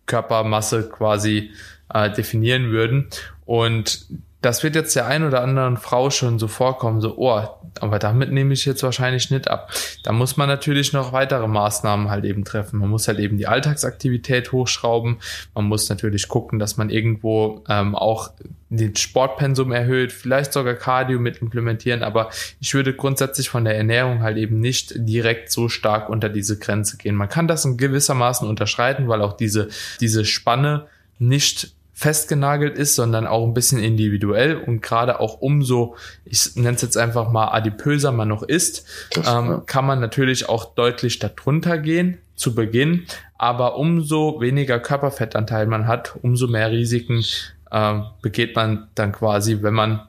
Körpermasse 0.07 0.89
quasi 0.89 1.51
äh, 1.93 2.11
definieren 2.11 2.71
würden. 2.71 3.09
Und 3.45 4.07
das 4.47 4.63
wird 4.63 4.77
jetzt 4.77 4.95
der 4.95 5.07
ein 5.07 5.25
oder 5.25 5.43
anderen 5.43 5.77
Frau 5.77 6.09
schon 6.09 6.39
so 6.39 6.47
vorkommen, 6.47 7.01
so, 7.01 7.17
oh, 7.19 7.43
aber 7.81 7.99
damit 7.99 8.31
nehme 8.31 8.55
ich 8.55 8.65
jetzt 8.65 8.85
wahrscheinlich 8.85 9.29
nicht 9.33 9.49
ab. 9.49 9.73
Da 10.05 10.13
muss 10.13 10.37
man 10.37 10.49
natürlich 10.49 10.93
noch 10.93 11.13
weitere 11.13 11.49
Maßnahmen 11.49 12.11
halt 12.11 12.25
eben 12.25 12.45
treffen. 12.45 12.79
Man 12.79 12.89
muss 12.89 13.09
halt 13.09 13.19
eben 13.19 13.39
die 13.39 13.49
Alltagsaktivität 13.49 14.53
hochschrauben. 14.53 15.19
Man 15.55 15.65
muss 15.65 15.89
natürlich 15.89 16.29
gucken, 16.29 16.61
dass 16.61 16.77
man 16.77 16.91
irgendwo 16.91 17.65
ähm, 17.69 17.97
auch 17.97 18.31
den 18.69 18.95
Sportpensum 18.95 19.73
erhöht, 19.73 20.13
vielleicht 20.13 20.53
sogar 20.53 20.75
Cardio 20.75 21.19
mit 21.19 21.39
implementieren, 21.39 22.05
aber 22.05 22.31
ich 22.61 22.73
würde 22.73 22.95
grundsätzlich 22.95 23.49
von 23.49 23.65
der 23.65 23.77
Ernährung 23.77 24.23
halt 24.23 24.37
eben 24.37 24.61
nicht 24.61 24.93
direkt 24.95 25.51
so 25.51 25.69
stark 25.69 26.09
unter 26.09 26.29
diese 26.29 26.57
Grenze 26.57 26.99
gehen. 26.99 27.17
Man 27.17 27.29
kann 27.29 27.49
das 27.49 27.65
in 27.65 27.77
gewissermaßen 27.77 28.49
unterschreiten, 28.49 29.09
weil 29.09 29.23
auch 29.23 29.33
diese, 29.33 29.69
diese 30.01 30.25
Spanne 30.25 30.87
nicht 31.19 31.76
festgenagelt 31.99 32.77
ist, 32.77 32.95
sondern 32.95 33.27
auch 33.27 33.47
ein 33.47 33.55
bisschen 33.55 33.83
individuell 33.83 34.57
und 34.57 34.83
gerade 34.83 35.19
auch 35.19 35.41
umso, 35.41 35.97
ich 36.27 36.55
nenne 36.55 36.77
es 36.77 36.83
jetzt 36.83 36.99
einfach 36.99 37.31
mal 37.33 37.49
adipöser 37.49 38.13
man 38.13 38.29
noch 38.29 38.43
ist, 38.43 38.87
das, 39.15 39.27
ähm, 39.27 39.47
ja. 39.49 39.63
kann 39.65 39.87
man 39.87 39.99
natürlich 39.99 40.47
auch 40.47 40.75
deutlich 40.75 41.21
darunter 41.21 41.79
gehen 41.79 42.19
zu 42.35 42.55
Beginn, 42.55 43.07
aber 43.39 43.79
umso 43.79 44.43
weniger 44.43 44.79
Körperfettanteil 44.79 45.65
man 45.65 45.87
hat, 45.87 46.17
umso 46.21 46.49
mehr 46.49 46.71
Risiken 46.71 47.25
äh, 47.71 48.01
begeht 48.21 48.55
man 48.55 48.89
dann 48.95 49.13
quasi, 49.13 49.63
wenn 49.63 49.73
man 49.73 50.03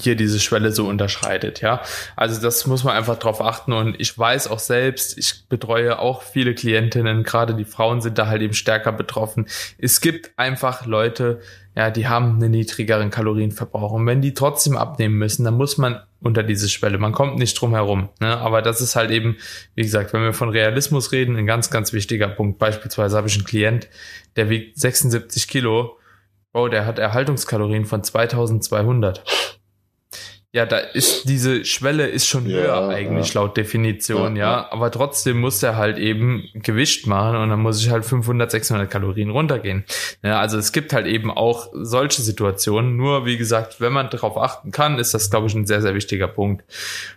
hier 0.00 0.16
diese 0.16 0.40
Schwelle 0.40 0.72
so 0.72 0.86
unterschreitet, 0.86 1.60
ja. 1.60 1.82
Also 2.16 2.40
das 2.40 2.66
muss 2.66 2.84
man 2.84 2.96
einfach 2.96 3.18
drauf 3.18 3.40
achten 3.40 3.72
und 3.72 4.00
ich 4.00 4.16
weiß 4.18 4.48
auch 4.48 4.58
selbst, 4.58 5.18
ich 5.18 5.48
betreue 5.48 5.98
auch 5.98 6.22
viele 6.22 6.54
Klientinnen, 6.54 7.22
gerade 7.22 7.54
die 7.54 7.64
Frauen 7.64 8.00
sind 8.00 8.18
da 8.18 8.26
halt 8.26 8.42
eben 8.42 8.54
stärker 8.54 8.92
betroffen. 8.92 9.46
Es 9.78 10.00
gibt 10.00 10.38
einfach 10.38 10.86
Leute, 10.86 11.40
ja, 11.76 11.90
die 11.90 12.06
haben 12.06 12.36
einen 12.36 12.52
niedrigeren 12.52 13.10
Kalorienverbrauch 13.10 13.92
und 13.92 14.06
wenn 14.06 14.20
die 14.20 14.34
trotzdem 14.34 14.76
abnehmen 14.76 15.16
müssen, 15.16 15.44
dann 15.44 15.54
muss 15.54 15.76
man 15.76 16.00
unter 16.24 16.42
diese 16.42 16.68
Schwelle. 16.68 16.98
Man 16.98 17.12
kommt 17.12 17.36
nicht 17.36 17.60
drum 17.60 17.74
herum. 17.74 18.08
Ne? 18.18 18.36
Aber 18.38 18.62
das 18.62 18.80
ist 18.80 18.96
halt 18.96 19.10
eben, 19.10 19.36
wie 19.74 19.82
gesagt, 19.82 20.12
wenn 20.12 20.22
wir 20.22 20.32
von 20.32 20.48
Realismus 20.48 21.12
reden, 21.12 21.36
ein 21.36 21.46
ganz, 21.46 21.70
ganz 21.70 21.92
wichtiger 21.92 22.28
Punkt. 22.28 22.58
Beispielsweise 22.58 23.16
habe 23.16 23.28
ich 23.28 23.34
einen 23.36 23.44
Klient, 23.44 23.88
der 24.36 24.48
wiegt 24.48 24.78
76 24.78 25.46
Kilo. 25.48 25.98
Oh, 26.54 26.68
der 26.68 26.86
hat 26.86 26.98
Erhaltungskalorien 26.98 27.84
von 27.84 28.02
2200 28.02 29.22
ja, 30.54 30.66
da 30.66 30.78
ist 30.78 31.28
diese 31.28 31.64
Schwelle 31.64 32.06
ist 32.06 32.28
schon 32.28 32.48
ja, 32.48 32.58
höher 32.58 32.88
eigentlich 32.88 33.34
ja. 33.34 33.40
laut 33.40 33.56
Definition, 33.56 34.36
ja, 34.36 34.52
ja, 34.52 34.68
aber 34.70 34.92
trotzdem 34.92 35.40
muss 35.40 35.60
er 35.64 35.74
halt 35.74 35.98
eben 35.98 36.48
Gewicht 36.54 37.08
machen 37.08 37.38
und 37.38 37.50
dann 37.50 37.58
muss 37.58 37.82
ich 37.82 37.90
halt 37.90 38.04
500, 38.04 38.52
600 38.52 38.88
Kalorien 38.88 39.30
runtergehen. 39.30 39.84
Ja, 40.22 40.38
also 40.38 40.56
es 40.56 40.70
gibt 40.70 40.92
halt 40.92 41.08
eben 41.08 41.32
auch 41.32 41.70
solche 41.72 42.22
Situationen. 42.22 42.96
Nur 42.96 43.26
wie 43.26 43.36
gesagt, 43.36 43.80
wenn 43.80 43.92
man 43.92 44.10
darauf 44.10 44.38
achten 44.38 44.70
kann, 44.70 45.00
ist 45.00 45.12
das 45.12 45.28
glaube 45.28 45.48
ich 45.48 45.56
ein 45.56 45.66
sehr 45.66 45.82
sehr 45.82 45.96
wichtiger 45.96 46.28
Punkt. 46.28 46.62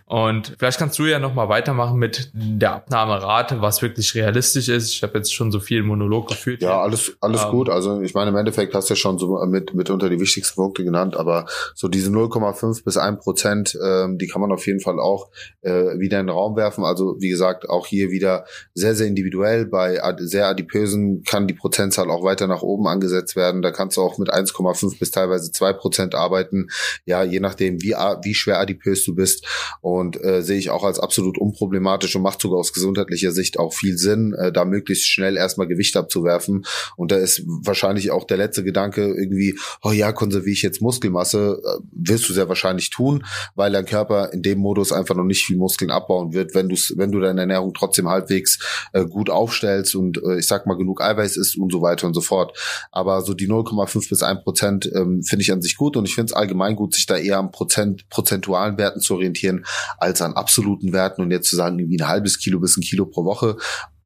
Und 0.06 0.56
vielleicht 0.58 0.80
kannst 0.80 0.98
du 0.98 1.06
ja 1.06 1.20
noch 1.20 1.34
mal 1.34 1.48
weitermachen 1.48 1.96
mit 1.96 2.32
der 2.32 2.72
Abnahmerate, 2.72 3.60
was 3.60 3.82
wirklich 3.82 4.16
realistisch 4.16 4.68
ist. 4.68 4.92
Ich 4.92 5.04
habe 5.04 5.16
jetzt 5.16 5.32
schon 5.32 5.52
so 5.52 5.60
viel 5.60 5.84
Monolog 5.84 6.26
geführt. 6.26 6.60
Ja, 6.60 6.80
alles 6.80 7.16
alles 7.20 7.44
ähm, 7.44 7.50
gut. 7.52 7.68
Also 7.68 8.00
ich 8.00 8.14
meine 8.14 8.30
im 8.30 8.36
Endeffekt 8.36 8.74
hast 8.74 8.90
du 8.90 8.94
ja 8.94 8.96
schon 8.96 9.16
so 9.16 9.38
mit 9.46 9.74
mit 9.74 9.90
unter 9.90 10.08
die 10.08 10.18
wichtigsten 10.18 10.56
Punkte 10.56 10.82
genannt, 10.82 11.16
aber 11.16 11.46
so 11.76 11.86
diese 11.86 12.10
0,5 12.10 12.82
bis 12.82 12.96
1 12.96 13.27
Prozent, 13.28 13.78
ähm, 13.84 14.16
die 14.16 14.26
kann 14.26 14.40
man 14.40 14.52
auf 14.52 14.66
jeden 14.66 14.80
Fall 14.80 14.98
auch 14.98 15.28
äh, 15.60 15.98
wieder 15.98 16.18
in 16.18 16.28
den 16.28 16.34
Raum 16.34 16.56
werfen. 16.56 16.82
Also 16.82 17.16
wie 17.20 17.28
gesagt, 17.28 17.68
auch 17.68 17.86
hier 17.86 18.10
wieder 18.10 18.46
sehr, 18.72 18.94
sehr 18.94 19.06
individuell. 19.06 19.66
Bei 19.66 20.00
sehr 20.16 20.46
adipösen 20.46 21.24
kann 21.24 21.46
die 21.46 21.52
Prozentzahl 21.52 22.10
auch 22.10 22.24
weiter 22.24 22.46
nach 22.46 22.62
oben 22.62 22.86
angesetzt 22.86 23.36
werden. 23.36 23.60
Da 23.60 23.70
kannst 23.70 23.98
du 23.98 24.00
auch 24.00 24.16
mit 24.16 24.32
1,5 24.32 24.98
bis 24.98 25.10
teilweise 25.10 25.52
2 25.52 25.74
Prozent 25.74 26.14
arbeiten. 26.14 26.68
Ja, 27.04 27.22
je 27.22 27.38
nachdem, 27.38 27.82
wie, 27.82 27.90
wie 27.90 28.34
schwer 28.34 28.60
adipös 28.60 29.04
du 29.04 29.14
bist. 29.14 29.46
Und 29.82 30.18
äh, 30.24 30.40
sehe 30.40 30.56
ich 30.56 30.70
auch 30.70 30.84
als 30.84 30.98
absolut 30.98 31.36
unproblematisch 31.36 32.16
und 32.16 32.22
macht 32.22 32.40
sogar 32.40 32.60
aus 32.60 32.72
gesundheitlicher 32.72 33.32
Sicht 33.32 33.58
auch 33.58 33.74
viel 33.74 33.98
Sinn, 33.98 34.32
äh, 34.32 34.52
da 34.52 34.64
möglichst 34.64 35.06
schnell 35.06 35.36
erstmal 35.36 35.68
Gewicht 35.68 35.94
abzuwerfen. 35.98 36.64
Und 36.96 37.12
da 37.12 37.18
ist 37.18 37.42
wahrscheinlich 37.46 38.10
auch 38.10 38.24
der 38.24 38.38
letzte 38.38 38.64
Gedanke 38.64 39.02
irgendwie, 39.02 39.58
oh 39.82 39.92
ja, 39.92 40.12
konserviere 40.12 40.54
ich 40.54 40.62
jetzt 40.62 40.80
Muskelmasse, 40.80 41.60
äh, 41.62 41.82
wirst 41.92 42.26
du 42.26 42.32
sehr 42.32 42.48
wahrscheinlich 42.48 42.88
tun 42.88 43.17
weil 43.54 43.72
dein 43.72 43.84
Körper 43.84 44.32
in 44.32 44.42
dem 44.42 44.58
Modus 44.58 44.92
einfach 44.92 45.14
noch 45.14 45.24
nicht 45.24 45.44
viel 45.44 45.56
Muskeln 45.56 45.90
abbauen 45.90 46.32
wird, 46.32 46.54
wenn 46.54 46.68
du 46.68 46.76
wenn 46.96 47.12
du 47.12 47.20
deine 47.20 47.42
Ernährung 47.42 47.74
trotzdem 47.74 48.08
halbwegs 48.08 48.58
äh, 48.92 49.04
gut 49.04 49.30
aufstellst 49.30 49.94
und 49.94 50.22
äh, 50.22 50.38
ich 50.38 50.46
sag 50.46 50.66
mal 50.66 50.76
genug 50.76 51.02
Eiweiß 51.02 51.36
isst 51.36 51.58
und 51.58 51.72
so 51.72 51.82
weiter 51.82 52.06
und 52.06 52.14
so 52.14 52.20
fort. 52.20 52.56
Aber 52.92 53.22
so 53.22 53.34
die 53.34 53.48
0,5 53.48 54.08
bis 54.08 54.22
1 54.22 54.42
Prozent 54.42 54.90
ähm, 54.94 55.22
finde 55.22 55.42
ich 55.42 55.52
an 55.52 55.62
sich 55.62 55.76
gut 55.76 55.96
und 55.96 56.06
ich 56.06 56.14
finde 56.14 56.30
es 56.30 56.32
allgemein 56.32 56.76
gut, 56.76 56.94
sich 56.94 57.06
da 57.06 57.16
eher 57.16 57.38
an 57.38 57.50
Prozent, 57.50 58.08
prozentualen 58.08 58.78
Werten 58.78 59.00
zu 59.00 59.14
orientieren, 59.14 59.64
als 59.98 60.22
an 60.22 60.34
absoluten 60.34 60.92
Werten 60.92 61.22
und 61.22 61.30
jetzt 61.30 61.48
zu 61.48 61.56
sagen, 61.56 61.78
irgendwie 61.78 61.98
ein 62.00 62.08
halbes 62.08 62.38
Kilo 62.38 62.60
bis 62.60 62.76
ein 62.76 62.82
Kilo 62.82 63.06
pro 63.06 63.24
Woche 63.24 63.56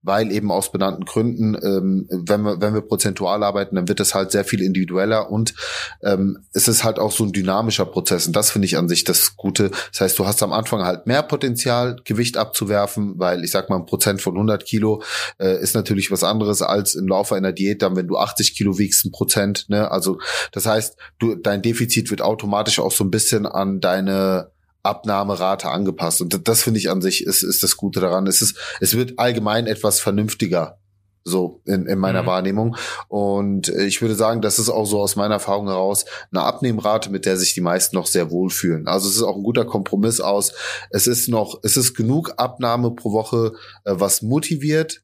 weil 0.02 0.32
eben 0.32 0.50
aus 0.50 0.72
benannten 0.72 1.04
Gründen, 1.04 1.54
ähm, 1.62 2.06
wenn 2.10 2.42
wir 2.42 2.60
wenn 2.60 2.74
wir 2.74 2.80
prozentual 2.82 3.42
arbeiten, 3.42 3.76
dann 3.76 3.88
wird 3.88 4.00
es 4.00 4.14
halt 4.14 4.32
sehr 4.32 4.44
viel 4.44 4.62
individueller 4.62 5.30
und 5.30 5.54
ähm, 6.02 6.38
es 6.52 6.68
ist 6.68 6.84
halt 6.84 6.98
auch 6.98 7.12
so 7.12 7.24
ein 7.24 7.32
dynamischer 7.32 7.86
Prozess 7.86 8.26
und 8.26 8.34
das 8.34 8.50
finde 8.50 8.66
ich 8.66 8.76
an 8.76 8.88
sich 8.88 9.04
das 9.04 9.36
Gute. 9.36 9.70
Das 9.92 10.00
heißt, 10.00 10.18
du 10.18 10.26
hast 10.26 10.42
am 10.42 10.52
Anfang 10.52 10.82
halt 10.82 11.06
mehr 11.06 11.22
Potenzial, 11.22 11.96
Gewicht 12.04 12.36
abzuwerfen, 12.36 13.14
weil 13.18 13.44
ich 13.44 13.50
sag 13.52 13.70
mal 13.70 13.76
ein 13.76 13.86
Prozent 13.86 14.20
von 14.20 14.34
100 14.34 14.64
Kilo 14.64 15.02
äh, 15.38 15.60
ist 15.60 15.74
natürlich 15.74 16.10
was 16.10 16.24
anderes 16.24 16.62
als 16.62 16.94
im 16.94 17.06
Laufe 17.06 17.36
einer 17.36 17.52
Diät, 17.52 17.82
dann 17.82 17.96
wenn 17.96 18.08
du 18.08 18.16
80 18.16 18.56
Kilo 18.56 18.78
wiegst, 18.78 19.04
ein 19.04 19.12
Prozent. 19.12 19.68
Ne? 19.68 19.90
Also 19.90 20.18
das 20.50 20.66
heißt, 20.66 20.96
du 21.18 21.36
dein 21.36 21.62
Defizit 21.62 22.10
wird 22.10 22.22
automatisch 22.22 22.80
auch 22.80 22.92
so 22.92 23.04
ein 23.04 23.10
bisschen 23.10 23.46
an 23.46 23.80
deine 23.80 24.50
Abnahmerate 24.83 25.68
angepasst. 25.68 26.21
Und 26.21 26.49
das 26.49 26.62
finde 26.62 26.79
ich 26.79 26.90
an 26.90 27.03
sich 27.03 27.25
ist, 27.25 27.42
ist 27.42 27.62
das 27.62 27.77
Gute 27.77 28.01
daran. 28.01 28.27
Es 28.27 28.42
ist, 28.42 28.57
es 28.81 28.97
wird 28.97 29.18
allgemein 29.18 29.66
etwas 29.66 30.01
vernünftiger. 30.01 30.79
So 31.25 31.62
in, 31.66 31.87
in 31.87 32.01
meiner 32.01 32.23
mhm. 32.23 32.27
Wahrnehmung. 32.27 32.77
Und 33.07 33.68
ich 33.68 34.03
würde 34.03 34.16
sagen, 34.16 34.42
das 34.42 34.59
ist 34.59 34.68
auch 34.68 34.87
so 34.87 35.01
aus 35.01 35.14
meiner 35.14 35.35
Erfahrung 35.35 35.68
heraus 35.68 36.05
eine 36.33 36.42
Abnehmrate, 36.42 37.11
mit 37.11 37.27
der 37.27 37.37
sich 37.37 37.55
die 37.55 37.61
meisten 37.61 37.95
noch 37.95 38.09
sehr 38.09 38.33
wohl 38.33 38.51
fühlen. 38.51 38.88
Also 38.88 39.09
es 39.09 39.16
ist 39.16 39.23
auch 39.23 39.37
ein 39.37 39.45
guter 39.45 39.64
Kompromiss 39.64 40.21
aus. 40.21 40.53
Es 40.90 41.07
ist 41.07 41.29
noch, 41.29 41.61
es 41.62 41.77
ist 41.77 41.95
genug 41.95 42.33
Abnahme 42.38 42.90
pro 42.90 43.12
Woche, 43.12 43.53
äh, 43.85 43.95
was 43.95 44.23
motiviert, 44.23 45.03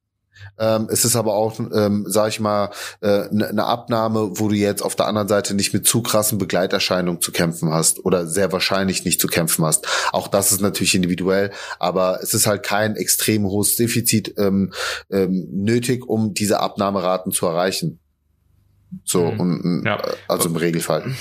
ähm, 0.58 0.88
es 0.90 1.04
ist 1.04 1.16
aber 1.16 1.34
auch, 1.34 1.58
ähm, 1.58 2.04
sag 2.06 2.28
ich 2.28 2.40
mal, 2.40 2.70
äh, 3.00 3.24
ne, 3.30 3.48
eine 3.48 3.64
Abnahme, 3.64 4.38
wo 4.38 4.48
du 4.48 4.54
jetzt 4.54 4.82
auf 4.82 4.96
der 4.96 5.06
anderen 5.06 5.28
Seite 5.28 5.54
nicht 5.54 5.72
mit 5.72 5.86
zu 5.86 6.02
krassen 6.02 6.38
Begleiterscheinungen 6.38 7.20
zu 7.20 7.32
kämpfen 7.32 7.70
hast 7.70 8.04
oder 8.04 8.26
sehr 8.26 8.52
wahrscheinlich 8.52 9.04
nicht 9.04 9.20
zu 9.20 9.28
kämpfen 9.28 9.64
hast. 9.64 9.86
Auch 10.12 10.28
das 10.28 10.52
ist 10.52 10.60
natürlich 10.60 10.94
individuell, 10.94 11.50
aber 11.78 12.20
es 12.22 12.34
ist 12.34 12.46
halt 12.46 12.62
kein 12.62 12.96
extrem 12.96 13.44
hohes 13.44 13.76
Defizit 13.76 14.34
ähm, 14.38 14.72
ähm, 15.10 15.48
nötig, 15.52 16.06
um 16.06 16.34
diese 16.34 16.60
Abnahmeraten 16.60 17.32
zu 17.32 17.46
erreichen. 17.46 18.00
So, 19.04 19.30
mhm. 19.30 19.40
und, 19.40 19.82
ja. 19.84 20.02
also 20.28 20.48
im 20.48 20.56
Regelfall. 20.56 21.14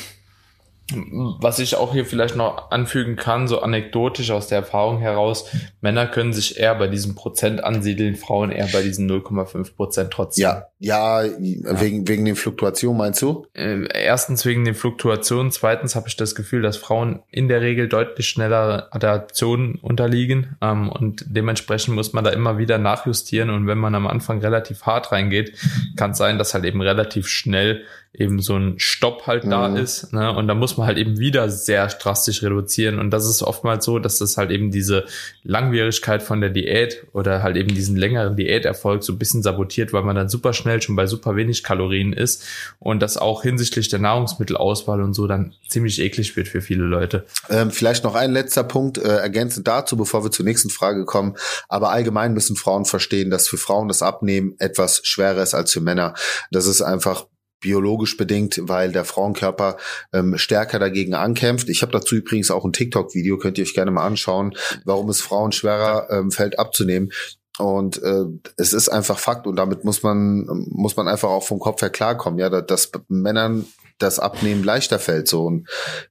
Was 0.94 1.60
ich 1.60 1.76
auch 1.76 1.92
hier 1.92 2.06
vielleicht 2.06 2.38
noch 2.38 2.72
anfügen 2.72 3.18
kann, 3.18 3.50
so 3.50 3.60
anekdotisch 3.62 4.32
aus 4.32 4.48
der 4.48 4.60
Erfahrung 4.60 5.00
heraus, 5.00 5.50
Männer 5.82 6.08
können 6.08 6.32
sich 6.32 6.58
eher 6.60 6.76
bei 6.76 6.88
diesem 6.88 7.14
Prozent 7.14 7.62
ansiedeln, 7.62 8.16
Frauen 8.16 8.52
eher 8.52 8.68
bei 8.72 8.82
diesen 8.82 9.10
0,5 9.10 9.76
Prozent 9.76 10.12
trotzdem. 10.12 10.44
Ja, 10.44 10.68
ja, 10.80 11.24
wegen, 11.24 12.08
wegen 12.08 12.26
den 12.26 12.36
Fluktuationen 12.36 12.98
meinst 12.98 13.22
du? 13.24 13.48
Äh, 13.54 13.88
erstens 13.94 14.46
wegen 14.46 14.64
den 14.64 14.76
Fluktuationen, 14.76 15.52
zweitens 15.52 15.96
habe 15.96 16.08
ich 16.08 16.18
das 16.18 16.36
Gefühl, 16.36 16.62
dass 16.62 16.78
Frauen 16.78 17.24
in 17.32 17.48
der 17.48 17.62
Regel 17.62 17.88
deutlich 17.88 18.30
schneller 18.30 18.88
Adaptionen 18.92 19.76
unterliegen 19.76 20.56
ähm, 20.62 20.90
und 20.90 21.26
dementsprechend 21.28 21.96
muss 21.96 22.14
man 22.14 22.24
da 22.24 22.30
immer 22.30 22.60
wieder 22.60 22.78
nachjustieren 22.78 23.50
und 23.50 23.66
wenn 23.66 23.80
man 23.80 23.96
am 23.96 24.06
Anfang 24.06 24.40
relativ 24.40 24.84
hart 24.84 25.12
reingeht, 25.12 25.54
kann 25.96 26.12
es 26.12 26.20
sein, 26.20 26.38
dass 26.38 26.54
halt 26.54 26.66
eben 26.66 26.82
relativ 26.82 27.28
schnell 27.28 27.84
eben 28.18 28.42
so 28.42 28.56
ein 28.56 28.80
Stopp 28.80 29.28
halt 29.28 29.46
mhm. 29.46 29.50
da 29.52 29.68
ist. 29.76 30.12
Ne? 30.12 30.32
Und 30.36 30.48
da 30.48 30.56
muss 30.56 30.78
man 30.78 30.88
halt 30.88 30.98
eben 30.98 31.20
wieder 31.20 31.50
sehr 31.50 31.88
drastisch 31.88 32.42
reduzieren. 32.42 33.00
Und 33.00 33.12
das 33.12 33.28
ist 33.28 33.44
oftmals 33.44 33.86
so, 33.86 34.00
dass 34.00 34.18
das 34.18 34.38
halt 34.38 34.50
eben 34.50 34.72
diese 34.72 35.06
Langwierigkeit 35.44 36.24
von 36.24 36.42
der 36.42 36.50
Diät 36.50 37.06
oder 37.14 37.44
halt 37.44 37.58
eben 37.58 37.74
diesen 37.74 37.96
längeren 37.96 38.36
Diäterfolg 38.36 39.04
so 39.04 39.14
ein 39.14 39.20
bisschen 39.20 39.44
sabotiert, 39.44 39.94
weil 39.94 40.04
man 40.04 40.16
dann 40.16 40.30
super 40.30 40.54
schnell 40.54 40.67
schon 40.82 40.96
bei 40.96 41.08
super 41.08 41.36
wenig 41.36 41.64
Kalorien 41.64 42.14
ist 42.14 42.46
und 42.80 43.02
das 43.02 43.18
auch 43.18 43.44
hinsichtlich 43.44 43.90
der 43.90 44.00
Nahrungsmittelauswahl 44.00 45.02
und 45.02 45.14
so 45.14 45.28
dann 45.28 45.54
ziemlich 45.68 46.00
eklig 46.00 46.36
wird 46.36 46.48
für 46.48 46.62
viele 46.62 46.84
Leute. 46.84 47.26
Ähm, 47.50 47.72
vielleicht 47.72 48.04
noch 48.04 48.16
ein 48.16 48.32
letzter 48.32 48.64
Punkt 48.64 48.98
äh, 48.98 49.18
ergänzend 49.18 49.68
dazu, 49.68 49.98
bevor 49.98 50.24
wir 50.24 50.32
zur 50.32 50.46
nächsten 50.46 50.70
Frage 50.70 51.06
kommen. 51.06 51.36
Aber 51.70 51.92
allgemein 51.92 52.34
müssen 52.34 52.56
Frauen 52.56 52.86
verstehen, 52.86 53.30
dass 53.30 53.48
für 53.48 53.58
Frauen 53.58 53.88
das 53.88 54.02
Abnehmen 54.02 54.56
etwas 54.60 55.02
schwerer 55.04 55.44
ist 55.44 55.54
als 55.54 55.72
für 55.72 55.82
Männer. 55.82 56.14
Das 56.52 56.68
ist 56.68 56.82
einfach 56.82 57.26
biologisch 57.60 58.18
bedingt, 58.18 58.60
weil 58.64 58.92
der 58.92 59.06
Frauenkörper 59.06 59.78
ähm, 60.14 60.38
stärker 60.38 60.80
dagegen 60.80 61.14
ankämpft. 61.14 61.70
Ich 61.70 61.82
habe 61.82 61.92
dazu 61.92 62.16
übrigens 62.16 62.52
auch 62.52 62.66
ein 62.66 62.74
TikTok-Video, 62.74 63.38
könnt 63.38 63.58
ihr 63.58 63.64
euch 63.64 63.74
gerne 63.74 63.92
mal 63.92 64.06
anschauen, 64.06 64.56
warum 64.86 65.10
es 65.10 65.22
Frauen 65.22 65.52
schwerer 65.52 66.08
ähm, 66.12 66.32
fällt 66.32 66.60
abzunehmen. 66.60 67.12
Und 67.60 68.02
äh, 68.04 68.26
es 68.58 68.74
ist 68.74 68.90
einfach 68.90 69.18
Fakt 69.18 69.48
und 69.48 69.56
damit 69.56 69.84
muss 69.84 70.04
man 70.04 70.46
muss 70.70 70.96
man 70.96 71.08
einfach 71.08 71.30
auch 71.30 71.44
vom 71.44 71.60
Kopf 71.60 71.82
her 71.82 71.90
klarkommen, 71.90 72.40
ja, 72.40 72.50
dass 72.50 72.92
Männern 73.08 73.66
das 73.98 74.20
Abnehmen 74.20 74.64
leichter 74.64 75.00
fällt 75.00 75.28
so 75.28 75.46
und 75.46 75.68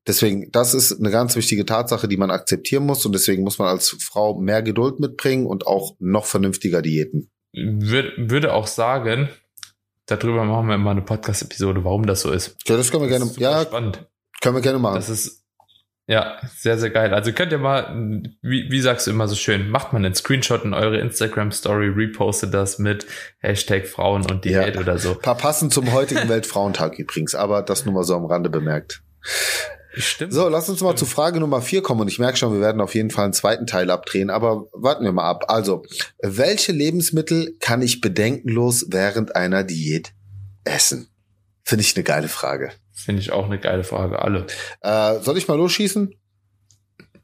deswegen 0.09 0.51
das 0.51 0.75
ist 0.75 0.99
eine 0.99 1.13
ganz 1.13 1.37
wichtige 1.37 1.65
Tatsache, 1.65 2.09
die 2.09 2.17
man 2.17 2.33
akzeptieren 2.33 2.85
muss 2.85 3.07
und 3.07 3.13
deswegen 3.13 3.45
muss 3.45 3.61
man 3.61 3.69
als 3.69 3.97
Frau 4.01 4.41
mehr 4.41 4.63
Geduld 4.63 4.99
mitbringen 4.99 5.47
und 5.47 5.69
auch 5.69 5.95
noch 6.01 6.25
vernünftiger 6.25 6.83
Diäten. 6.83 7.31
Würde, 7.53 8.13
würde 8.17 8.53
auch 8.53 8.67
sagen, 8.67 9.29
darüber 10.07 10.45
machen 10.45 10.69
wir 10.69 10.79
mal 10.79 10.91
eine 10.91 11.03
Podcast-Episode, 11.03 11.85
warum 11.85 12.07
das 12.07 12.23
so 12.23 12.33
ist. 12.33 12.57
Ja, 12.67 12.77
das 12.77 12.91
können 12.91 13.05
wir 13.05 13.09
gerne. 13.09 13.31
Ja, 13.39 13.63
spannend. 13.63 14.05
Können 14.41 14.57
wir 14.57 14.63
gerne 14.63 14.79
machen. 14.79 14.97
Das 14.97 15.09
ist 15.09 15.46
ja 16.07 16.39
sehr 16.57 16.79
sehr 16.79 16.91
geil. 16.91 17.15
Also 17.15 17.33
könnt 17.33 17.53
ihr 17.53 17.59
mal, 17.59 18.23
wie, 18.43 18.71
wie 18.71 18.81
sagst 18.81 19.07
du 19.07 19.11
immer 19.11 19.29
so 19.29 19.35
schön, 19.35 19.69
macht 19.71 19.93
mal 19.93 19.99
einen 19.99 20.15
Screenshot 20.15 20.65
in 20.65 20.75
eure 20.75 20.99
Instagram 20.99 21.53
Story, 21.53 21.89
repostet 21.89 22.55
das 22.55 22.79
mit 22.79 23.07
Hashtag 23.39 23.87
Frauen 23.87 24.31
und 24.31 24.45
Diät 24.45 24.75
ja. 24.75 24.81
oder 24.81 24.99
so. 24.99 25.15
Paar 25.23 25.37
passend 25.37 25.73
zum 25.73 25.93
heutigen 25.93 26.29
Weltfrauentag 26.29 26.99
übrigens, 26.99 27.35
aber 27.35 27.63
das 27.63 27.85
nur 27.85 27.95
mal 27.95 28.05
so 28.05 28.15
am 28.15 28.27
Rande 28.27 28.51
bemerkt. 28.51 29.03
Stimmt. 29.99 30.35
So, 30.35 30.49
lass 30.49 30.69
uns 30.69 30.83
mal 30.83 30.91
Stimmt. 30.91 30.99
zu 30.99 31.07
Frage 31.07 31.41
Nummer 31.41 31.63
vier 31.63 31.83
kommen. 31.83 32.03
Und 32.03 32.09
ich 32.09 32.19
merke 32.19 32.37
schon, 32.37 32.53
wir 32.53 32.61
werden 32.61 32.83
auf 32.83 32.95
jeden 32.95 33.11
Fall 33.11 33.25
einen 33.25 33.33
zweiten 33.33 33.67
Teil 33.67 33.91
abdrehen, 33.91 34.29
aber 34.29 34.67
warten 34.73 35.05
wir 35.05 35.13
mal 35.13 35.29
ab. 35.29 35.47
Also, 35.49 35.85
welche 36.21 36.73
Lebensmittel 36.73 37.57
kann 37.61 37.81
ich 37.81 38.03
bedenkenlos 38.03 38.87
während 38.91 39.35
einer 39.35 39.65
Diät 39.65 40.13
essen? 40.65 41.09
Finde 41.65 41.83
ich 41.83 41.97
eine 41.97 42.05
geile 42.05 42.29
Frage. 42.29 42.73
Finde 42.97 43.21
ich 43.21 43.31
auch 43.31 43.45
eine 43.45 43.59
geile 43.59 43.85
Frage. 43.85 44.23
Alle. 44.23 44.47
Äh, 44.81 45.21
soll 45.21 45.37
ich 45.37 45.47
mal 45.49 45.57
losschießen? 45.57 46.15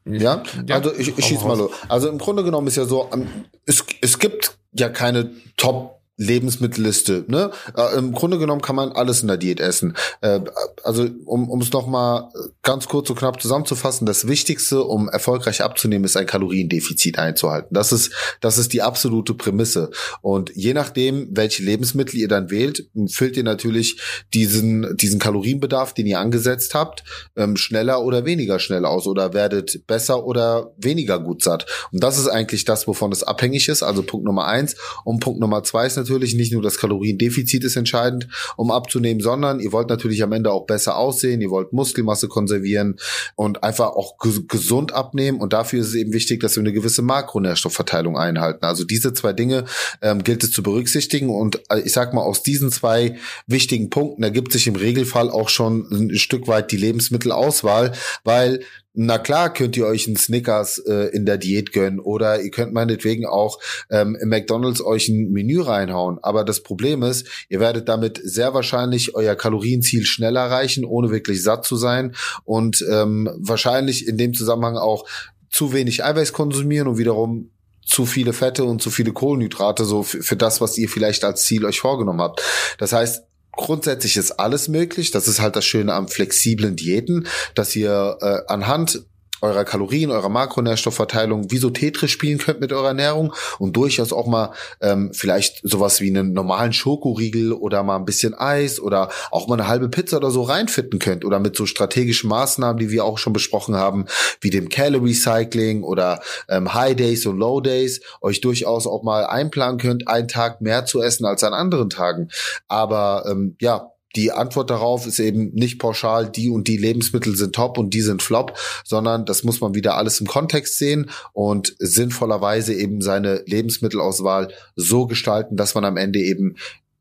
Ja, 0.05 0.43
ja 0.67 0.75
also 0.75 0.93
ich, 0.93 1.17
ich 1.17 1.25
schieße 1.25 1.45
mal 1.47 1.57
los. 1.57 1.71
Also 1.89 2.09
im 2.09 2.19
Grunde 2.19 2.43
genommen 2.43 2.67
ist 2.67 2.77
ja 2.77 2.85
so, 2.85 3.09
ähm, 3.11 3.27
es, 3.65 3.83
es 4.01 4.19
gibt 4.19 4.57
ja 4.71 4.89
keine 4.89 5.31
Top 5.57 6.02
Lebensmittelliste. 6.17 7.25
Ne? 7.27 7.51
Äh, 7.75 7.97
Im 7.97 8.13
Grunde 8.13 8.37
genommen 8.37 8.61
kann 8.61 8.75
man 8.75 8.91
alles 8.91 9.21
in 9.21 9.27
der 9.27 9.37
Diät 9.37 9.59
essen. 9.59 9.95
Äh, 10.21 10.41
also 10.83 11.07
um 11.25 11.59
es 11.61 11.71
noch 11.71 11.87
mal 11.87 12.31
ganz 12.61 12.87
kurz 12.87 13.09
und 13.09 13.17
knapp 13.17 13.41
zusammenzufassen: 13.41 14.05
Das 14.05 14.27
Wichtigste, 14.27 14.83
um 14.83 15.09
erfolgreich 15.09 15.63
abzunehmen, 15.63 16.05
ist 16.05 16.15
ein 16.15 16.27
Kaloriendefizit 16.27 17.17
einzuhalten. 17.17 17.73
Das 17.73 17.91
ist 17.91 18.11
das 18.41 18.59
ist 18.59 18.73
die 18.73 18.83
absolute 18.83 19.33
Prämisse. 19.33 19.89
Und 20.21 20.51
je 20.55 20.73
nachdem, 20.73 21.29
welche 21.31 21.63
Lebensmittel 21.63 22.19
ihr 22.19 22.27
dann 22.27 22.51
wählt, 22.51 22.89
füllt 23.07 23.35
ihr 23.35 23.43
natürlich 23.43 23.99
diesen 24.33 24.95
diesen 24.97 25.19
Kalorienbedarf, 25.19 25.93
den 25.93 26.05
ihr 26.05 26.19
angesetzt 26.19 26.75
habt, 26.75 27.03
ähm, 27.35 27.57
schneller 27.57 28.03
oder 28.03 28.25
weniger 28.25 28.59
schnell 28.59 28.85
aus 28.85 29.07
oder 29.07 29.33
werdet 29.33 29.87
besser 29.87 30.25
oder 30.25 30.73
weniger 30.77 31.19
gut 31.19 31.41
satt. 31.43 31.65
Und 31.91 32.03
das 32.03 32.19
ist 32.19 32.27
eigentlich 32.27 32.65
das, 32.65 32.87
wovon 32.87 33.11
es 33.11 33.23
abhängig 33.23 33.67
ist. 33.67 33.81
Also 33.81 34.03
Punkt 34.03 34.25
Nummer 34.27 34.45
eins. 34.45 34.75
Und 35.05 35.19
Punkt 35.19 35.39
Nummer 35.39 35.63
zwei 35.63 35.87
ist 35.87 36.02
natürlich 36.03 36.35
nicht 36.35 36.53
nur 36.53 36.61
das 36.61 36.77
Kaloriendefizit 36.77 37.63
ist 37.63 37.75
entscheidend, 37.75 38.27
um 38.57 38.71
abzunehmen, 38.71 39.21
sondern 39.21 39.59
ihr 39.59 39.71
wollt 39.71 39.89
natürlich 39.89 40.23
am 40.23 40.31
Ende 40.31 40.51
auch 40.51 40.65
besser 40.65 40.97
aussehen, 40.97 41.41
ihr 41.41 41.49
wollt 41.49 41.73
Muskelmasse 41.73 42.27
konservieren 42.27 42.97
und 43.35 43.63
einfach 43.63 43.91
auch 43.91 44.17
gesund 44.47 44.93
abnehmen. 44.93 45.39
Und 45.39 45.53
dafür 45.53 45.81
ist 45.81 45.87
es 45.87 45.95
eben 45.95 46.13
wichtig, 46.13 46.41
dass 46.41 46.55
wir 46.55 46.61
eine 46.61 46.73
gewisse 46.73 47.01
Makronährstoffverteilung 47.01 48.17
einhalten. 48.17 48.65
Also 48.65 48.83
diese 48.83 49.13
zwei 49.13 49.33
Dinge 49.33 49.65
ähm, 50.01 50.23
gilt 50.23 50.43
es 50.43 50.51
zu 50.51 50.63
berücksichtigen. 50.63 51.29
Und 51.29 51.61
äh, 51.69 51.79
ich 51.79 51.93
sag 51.93 52.13
mal, 52.13 52.21
aus 52.21 52.43
diesen 52.43 52.71
zwei 52.71 53.17
wichtigen 53.47 53.89
Punkten 53.89 54.23
ergibt 54.23 54.51
sich 54.51 54.67
im 54.67 54.75
Regelfall 54.75 55.29
auch 55.29 55.49
schon 55.49 55.87
ein 55.91 56.17
Stück 56.17 56.47
weit 56.47 56.71
die 56.71 56.77
Lebensmittelauswahl, 56.77 57.93
weil 58.23 58.61
na 58.93 59.17
klar 59.17 59.51
könnt 59.51 59.75
ihr 59.75 59.87
euch 59.87 60.07
einen 60.07 60.17
Snickers 60.17 60.77
äh, 60.77 61.09
in 61.15 61.25
der 61.25 61.37
Diät 61.37 61.73
gönnen 61.73 61.99
oder 61.99 62.41
ihr 62.41 62.51
könnt 62.51 62.73
meinetwegen 62.73 63.25
auch 63.25 63.59
ähm, 63.89 64.15
im 64.21 64.29
McDonald's 64.29 64.83
euch 64.83 65.09
ein 65.09 65.31
Menü 65.31 65.61
reinhauen. 65.61 66.19
Aber 66.21 66.43
das 66.43 66.61
Problem 66.61 67.01
ist, 67.01 67.27
ihr 67.49 67.59
werdet 67.59 67.89
damit 67.89 68.21
sehr 68.23 68.53
wahrscheinlich 68.53 69.15
euer 69.15 69.35
Kalorienziel 69.35 70.05
schnell 70.05 70.35
erreichen, 70.35 70.85
ohne 70.85 71.09
wirklich 71.09 71.41
satt 71.41 71.65
zu 71.65 71.75
sein 71.75 72.15
und 72.43 72.85
ähm, 72.89 73.29
wahrscheinlich 73.37 74.07
in 74.07 74.17
dem 74.17 74.33
Zusammenhang 74.35 74.77
auch 74.77 75.07
zu 75.49 75.73
wenig 75.73 76.03
Eiweiß 76.03 76.31
konsumieren 76.31 76.87
und 76.87 76.97
wiederum 76.97 77.49
zu 77.85 78.05
viele 78.05 78.33
Fette 78.33 78.63
und 78.63 78.81
zu 78.81 78.91
viele 78.91 79.11
Kohlenhydrate 79.11 79.85
so 79.85 80.03
für 80.03 80.35
das, 80.35 80.61
was 80.61 80.77
ihr 80.77 80.87
vielleicht 80.87 81.23
als 81.23 81.43
Ziel 81.43 81.65
euch 81.65 81.79
vorgenommen 81.79 82.21
habt. 82.21 82.41
Das 82.77 82.93
heißt, 82.93 83.23
grundsätzlich 83.55 84.17
ist 84.17 84.31
alles 84.39 84.67
möglich. 84.67 85.11
Das 85.11 85.27
ist 85.27 85.41
halt 85.41 85.55
das 85.55 85.65
Schöne 85.65 85.93
am 85.93 86.07
flexiblen 86.07 86.75
Diäten, 86.75 87.27
dass 87.55 87.75
ihr 87.75 88.17
äh, 88.21 88.51
anhand 88.51 89.05
eurer 89.43 89.65
Kalorien, 89.65 90.09
eurer 90.09 90.29
Makronährstoffverteilung 90.29 91.51
wie 91.51 91.57
so 91.57 91.69
Tetris 91.69 92.11
spielen 92.11 92.37
könnt 92.37 92.61
mit 92.61 92.71
eurer 92.71 92.87
Ernährung 92.87 93.33
und 93.59 93.75
durchaus 93.75 94.13
auch 94.13 94.25
mal 94.25 94.51
ähm, 94.81 95.11
vielleicht 95.13 95.59
sowas 95.63 95.99
wie 95.99 96.09
einen 96.09 96.33
normalen 96.33 96.73
Schokoriegel 96.73 97.51
oder 97.51 97.83
mal 97.83 97.97
ein 97.97 98.05
bisschen 98.05 98.33
Eis 98.33 98.79
oder 98.79 99.09
auch 99.31 99.47
mal 99.47 99.55
eine 99.55 99.67
halbe 99.67 99.89
Pizza 99.89 100.17
oder 100.17 100.31
so 100.31 100.43
reinfitten 100.43 100.97
könnt 100.97 101.25
oder 101.25 101.39
mit 101.39 101.57
so 101.57 101.65
strategischen 101.65 102.29
Maßnahmen, 102.29 102.79
die 102.79 102.89
wir 102.89 103.03
auch 103.03 103.17
schon 103.17 103.33
besprochen 103.33 103.75
haben, 103.75 104.05
wie 104.39 104.49
dem 104.49 104.69
Calorie 104.69 105.13
Cycling 105.13 105.83
oder 105.83 106.21
ähm, 106.47 106.73
High 106.73 106.95
Days 106.95 107.25
und 107.25 107.37
Low 107.37 107.59
Days, 107.59 108.01
euch 108.21 108.39
durchaus 108.39 108.87
auch 108.87 109.03
mal 109.03 109.25
einplanen 109.25 109.77
könnt, 109.77 110.07
einen 110.07 110.29
Tag 110.29 110.61
mehr 110.61 110.85
zu 110.85 111.01
essen 111.01 111.25
als 111.25 111.43
an 111.43 111.53
anderen 111.53 111.89
Tagen. 111.89 112.29
Aber 112.67 113.25
ähm, 113.29 113.57
ja, 113.59 113.92
die 114.15 114.31
Antwort 114.31 114.69
darauf 114.69 115.07
ist 115.07 115.19
eben 115.19 115.51
nicht 115.53 115.79
pauschal, 115.79 116.29
die 116.29 116.49
und 116.49 116.67
die 116.67 116.77
Lebensmittel 116.77 117.35
sind 117.35 117.55
top 117.55 117.77
und 117.77 117.93
die 117.93 118.01
sind 118.01 118.21
flop, 118.21 118.57
sondern 118.83 119.25
das 119.25 119.43
muss 119.43 119.61
man 119.61 119.73
wieder 119.73 119.95
alles 119.97 120.21
im 120.21 120.27
Kontext 120.27 120.77
sehen 120.77 121.09
und 121.33 121.75
sinnvollerweise 121.79 122.73
eben 122.73 123.01
seine 123.01 123.43
Lebensmittelauswahl 123.45 124.49
so 124.75 125.07
gestalten, 125.07 125.57
dass 125.57 125.75
man 125.75 125.85
am 125.85 125.97
Ende 125.97 126.19
eben 126.19 126.55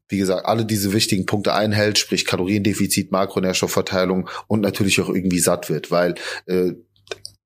wie 0.09 0.19
gesagt, 0.19 0.45
alle 0.45 0.67
diese 0.67 0.93
wichtigen 0.93 1.25
Punkte 1.25 1.55
einhält, 1.55 1.97
sprich 1.97 2.27
Kaloriendefizit, 2.27 3.11
Makronährstoffverteilung 3.13 4.29
und 4.47 4.61
natürlich 4.61 5.01
auch 5.01 5.09
irgendwie 5.09 5.39
satt 5.39 5.71
wird, 5.71 5.91
weil 5.91 6.17
äh, 6.45 6.73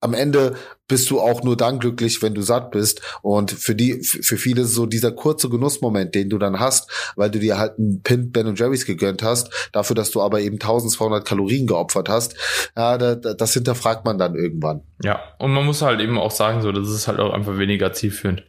am 0.00 0.14
Ende 0.14 0.56
bist 0.88 1.10
du 1.10 1.20
auch 1.20 1.42
nur 1.42 1.56
dann 1.56 1.78
glücklich, 1.78 2.22
wenn 2.22 2.34
du 2.34 2.42
satt 2.42 2.70
bist. 2.70 3.00
Und 3.22 3.50
für 3.50 3.74
die, 3.74 4.02
für 4.02 4.36
viele 4.36 4.64
so 4.64 4.86
dieser 4.86 5.10
kurze 5.10 5.48
Genussmoment, 5.48 6.14
den 6.14 6.30
du 6.30 6.38
dann 6.38 6.60
hast, 6.60 6.90
weil 7.16 7.30
du 7.30 7.38
dir 7.38 7.58
halt 7.58 7.78
einen 7.78 8.02
Pint 8.02 8.32
Ben 8.32 8.54
Jerry's 8.54 8.86
gegönnt 8.86 9.22
hast, 9.22 9.70
dafür, 9.72 9.96
dass 9.96 10.10
du 10.10 10.22
aber 10.22 10.40
eben 10.40 10.56
1200 10.56 11.24
Kalorien 11.24 11.66
geopfert 11.66 12.08
hast. 12.08 12.36
Ja, 12.76 12.98
da, 12.98 13.14
das 13.14 13.54
hinterfragt 13.54 14.04
man 14.04 14.18
dann 14.18 14.34
irgendwann. 14.36 14.82
Ja, 15.02 15.20
und 15.38 15.52
man 15.52 15.66
muss 15.66 15.82
halt 15.82 16.00
eben 16.00 16.18
auch 16.18 16.30
sagen, 16.30 16.62
so, 16.62 16.70
das 16.72 16.88
ist 16.88 17.08
halt 17.08 17.18
auch 17.18 17.32
einfach 17.32 17.58
weniger 17.58 17.92
zielführend. 17.92 18.44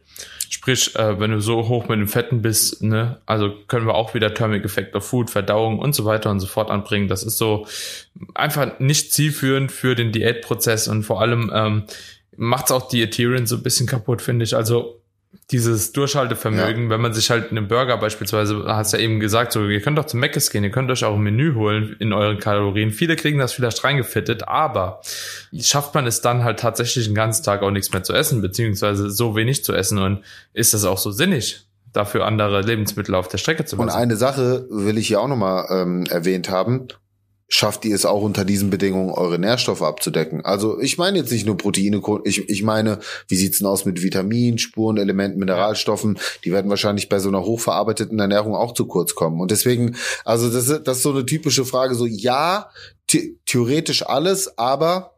Sprich, 0.50 0.96
äh, 0.96 1.20
wenn 1.20 1.30
du 1.30 1.40
so 1.40 1.68
hoch 1.68 1.88
mit 1.88 1.98
den 1.98 2.08
Fetten 2.08 2.42
bist, 2.42 2.82
ne, 2.82 3.20
also 3.26 3.52
können 3.68 3.86
wir 3.86 3.94
auch 3.94 4.14
wieder 4.14 4.32
Thermic 4.32 4.64
Effect 4.64 4.94
of 4.96 5.06
Food, 5.06 5.30
Verdauung 5.30 5.78
und 5.78 5.94
so 5.94 6.04
weiter 6.04 6.30
und 6.30 6.40
so 6.40 6.46
fort 6.46 6.70
anbringen. 6.70 7.08
Das 7.08 7.22
ist 7.22 7.38
so 7.38 7.66
einfach 8.34 8.78
nicht 8.78 9.12
zielführend 9.12 9.72
für 9.72 9.94
den 9.94 10.12
Diätprozess 10.12 10.88
und 10.88 11.02
vor 11.02 11.20
allem 11.20 11.50
ähm, 11.54 11.84
macht 12.36 12.66
es 12.66 12.70
auch 12.72 12.88
die 12.88 13.02
Ethereum 13.02 13.46
so 13.46 13.56
ein 13.56 13.62
bisschen 13.62 13.86
kaputt, 13.86 14.22
finde 14.22 14.44
ich. 14.44 14.56
Also 14.56 14.97
dieses 15.50 15.92
Durchhaltevermögen, 15.92 16.84
ja. 16.84 16.90
wenn 16.90 17.00
man 17.00 17.14
sich 17.14 17.30
halt 17.30 17.50
einen 17.50 17.68
Burger 17.68 17.96
beispielsweise, 17.96 18.64
hast 18.66 18.92
ja 18.92 18.98
eben 18.98 19.18
gesagt, 19.18 19.52
so, 19.52 19.66
ihr 19.66 19.80
könnt 19.80 19.96
doch 19.96 20.04
zum 20.04 20.20
Mc's 20.20 20.50
gehen, 20.50 20.64
ihr 20.64 20.70
könnt 20.70 20.90
euch 20.90 21.04
auch 21.04 21.14
ein 21.14 21.22
Menü 21.22 21.54
holen 21.54 21.96
in 21.98 22.12
euren 22.12 22.38
Kalorien. 22.38 22.90
Viele 22.90 23.16
kriegen 23.16 23.38
das 23.38 23.52
vielleicht 23.52 23.82
reingefittet, 23.82 24.46
aber 24.46 25.00
schafft 25.58 25.94
man 25.94 26.06
es 26.06 26.20
dann 26.20 26.44
halt 26.44 26.60
tatsächlich 26.60 27.06
den 27.06 27.14
ganzen 27.14 27.44
Tag 27.44 27.62
auch 27.62 27.70
nichts 27.70 27.92
mehr 27.92 28.02
zu 28.02 28.12
essen, 28.12 28.42
beziehungsweise 28.42 29.10
so 29.10 29.36
wenig 29.36 29.64
zu 29.64 29.74
essen 29.74 29.98
und 29.98 30.22
ist 30.52 30.74
das 30.74 30.84
auch 30.84 30.98
so 30.98 31.10
sinnig? 31.10 31.64
dafür 31.94 32.26
andere 32.26 32.60
Lebensmittel 32.60 33.14
auf 33.14 33.28
der 33.28 33.38
Strecke 33.38 33.64
zu 33.64 33.74
lassen. 33.76 33.88
Und 33.88 33.94
eine 33.94 34.16
Sache 34.16 34.66
will 34.70 34.98
ich 34.98 35.08
hier 35.08 35.22
auch 35.22 35.26
nochmal 35.26 35.66
ähm, 35.70 36.04
erwähnt 36.10 36.50
haben 36.50 36.88
schafft 37.48 37.86
ihr 37.86 37.94
es 37.94 38.04
auch 38.04 38.22
unter 38.22 38.44
diesen 38.44 38.68
Bedingungen, 38.68 39.10
eure 39.10 39.38
Nährstoffe 39.38 39.82
abzudecken. 39.82 40.44
Also 40.44 40.78
ich 40.80 40.98
meine 40.98 41.18
jetzt 41.18 41.32
nicht 41.32 41.46
nur 41.46 41.56
Proteine, 41.56 42.02
ich, 42.24 42.48
ich 42.48 42.62
meine, 42.62 42.98
wie 43.26 43.36
sieht's 43.36 43.58
denn 43.58 43.66
aus 43.66 43.86
mit 43.86 44.02
Vitaminen, 44.02 44.58
Spurenelementen, 44.58 45.40
Mineralstoffen? 45.40 46.18
Die 46.44 46.52
werden 46.52 46.68
wahrscheinlich 46.68 47.08
bei 47.08 47.18
so 47.18 47.30
einer 47.30 47.44
hochverarbeiteten 47.44 48.18
Ernährung 48.18 48.54
auch 48.54 48.74
zu 48.74 48.86
kurz 48.86 49.14
kommen. 49.14 49.40
Und 49.40 49.50
deswegen, 49.50 49.96
also 50.26 50.50
das, 50.50 50.68
ist, 50.68 50.82
das 50.86 50.98
ist 50.98 51.02
so 51.02 51.10
eine 51.10 51.24
typische 51.24 51.64
Frage, 51.64 51.94
so 51.94 52.04
ja, 52.04 52.70
theoretisch 53.46 54.06
alles, 54.06 54.58
aber 54.58 55.14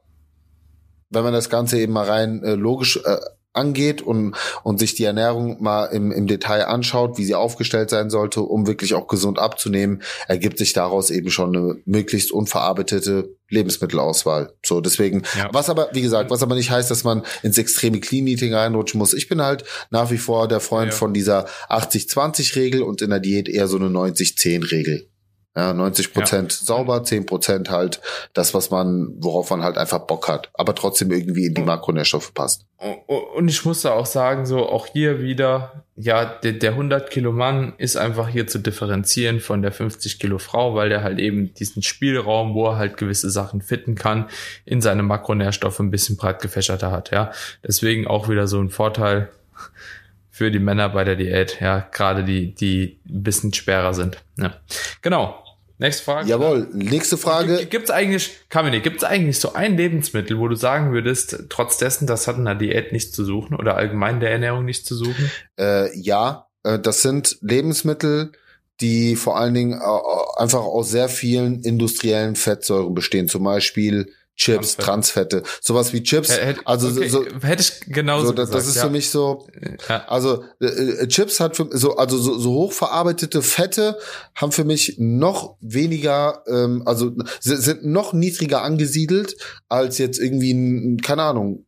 wenn 1.11 1.25
man 1.25 1.33
das 1.33 1.51
Ganze 1.51 1.81
eben 1.81 1.93
mal 1.93 2.07
rein 2.07 2.45
äh, 2.45 2.55
logisch 2.55 3.01
äh, 3.05 3.17
angeht 3.53 4.01
und, 4.03 4.37
und 4.63 4.79
sich 4.79 4.95
die 4.95 5.05
Ernährung 5.05 5.63
mal 5.63 5.87
im, 5.87 6.13
im 6.13 6.27
Detail 6.27 6.67
anschaut, 6.67 7.19
wie 7.19 7.25
sie 7.25 7.35
aufgestellt 7.35 7.91
sein 7.91 8.11
sollte, 8.11 8.43
um 8.43 8.67
wirklich 8.67 8.95
auch 8.95 9.09
gesund 9.09 9.39
abzunehmen, 9.39 10.03
ergibt 10.29 10.59
sich 10.59 10.73
daraus 10.73 11.11
eben 11.11 11.31
schon 11.31 11.57
eine 11.57 11.77
möglichst 11.85 12.31
unverarbeitete 12.31 13.37
Lebensmittelauswahl. 13.49 14.53
So, 14.65 14.81
deswegen, 14.81 15.23
ja. 15.37 15.49
was 15.53 15.69
aber, 15.69 15.91
wie 15.93 16.03
gesagt, 16.03 16.31
was 16.31 16.43
aber 16.43 16.55
nicht 16.55 16.71
heißt, 16.71 16.91
dass 16.91 17.03
man 17.03 17.25
ins 17.43 17.59
extreme 17.59 18.01
Clean 18.01 18.27
Eating 18.27 18.55
reinrutschen 18.55 18.99
muss. 18.99 19.13
Ich 19.13 19.29
bin 19.29 19.43
halt 19.43 19.65
nach 19.91 20.11
wie 20.11 20.19
vor 20.19 20.47
der 20.47 20.61
Freund 20.61 20.93
ja. 20.93 20.97
von 20.97 21.13
dieser 21.13 21.47
80-20-Regel 21.69 22.83
und 22.83 23.03
in 23.03 23.11
der 23.11 23.21
Diät 23.21 23.49
eher 23.49 23.67
so 23.67 23.77
eine 23.77 23.87
90-10-Regel. 23.87 25.09
Ja, 25.57 25.73
90 25.75 26.13
Prozent 26.13 26.53
ja. 26.53 26.59
sauber, 26.65 27.03
10 27.03 27.27
Prozent 27.27 27.71
halt 27.71 28.01
das, 28.35 28.55
was 28.55 28.71
man, 28.71 29.15
worauf 29.19 29.51
man 29.51 29.65
halt 29.65 29.79
einfach 29.79 29.99
Bock 29.99 30.29
hat, 30.29 30.49
aber 30.55 30.77
trotzdem 30.77 31.11
irgendwie 31.11 31.47
in 31.47 31.55
die 31.55 31.63
Makronährstoffe 31.63 32.33
passt. 32.35 32.67
Und 33.37 33.49
ich 33.49 33.65
muss 33.65 33.83
da 33.83 33.91
auch 33.91 34.07
sagen, 34.07 34.47
so 34.47 34.69
auch 34.69 34.87
hier 34.87 35.21
wieder, 35.21 35.85
ja, 35.97 36.25
der, 36.25 36.53
der 36.53 36.71
100 36.71 37.11
Kilo 37.11 37.33
Mann 37.33 37.73
ist 37.79 37.97
einfach 37.97 38.29
hier 38.29 38.47
zu 38.47 38.61
differenzieren 38.61 39.41
von 39.41 39.61
der 39.61 39.73
50 39.73 40.21
Kilo 40.21 40.39
Frau, 40.39 40.77
weil 40.77 40.89
der 40.89 41.03
halt 41.03 41.19
eben 41.19 41.53
diesen 41.53 41.83
Spielraum, 41.83 42.55
wo 42.55 42.69
er 42.69 42.77
halt 42.77 42.97
gewisse 42.97 43.29
Sachen 43.29 43.61
fitten 43.61 43.97
kann, 43.97 44.31
in 44.65 44.81
seine 44.81 45.03
Makronährstoffe 45.03 45.81
ein 45.81 45.91
bisschen 45.91 46.17
breit 46.17 46.41
gefächerter 46.41 46.93
hat, 46.93 47.11
ja. 47.11 47.33
Deswegen 47.67 48.07
auch 48.07 48.29
wieder 48.29 48.47
so 48.47 48.61
ein 48.61 48.71
Vorteil 48.71 49.31
für 50.41 50.51
die 50.51 50.59
Männer 50.59 50.89
bei 50.89 51.05
der 51.05 51.17
Diät, 51.17 51.59
ja, 51.61 51.87
gerade 51.93 52.25
die, 52.25 52.55
die 52.55 52.99
ein 53.07 53.23
bisschen 53.23 53.53
schwerer 53.53 53.93
sind. 53.93 54.25
Ja. 54.39 54.55
Genau. 55.03 55.45
Nächste 55.77 56.03
Frage. 56.03 56.31
Jawohl, 56.31 56.67
nächste 56.73 57.19
Frage. 57.19 57.67
Gibt 57.67 57.85
es 57.85 57.91
eigentlich, 57.91 58.31
Kamini, 58.49 58.81
gibt 58.81 59.03
es 59.03 59.05
eigentlich 59.05 59.39
so 59.39 59.53
ein 59.53 59.77
Lebensmittel, 59.77 60.39
wo 60.39 60.49
du 60.49 60.55
sagen 60.55 60.95
würdest, 60.95 61.45
trotz 61.51 61.77
dessen, 61.77 62.07
das 62.07 62.27
hat 62.27 62.39
in 62.39 62.47
der 62.47 62.55
Diät 62.55 62.91
nichts 62.91 63.13
zu 63.13 63.23
suchen 63.23 63.55
oder 63.55 63.77
allgemein 63.77 64.19
der 64.19 64.31
Ernährung 64.31 64.65
nichts 64.65 64.89
zu 64.89 64.95
suchen? 64.95 65.31
Äh, 65.59 65.95
ja, 65.95 66.47
äh, 66.63 66.79
das 66.79 67.03
sind 67.03 67.37
Lebensmittel, 67.43 68.33
die 68.81 69.17
vor 69.17 69.39
allen 69.39 69.53
Dingen 69.53 69.79
äh, 69.79 70.41
einfach 70.41 70.61
aus 70.61 70.91
sehr 70.91 71.11
vielen 71.11 71.61
industriellen 71.65 72.35
Fettsäuren 72.35 72.95
bestehen. 72.95 73.29
Zum 73.29 73.45
Beispiel 73.45 74.11
Chips, 74.41 74.79
Transfette, 74.79 75.43
sowas 75.61 75.93
wie 75.93 76.03
Chips. 76.03 76.31
Hätte, 76.31 76.67
also 76.67 76.89
okay, 76.89 77.09
so, 77.11 77.27
hätte 77.43 77.63
ich 77.63 77.93
genauso 77.93 78.29
so, 78.29 78.33
das, 78.33 78.49
gesagt, 78.49 78.59
das 78.59 78.69
ist 78.69 78.77
ja. 78.77 78.85
für 78.85 78.91
mich 78.91 79.11
so. 79.11 79.47
Ja. 79.87 80.07
Also 80.07 80.45
äh, 80.63 80.65
äh, 80.65 81.09
Chips 81.09 81.41
hat 81.41 81.57
für, 81.57 81.69
so 81.73 81.97
also 81.97 82.17
so, 82.17 82.39
so 82.39 82.55
hochverarbeitete 82.55 83.43
Fette 83.43 83.99
haben 84.35 84.51
für 84.51 84.65
mich 84.65 84.97
noch 84.97 85.57
weniger, 85.61 86.43
ähm, 86.47 86.83
also 86.87 87.13
sind 87.41 87.85
noch 87.85 88.15
niedriger 88.15 88.63
angesiedelt 88.63 89.37
als 89.69 89.99
jetzt 89.99 90.19
irgendwie 90.19 90.55
ein, 90.55 90.97
keine 91.03 91.25
Ahnung 91.25 91.67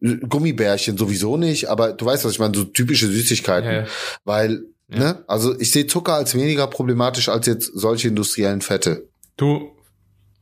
Gummibärchen 0.00 0.96
sowieso 0.96 1.36
nicht, 1.36 1.68
aber 1.68 1.92
du 1.92 2.06
weißt, 2.06 2.24
was 2.24 2.32
ich 2.32 2.38
meine, 2.38 2.56
so 2.56 2.64
typische 2.64 3.06
Süßigkeiten, 3.06 3.70
ja. 3.70 3.86
weil 4.24 4.64
Ne? 4.88 5.24
Also 5.26 5.58
ich 5.58 5.70
sehe 5.70 5.86
Zucker 5.86 6.12
als 6.12 6.34
weniger 6.34 6.66
problematisch 6.66 7.30
als 7.30 7.46
jetzt 7.46 7.70
solche 7.72 8.08
industriellen 8.08 8.60
Fette. 8.60 9.08
Du 9.38 9.70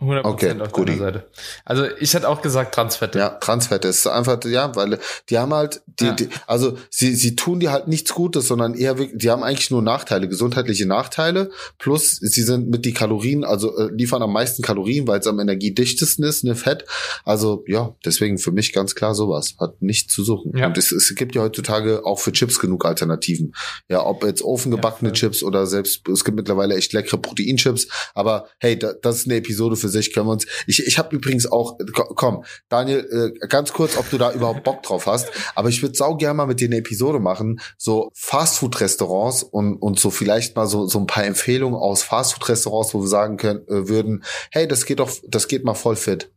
100% 0.01 0.25
okay, 0.25 0.61
auf 0.61 0.73
deiner 0.73 0.97
Seite. 0.97 1.31
Also 1.65 1.85
ich 1.99 2.15
hätte 2.15 2.29
auch 2.29 2.41
gesagt 2.41 2.75
Transfette. 2.75 3.19
Ja, 3.19 3.29
Transfette 3.31 3.89
ist 3.89 4.07
einfach, 4.07 4.43
ja, 4.45 4.75
weil 4.75 4.99
die 5.29 5.39
haben 5.39 5.53
halt, 5.53 5.83
die, 6.01 6.05
ja. 6.07 6.13
die, 6.13 6.29
also 6.47 6.79
sie, 6.89 7.15
sie 7.15 7.37
tun 7.37 7.61
dir 7.61 7.71
halt 7.71 7.87
nichts 7.87 8.15
Gutes, 8.15 8.49
sondern 8.49 8.75
eher, 8.75 8.95
die 8.95 9.31
haben 9.31 9.43
eigentlich 9.43 9.71
nur 9.71 9.83
Nachteile, 9.83 10.29
gesundheitliche 10.29 10.87
Nachteile, 10.87 11.51
plus 11.79 12.17
sie 12.17 12.43
sind 12.43 12.71
mit 12.71 12.85
die 12.85 12.95
Kalorien, 12.95 13.45
also 13.45 13.77
äh, 13.77 13.91
liefern 13.93 14.23
am 14.23 14.33
meisten 14.33 14.63
Kalorien, 14.63 15.07
weil 15.07 15.21
es 15.21 15.27
am 15.27 15.39
energiedichtesten 15.39 16.25
ist, 16.25 16.45
ne 16.45 16.55
Fett. 16.55 16.85
Also 17.25 17.65
ja, 17.67 17.95
deswegen 18.05 18.39
für 18.39 18.53
mich 18.53 18.73
ganz 18.73 18.95
klar 18.95 19.15
sowas, 19.15 19.55
hat 19.61 19.83
nichts 19.83 20.15
zu 20.15 20.25
suchen. 20.25 20.57
Ja. 20.57 20.67
Und 20.67 20.79
es, 20.79 20.93
es 20.93 21.15
gibt 21.15 21.35
ja 21.35 21.43
heutzutage 21.43 22.07
auch 22.07 22.21
für 22.21 22.33
Chips 22.33 22.59
genug 22.59 22.87
Alternativen. 22.87 23.55
Ja, 23.89 24.07
ob 24.07 24.25
jetzt 24.25 24.43
ofengebackene 24.43 25.11
ja, 25.11 25.15
Chips 25.15 25.43
oder 25.43 25.67
selbst, 25.67 26.09
es 26.09 26.25
gibt 26.25 26.37
mittlerweile 26.37 26.75
echt 26.75 26.95
leckere 26.95 27.19
Proteinchips, 27.19 27.89
aber 28.15 28.49
hey, 28.59 28.79
da, 28.79 28.95
das 28.95 29.17
ist 29.17 29.27
eine 29.27 29.37
Episode 29.37 29.77
für 29.77 29.90
sich 29.91 30.13
können 30.13 30.27
wir 30.27 30.33
uns. 30.33 30.47
Ich, 30.67 30.87
ich 30.87 30.99
habe 30.99 31.15
übrigens 31.15 31.51
auch, 31.51 31.79
komm, 31.95 32.45
Daniel, 32.69 33.35
äh, 33.41 33.47
ganz 33.47 33.73
kurz, 33.73 33.97
ob 33.97 34.09
du 34.11 34.19
da 34.19 34.33
überhaupt 34.33 34.65
Bock 34.65 34.83
drauf 34.83 35.07
hast. 35.07 35.29
Aber 35.55 35.69
ich 35.69 35.83
würde 35.83 35.97
sau 35.97 36.17
gerne 36.17 36.35
mal 36.35 36.47
mit 36.47 36.61
dir 36.61 36.69
eine 36.69 36.77
Episode 36.77 37.21
machen, 37.21 37.61
so 37.77 38.11
Fastfood-Restaurants 38.15 39.43
und, 39.43 39.77
und 39.77 39.99
so 39.99 40.11
vielleicht 40.11 40.57
mal 40.57 40.67
so, 40.67 40.87
so 40.87 40.99
ein 40.99 41.07
paar 41.07 41.25
Empfehlungen 41.25 41.79
aus 41.79 42.03
Fastfood-Restaurants, 42.03 42.95
wo 42.95 43.03
wir 43.03 43.09
sagen 43.09 43.37
können, 43.37 43.61
äh, 43.69 43.89
würden, 43.89 44.25
hey, 44.51 44.67
das 44.67 44.85
geht 44.87 45.01
doch, 45.01 45.11
das 45.29 45.49
geht 45.49 45.65
mal 45.65 45.75
voll 45.75 45.97
fit. 45.97 46.31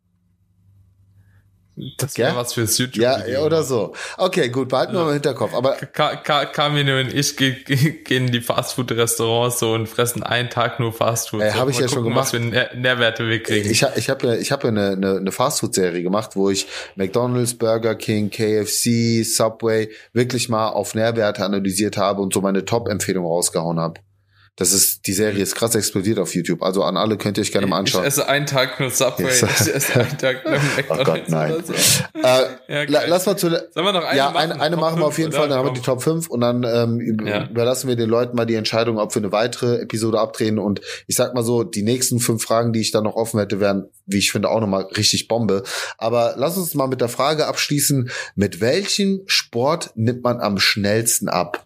Das 1.97 2.17
wäre 2.19 2.35
was 2.35 2.53
fürs 2.53 2.77
YouTube. 2.77 3.01
Ja, 3.01 3.25
ja, 3.25 3.41
oder 3.41 3.63
so. 3.63 3.93
Okay, 4.17 4.49
gut, 4.49 4.69
behalten 4.69 4.93
wir 4.93 5.01
mal 5.01 5.07
im 5.07 5.13
Hinterkopf. 5.13 5.55
Aber 5.55 5.73
Kamine 5.75 7.01
und 7.01 7.13
ich 7.13 7.35
gehen 7.35 7.57
in 8.07 8.31
die 8.31 8.41
Fastfood-Restaurants 8.41 9.57
so 9.57 9.73
und 9.73 9.87
fressen 9.87 10.21
einen 10.21 10.51
Tag 10.51 10.79
nur 10.79 10.93
Fastfood. 10.93 11.41
Äh, 11.41 11.53
habe 11.53 11.71
ich 11.71 11.79
ja 11.79 11.87
schon 11.87 12.03
gemacht. 12.03 12.25
Was 12.25 12.31
für 12.31 12.39
Nährwerte 12.39 13.27
wir 13.27 13.41
kriegen. 13.41 13.71
Ich, 13.71 13.83
ich 13.95 14.09
habe 14.09 14.27
ja, 14.27 14.33
ich 14.35 14.51
habe 14.51 14.67
ja 14.67 14.69
eine, 14.69 14.91
eine, 14.91 15.17
eine 15.17 15.31
Fastfood-Serie 15.31 16.03
gemacht, 16.03 16.35
wo 16.35 16.51
ich 16.51 16.67
McDonald's, 16.95 17.55
Burger 17.55 17.95
King, 17.95 18.29
KFC, 18.29 19.23
Subway 19.23 19.89
wirklich 20.13 20.49
mal 20.49 20.69
auf 20.69 20.93
Nährwerte 20.93 21.43
analysiert 21.43 21.97
habe 21.97 22.21
und 22.21 22.33
so 22.33 22.41
meine 22.41 22.65
Top-Empfehlung 22.65 23.25
rausgehauen 23.25 23.79
habe. 23.79 23.99
Das 24.55 24.71
ist, 24.71 25.07
die 25.07 25.13
Serie 25.13 25.41
ist 25.41 25.55
krass 25.55 25.73
explodiert 25.73 26.19
auf 26.19 26.35
YouTube. 26.35 26.61
Also 26.61 26.83
an 26.83 26.95
alle 26.95 27.17
könnt 27.17 27.39
ihr 27.39 27.41
euch 27.41 27.51
gerne 27.51 27.65
mal 27.65 27.79
anschauen. 27.79 28.03
Ich 28.03 28.09
esse 28.09 28.29
einen 28.29 28.45
Tag 28.45 28.79
nur 28.79 28.91
Subway, 28.91 29.31
ich 29.31 29.41
esse 29.41 29.99
einen 29.99 30.17
Tag 30.19 30.45
nur 30.45 30.59
McDonald's. 30.59 30.83
Oh 30.89 31.03
Gott, 31.03 31.29
nein. 31.29 31.63
So. 31.65 31.73
Äh, 31.73 32.91
ja, 32.91 33.01
lass 33.07 33.25
mal 33.25 33.35
zu, 33.35 33.49
Sollen 33.49 33.71
wir 33.75 33.93
noch 33.93 34.03
eine 34.05 34.15
ja, 34.17 34.29
machen? 34.29 34.51
eine, 34.51 34.61
eine 34.61 34.77
machen 34.77 34.99
wir 34.99 35.07
auf 35.07 35.17
jeden 35.17 35.31
Fall, 35.31 35.49
dann 35.49 35.57
haben 35.57 35.69
wir 35.69 35.73
die 35.73 35.81
Top 35.81 36.03
5 36.03 36.29
und 36.29 36.41
dann 36.41 36.63
ähm, 36.63 37.25
ja. 37.25 37.47
überlassen 37.49 37.87
wir 37.87 37.95
den 37.95 38.09
Leuten 38.09 38.35
mal 38.35 38.45
die 38.45 38.53
Entscheidung, 38.53 38.99
ob 38.99 39.15
wir 39.15 39.23
eine 39.23 39.31
weitere 39.31 39.81
Episode 39.81 40.19
abdrehen 40.19 40.59
und 40.59 40.81
ich 41.07 41.15
sag 41.15 41.33
mal 41.33 41.43
so, 41.43 41.63
die 41.63 41.81
nächsten 41.81 42.19
fünf 42.19 42.43
Fragen, 42.43 42.73
die 42.73 42.81
ich 42.81 42.91
dann 42.91 43.05
noch 43.05 43.15
offen 43.15 43.39
hätte, 43.39 43.59
wären, 43.59 43.89
wie 44.05 44.19
ich 44.19 44.31
finde, 44.31 44.49
auch 44.49 44.59
nochmal 44.59 44.83
richtig 44.95 45.27
Bombe. 45.27 45.63
Aber 45.97 46.35
lass 46.37 46.57
uns 46.57 46.75
mal 46.75 46.87
mit 46.87 47.01
der 47.01 47.09
Frage 47.09 47.47
abschließen, 47.47 48.11
mit 48.35 48.61
welchem 48.61 49.23
Sport 49.25 49.91
nimmt 49.95 50.23
man 50.23 50.41
am 50.41 50.59
schnellsten 50.59 51.27
ab? 51.27 51.65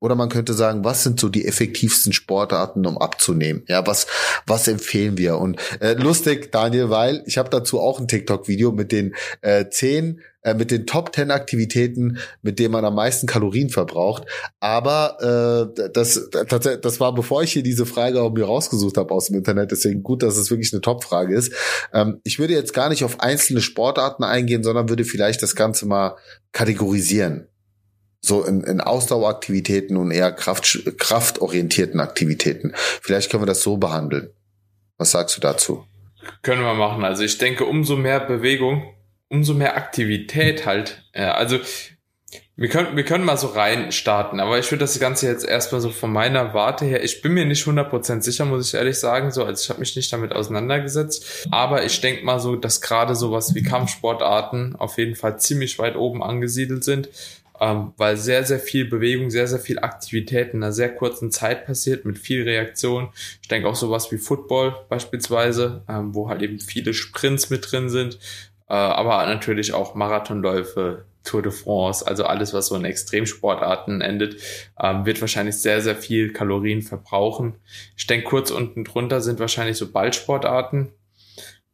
Oder 0.00 0.14
man 0.14 0.30
könnte 0.30 0.54
sagen, 0.54 0.82
was 0.82 1.02
sind 1.02 1.20
so 1.20 1.28
die 1.28 1.46
effektivsten 1.46 2.14
Sportarten, 2.14 2.86
um 2.86 2.96
abzunehmen? 2.96 3.62
Ja, 3.68 3.86
was 3.86 4.06
was 4.46 4.66
empfehlen 4.66 5.18
wir? 5.18 5.36
Und 5.36 5.58
äh, 5.80 5.92
lustig, 5.92 6.50
Daniel, 6.50 6.88
weil 6.88 7.22
ich 7.26 7.36
habe 7.36 7.50
dazu 7.50 7.78
auch 7.78 8.00
ein 8.00 8.08
TikTok-Video 8.08 8.72
mit 8.72 8.92
den 8.92 9.14
äh, 9.42 9.68
zehn, 9.68 10.22
äh, 10.42 10.54
mit 10.54 10.70
den 10.70 10.86
Top 10.86 11.14
10 11.14 11.30
Aktivitäten, 11.30 12.18
mit 12.40 12.58
denen 12.58 12.72
man 12.72 12.84
am 12.86 12.94
meisten 12.94 13.26
Kalorien 13.26 13.68
verbraucht. 13.68 14.24
Aber 14.58 15.70
äh, 15.76 15.90
das, 15.92 16.30
das, 16.30 17.00
war 17.00 17.14
bevor 17.14 17.42
ich 17.42 17.52
hier 17.52 17.62
diese 17.62 17.84
Frage 17.84 18.22
auch 18.22 18.32
mir 18.32 18.46
rausgesucht 18.46 18.96
habe 18.96 19.12
aus 19.12 19.26
dem 19.26 19.36
Internet. 19.36 19.70
Deswegen 19.70 20.02
gut, 20.02 20.22
dass 20.22 20.38
es 20.38 20.50
wirklich 20.50 20.72
eine 20.72 20.80
Top-Frage 20.80 21.34
ist. 21.36 21.52
Ähm, 21.92 22.20
ich 22.24 22.38
würde 22.38 22.54
jetzt 22.54 22.72
gar 22.72 22.88
nicht 22.88 23.04
auf 23.04 23.20
einzelne 23.20 23.60
Sportarten 23.60 24.24
eingehen, 24.24 24.62
sondern 24.62 24.88
würde 24.88 25.04
vielleicht 25.04 25.42
das 25.42 25.54
Ganze 25.54 25.84
mal 25.84 26.16
kategorisieren 26.52 27.49
so 28.20 28.44
in, 28.44 28.62
in 28.62 28.80
Ausdaueraktivitäten 28.80 29.96
und 29.96 30.10
eher 30.10 30.32
Kraft, 30.32 30.82
kraftorientierten 30.98 32.00
Aktivitäten. 32.00 32.72
Vielleicht 32.74 33.30
können 33.30 33.42
wir 33.42 33.46
das 33.46 33.62
so 33.62 33.76
behandeln. 33.78 34.30
Was 34.98 35.12
sagst 35.12 35.36
du 35.36 35.40
dazu? 35.40 35.84
Können 36.42 36.62
wir 36.62 36.74
machen. 36.74 37.04
Also 37.04 37.22
ich 37.22 37.38
denke, 37.38 37.64
umso 37.64 37.96
mehr 37.96 38.20
Bewegung, 38.20 38.94
umso 39.28 39.54
mehr 39.54 39.76
Aktivität 39.76 40.66
halt. 40.66 41.02
Ja, 41.14 41.34
also 41.34 41.58
wir 42.60 42.68
können, 42.68 42.94
wir 42.94 43.04
können 43.04 43.24
mal 43.24 43.38
so 43.38 43.46
rein 43.46 43.90
starten, 43.90 44.38
aber 44.38 44.58
ich 44.58 44.70
würde 44.70 44.84
das 44.84 45.00
Ganze 45.00 45.26
jetzt 45.26 45.46
erstmal 45.46 45.80
so 45.80 45.88
von 45.88 46.12
meiner 46.12 46.52
Warte 46.52 46.84
her, 46.84 47.02
ich 47.02 47.22
bin 47.22 47.32
mir 47.32 47.46
nicht 47.46 47.66
100% 47.66 48.20
sicher, 48.20 48.44
muss 48.44 48.68
ich 48.68 48.74
ehrlich 48.74 48.98
sagen, 48.98 49.30
so, 49.30 49.44
also 49.46 49.62
ich 49.62 49.70
habe 49.70 49.80
mich 49.80 49.96
nicht 49.96 50.12
damit 50.12 50.34
auseinandergesetzt, 50.34 51.48
aber 51.50 51.84
ich 51.86 52.02
denke 52.02 52.22
mal 52.22 52.38
so, 52.38 52.56
dass 52.56 52.82
gerade 52.82 53.14
sowas 53.14 53.54
wie 53.54 53.62
Kampfsportarten 53.62 54.76
auf 54.76 54.98
jeden 54.98 55.16
Fall 55.16 55.40
ziemlich 55.40 55.78
weit 55.78 55.96
oben 55.96 56.22
angesiedelt 56.22 56.84
sind 56.84 57.08
ähm, 57.60 57.92
weil 57.98 58.16
sehr, 58.16 58.44
sehr 58.44 58.58
viel 58.58 58.86
Bewegung, 58.86 59.30
sehr, 59.30 59.46
sehr 59.46 59.58
viel 59.58 59.78
Aktivität 59.78 60.54
in 60.54 60.62
einer 60.62 60.72
sehr 60.72 60.94
kurzen 60.94 61.30
Zeit 61.30 61.66
passiert 61.66 62.04
mit 62.06 62.18
viel 62.18 62.42
Reaktion. 62.42 63.10
Ich 63.42 63.48
denke 63.48 63.68
auch 63.68 63.76
sowas 63.76 64.10
wie 64.10 64.18
Football 64.18 64.74
beispielsweise, 64.88 65.82
ähm, 65.88 66.14
wo 66.14 66.28
halt 66.28 66.42
eben 66.42 66.58
viele 66.58 66.94
Sprints 66.94 67.50
mit 67.50 67.70
drin 67.70 67.90
sind, 67.90 68.18
äh, 68.68 68.72
aber 68.72 69.26
natürlich 69.26 69.74
auch 69.74 69.94
Marathonläufe, 69.94 71.04
Tour 71.22 71.42
de 71.42 71.52
France, 71.52 72.06
also 72.06 72.24
alles, 72.24 72.54
was 72.54 72.68
so 72.68 72.76
in 72.76 72.86
Extremsportarten 72.86 74.00
endet, 74.00 74.36
ähm, 74.80 75.04
wird 75.04 75.20
wahrscheinlich 75.20 75.56
sehr, 75.56 75.82
sehr 75.82 75.96
viel 75.96 76.32
Kalorien 76.32 76.80
verbrauchen. 76.80 77.56
Ich 77.94 78.06
denke, 78.06 78.26
kurz 78.26 78.50
unten 78.50 78.84
drunter 78.84 79.20
sind 79.20 79.38
wahrscheinlich 79.38 79.76
so 79.76 79.92
Ballsportarten, 79.92 80.92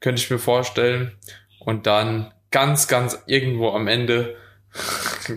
könnte 0.00 0.20
ich 0.20 0.30
mir 0.30 0.40
vorstellen. 0.40 1.12
Und 1.60 1.86
dann 1.86 2.32
ganz, 2.50 2.88
ganz 2.88 3.22
irgendwo 3.26 3.70
am 3.70 3.86
Ende 3.86 4.36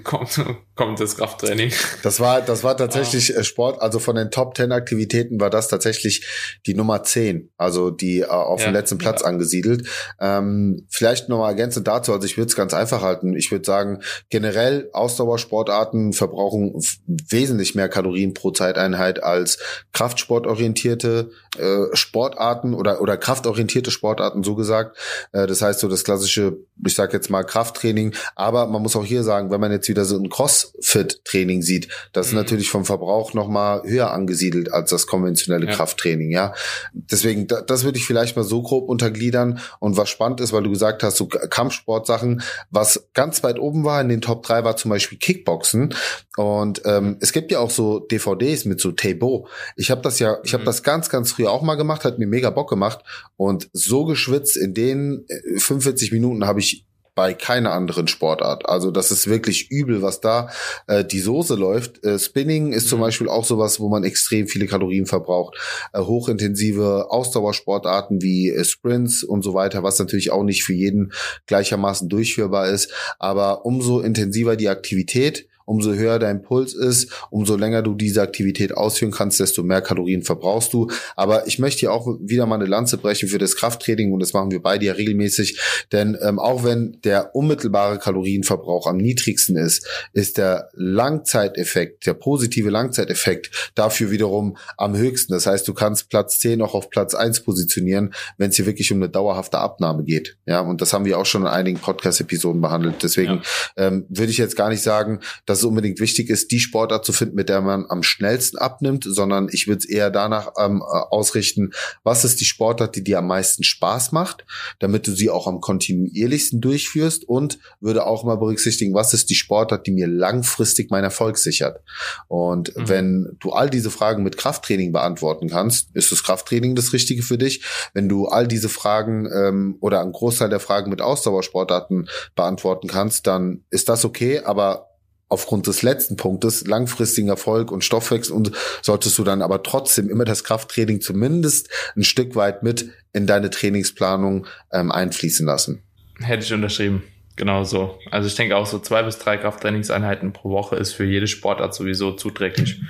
kommt, 0.03 0.39
kommt 0.75 0.99
das 0.99 1.17
Krafttraining. 1.17 1.71
Das 2.03 2.19
war, 2.19 2.41
das 2.41 2.63
war 2.63 2.77
tatsächlich 2.77 3.37
ah. 3.37 3.43
Sport, 3.43 3.81
also 3.81 3.99
von 3.99 4.15
den 4.15 4.31
Top 4.31 4.55
10 4.55 4.71
Aktivitäten 4.71 5.39
war 5.39 5.49
das 5.49 5.67
tatsächlich 5.67 6.25
die 6.65 6.73
Nummer 6.73 7.03
10, 7.03 7.51
also 7.57 7.89
die 7.89 8.21
äh, 8.21 8.25
auf 8.25 8.61
ja, 8.61 8.67
dem 8.67 8.73
letzten 8.73 8.97
Platz 8.97 9.21
ja. 9.21 9.27
angesiedelt. 9.27 9.87
Ähm, 10.19 10.85
vielleicht 10.89 11.29
nochmal 11.29 11.49
ergänzend 11.49 11.87
dazu, 11.87 12.13
also 12.13 12.25
ich 12.25 12.37
würde 12.37 12.49
es 12.49 12.55
ganz 12.55 12.73
einfach 12.73 13.01
halten. 13.01 13.35
Ich 13.35 13.51
würde 13.51 13.65
sagen, 13.65 14.01
generell 14.29 14.89
Ausdauersportarten 14.93 16.13
verbrauchen 16.13 16.73
wesentlich 17.07 17.75
mehr 17.75 17.89
Kalorien 17.89 18.33
pro 18.33 18.51
Zeiteinheit 18.51 19.23
als 19.23 19.59
kraftsportorientierte 19.93 21.31
äh, 21.57 21.95
Sportarten 21.95 22.73
oder, 22.73 23.01
oder 23.01 23.17
kraftorientierte 23.17 23.91
Sportarten, 23.91 24.43
so 24.43 24.55
gesagt. 24.55 24.97
Äh, 25.31 25.47
das 25.47 25.61
heißt 25.61 25.79
so 25.79 25.87
das 25.87 26.03
klassische, 26.03 26.57
ich 26.85 26.95
sag 26.95 27.13
jetzt 27.13 27.29
mal 27.29 27.43
Krafttraining, 27.43 28.13
aber 28.35 28.67
man 28.67 28.81
muss 28.81 28.95
auch 28.95 29.05
hier 29.05 29.23
sagen, 29.23 29.51
wenn 29.51 29.59
man 29.59 29.71
jetzt 29.71 29.78
wieder 29.87 30.05
so 30.05 30.17
ein 30.17 30.29
Crossfit-Training 30.29 31.61
sieht, 31.61 31.87
das 32.13 32.27
ist 32.27 32.33
mhm. 32.33 32.39
natürlich 32.39 32.69
vom 32.69 32.85
Verbrauch 32.85 33.33
nochmal 33.33 33.83
höher 33.83 34.11
angesiedelt 34.11 34.73
als 34.73 34.89
das 34.89 35.07
konventionelle 35.07 35.67
ja. 35.67 35.73
Krafttraining, 35.73 36.31
ja. 36.31 36.53
Deswegen, 36.93 37.47
da, 37.47 37.61
das 37.61 37.83
würde 37.83 37.97
ich 37.97 38.05
vielleicht 38.05 38.35
mal 38.35 38.43
so 38.43 38.61
grob 38.61 38.89
untergliedern. 38.89 39.59
Und 39.79 39.97
was 39.97 40.09
spannend 40.09 40.41
ist, 40.41 40.53
weil 40.53 40.63
du 40.63 40.71
gesagt 40.71 41.03
hast, 41.03 41.17
so 41.17 41.27
Kampfsportsachen, 41.27 42.41
was 42.69 43.09
ganz 43.13 43.43
weit 43.43 43.59
oben 43.59 43.83
war 43.83 44.01
in 44.01 44.09
den 44.09 44.21
Top 44.21 44.43
3 44.43 44.63
war 44.63 44.75
zum 44.75 44.89
Beispiel 44.89 45.17
Kickboxen. 45.17 45.93
Und 46.37 46.81
ähm, 46.85 47.17
es 47.19 47.33
gibt 47.33 47.51
ja 47.51 47.59
auch 47.59 47.69
so 47.69 47.99
DVDs 47.99 48.65
mit 48.65 48.79
so 48.79 48.91
Tabo. 48.91 49.47
Ich 49.75 49.91
habe 49.91 50.01
das 50.01 50.19
ja, 50.19 50.37
ich 50.43 50.53
habe 50.53 50.63
mhm. 50.63 50.67
das 50.67 50.83
ganz, 50.83 51.09
ganz 51.09 51.31
früher 51.31 51.51
auch 51.51 51.61
mal 51.61 51.75
gemacht, 51.75 52.05
hat 52.05 52.19
mir 52.19 52.27
mega 52.27 52.49
Bock 52.49 52.69
gemacht. 52.69 52.99
Und 53.37 53.69
so 53.73 54.05
geschwitzt 54.05 54.57
in 54.57 54.73
den 54.73 55.25
45 55.57 56.11
äh, 56.11 56.15
Minuten 56.15 56.45
habe 56.45 56.59
ich 56.59 56.85
bei 57.15 57.33
keiner 57.33 57.73
anderen 57.73 58.07
Sportart. 58.07 58.67
Also 58.67 58.91
das 58.91 59.11
ist 59.11 59.27
wirklich 59.27 59.69
übel, 59.71 60.01
was 60.01 60.21
da 60.21 60.49
äh, 60.87 61.03
die 61.03 61.19
Soße 61.19 61.55
läuft. 61.55 62.03
Äh, 62.05 62.17
Spinning 62.19 62.71
ist 62.71 62.85
mhm. 62.85 62.89
zum 62.89 62.99
Beispiel 63.01 63.29
auch 63.29 63.45
sowas, 63.45 63.79
wo 63.79 63.89
man 63.89 64.03
extrem 64.03 64.47
viele 64.47 64.67
Kalorien 64.67 65.05
verbraucht. 65.05 65.57
Äh, 65.93 65.99
hochintensive 65.99 67.07
Ausdauersportarten 67.09 68.21
wie 68.21 68.49
äh, 68.49 68.63
Sprints 68.63 69.23
und 69.23 69.43
so 69.43 69.53
weiter, 69.53 69.83
was 69.83 69.99
natürlich 69.99 70.31
auch 70.31 70.43
nicht 70.43 70.63
für 70.63 70.73
jeden 70.73 71.11
gleichermaßen 71.47 72.07
durchführbar 72.09 72.69
ist. 72.69 72.91
Aber 73.19 73.65
umso 73.65 73.99
intensiver 73.99 74.55
die 74.55 74.69
Aktivität, 74.69 75.48
umso 75.69 75.93
höher 75.93 76.17
dein 76.17 76.41
Puls 76.41 76.73
ist, 76.73 77.11
umso 77.29 77.55
länger 77.55 77.83
du 77.83 77.93
diese 77.93 78.23
Aktivität 78.23 78.75
ausführen 78.75 79.11
kannst, 79.11 79.39
desto 79.39 79.61
mehr 79.61 79.81
Kalorien 79.81 80.23
verbrauchst 80.23 80.73
du. 80.73 80.89
Aber 81.15 81.45
ich 81.47 81.59
möchte 81.59 81.81
hier 81.81 81.93
auch 81.93 82.07
wieder 82.19 82.47
mal 82.47 82.55
eine 82.55 82.65
Lanze 82.65 82.97
brechen 82.97 83.29
für 83.29 83.37
das 83.37 83.55
Krafttraining 83.55 84.11
und 84.11 84.19
das 84.19 84.33
machen 84.33 84.49
wir 84.49 84.63
beide 84.63 84.87
ja 84.87 84.93
regelmäßig, 84.93 85.59
denn 85.91 86.17
ähm, 86.21 86.39
auch 86.39 86.63
wenn 86.63 86.97
der 87.03 87.35
unmittelbare 87.35 87.99
Kalorienverbrauch 87.99 88.87
am 88.87 88.97
niedrigsten 88.97 89.57
ist, 89.57 89.87
ist 90.11 90.39
der 90.39 90.69
Langzeiteffekt, 90.73 92.07
der 92.07 92.15
positive 92.15 92.71
Langzeiteffekt 92.71 93.71
dafür 93.75 94.09
wiederum 94.09 94.57
am 94.75 94.97
höchsten. 94.97 95.33
Das 95.33 95.45
heißt, 95.45 95.67
du 95.67 95.75
kannst 95.75 96.09
Platz 96.09 96.39
10 96.39 96.63
auch 96.63 96.73
auf 96.73 96.89
Platz 96.89 97.13
1 97.13 97.41
positionieren, 97.41 98.15
wenn 98.37 98.49
es 98.49 98.55
hier 98.55 98.65
wirklich 98.65 98.91
um 98.91 98.97
eine 98.97 99.09
dauerhafte 99.09 99.59
Abnahme 99.59 100.03
geht. 100.03 100.37
Ja, 100.47 100.61
und 100.61 100.81
das 100.81 100.93
haben 100.93 101.05
wir 101.05 101.19
auch 101.19 101.27
schon 101.27 101.43
in 101.43 101.47
einigen 101.47 101.77
Podcast-Episoden 101.77 102.59
behandelt. 102.59 103.03
Deswegen 103.03 103.43
ja. 103.77 103.87
ähm, 103.87 104.05
würde 104.09 104.31
ich 104.31 104.39
jetzt 104.39 104.55
gar 104.55 104.69
nicht 104.69 104.81
sagen, 104.81 105.19
dass 105.45 105.58
es 105.59 105.65
unbedingt 105.65 105.99
wichtig 105.99 106.29
ist, 106.29 106.51
die 106.51 106.59
Sportart 106.59 107.05
zu 107.05 107.13
finden, 107.13 107.35
mit 107.35 107.49
der 107.49 107.61
man 107.61 107.85
am 107.89 108.03
schnellsten 108.03 108.57
abnimmt, 108.57 109.05
sondern 109.07 109.47
ich 109.51 109.67
würde 109.67 109.79
es 109.79 109.85
eher 109.85 110.09
danach 110.09 110.53
ähm, 110.57 110.81
äh, 110.81 110.83
ausrichten, 110.83 111.71
was 112.03 112.25
ist 112.25 112.41
die 112.41 112.45
Sportart, 112.45 112.95
die 112.95 113.03
dir 113.03 113.19
am 113.19 113.27
meisten 113.27 113.63
Spaß 113.63 114.11
macht, 114.11 114.45
damit 114.79 115.07
du 115.07 115.11
sie 115.11 115.29
auch 115.29 115.47
am 115.47 115.61
kontinuierlichsten 115.61 116.61
durchführst 116.61 117.27
und 117.27 117.59
würde 117.79 118.05
auch 118.05 118.23
mal 118.23 118.35
berücksichtigen, 118.35 118.93
was 118.93 119.13
ist 119.13 119.29
die 119.29 119.35
Sportart, 119.35 119.87
die 119.87 119.91
mir 119.91 120.07
langfristig 120.07 120.89
meinen 120.89 121.05
Erfolg 121.05 121.37
sichert. 121.37 121.81
Und 122.27 122.75
mhm. 122.75 122.89
wenn 122.89 123.37
du 123.39 123.51
all 123.51 123.69
diese 123.69 123.91
Fragen 123.91 124.23
mit 124.23 124.37
Krafttraining 124.37 124.91
beantworten 124.91 125.49
kannst, 125.49 125.89
ist 125.93 126.11
das 126.11 126.23
Krafttraining 126.23 126.75
das 126.75 126.93
Richtige 126.93 127.23
für 127.23 127.37
dich. 127.37 127.63
Wenn 127.93 128.09
du 128.09 128.27
all 128.27 128.47
diese 128.47 128.69
Fragen 128.69 129.29
ähm, 129.31 129.77
oder 129.79 130.01
einen 130.01 130.11
Großteil 130.11 130.49
der 130.49 130.59
Fragen 130.59 130.89
mit 130.89 131.01
Ausdauersportarten 131.01 132.09
beantworten 132.35 132.87
kannst, 132.87 133.27
dann 133.27 133.63
ist 133.69 133.89
das 133.89 134.05
okay, 134.05 134.39
aber 134.39 134.88
aufgrund 135.29 135.67
des 135.67 135.83
letzten 135.83 136.17
Punktes, 136.17 136.67
langfristigen 136.67 137.29
Erfolg 137.29 137.71
und 137.71 137.83
Stoffwechsel 137.83 138.35
und 138.35 138.51
solltest 138.81 139.17
du 139.17 139.23
dann 139.23 139.41
aber 139.41 139.63
trotzdem 139.63 140.09
immer 140.09 140.25
das 140.25 140.43
Krafttraining 140.43 141.01
zumindest 141.01 141.69
ein 141.95 142.03
Stück 142.03 142.35
weit 142.35 142.63
mit 142.63 142.89
in 143.13 143.27
deine 143.27 143.49
Trainingsplanung 143.49 144.47
ähm, 144.73 144.91
einfließen 144.91 145.45
lassen. 145.45 145.83
Hätte 146.19 146.43
ich 146.43 146.53
unterschrieben. 146.53 147.03
Genau 147.35 147.63
so. 147.63 147.97
Also 148.11 148.27
ich 148.27 148.35
denke 148.35 148.57
auch 148.57 148.65
so 148.65 148.79
zwei 148.79 149.03
bis 149.03 149.17
drei 149.17 149.37
Krafttrainingseinheiten 149.37 150.33
pro 150.33 150.49
Woche 150.49 150.75
ist 150.75 150.91
für 150.91 151.05
jede 151.05 151.27
Sportart 151.27 151.73
sowieso 151.73 152.11
zuträglich. 152.11 152.81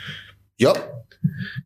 Ja, 0.57 0.73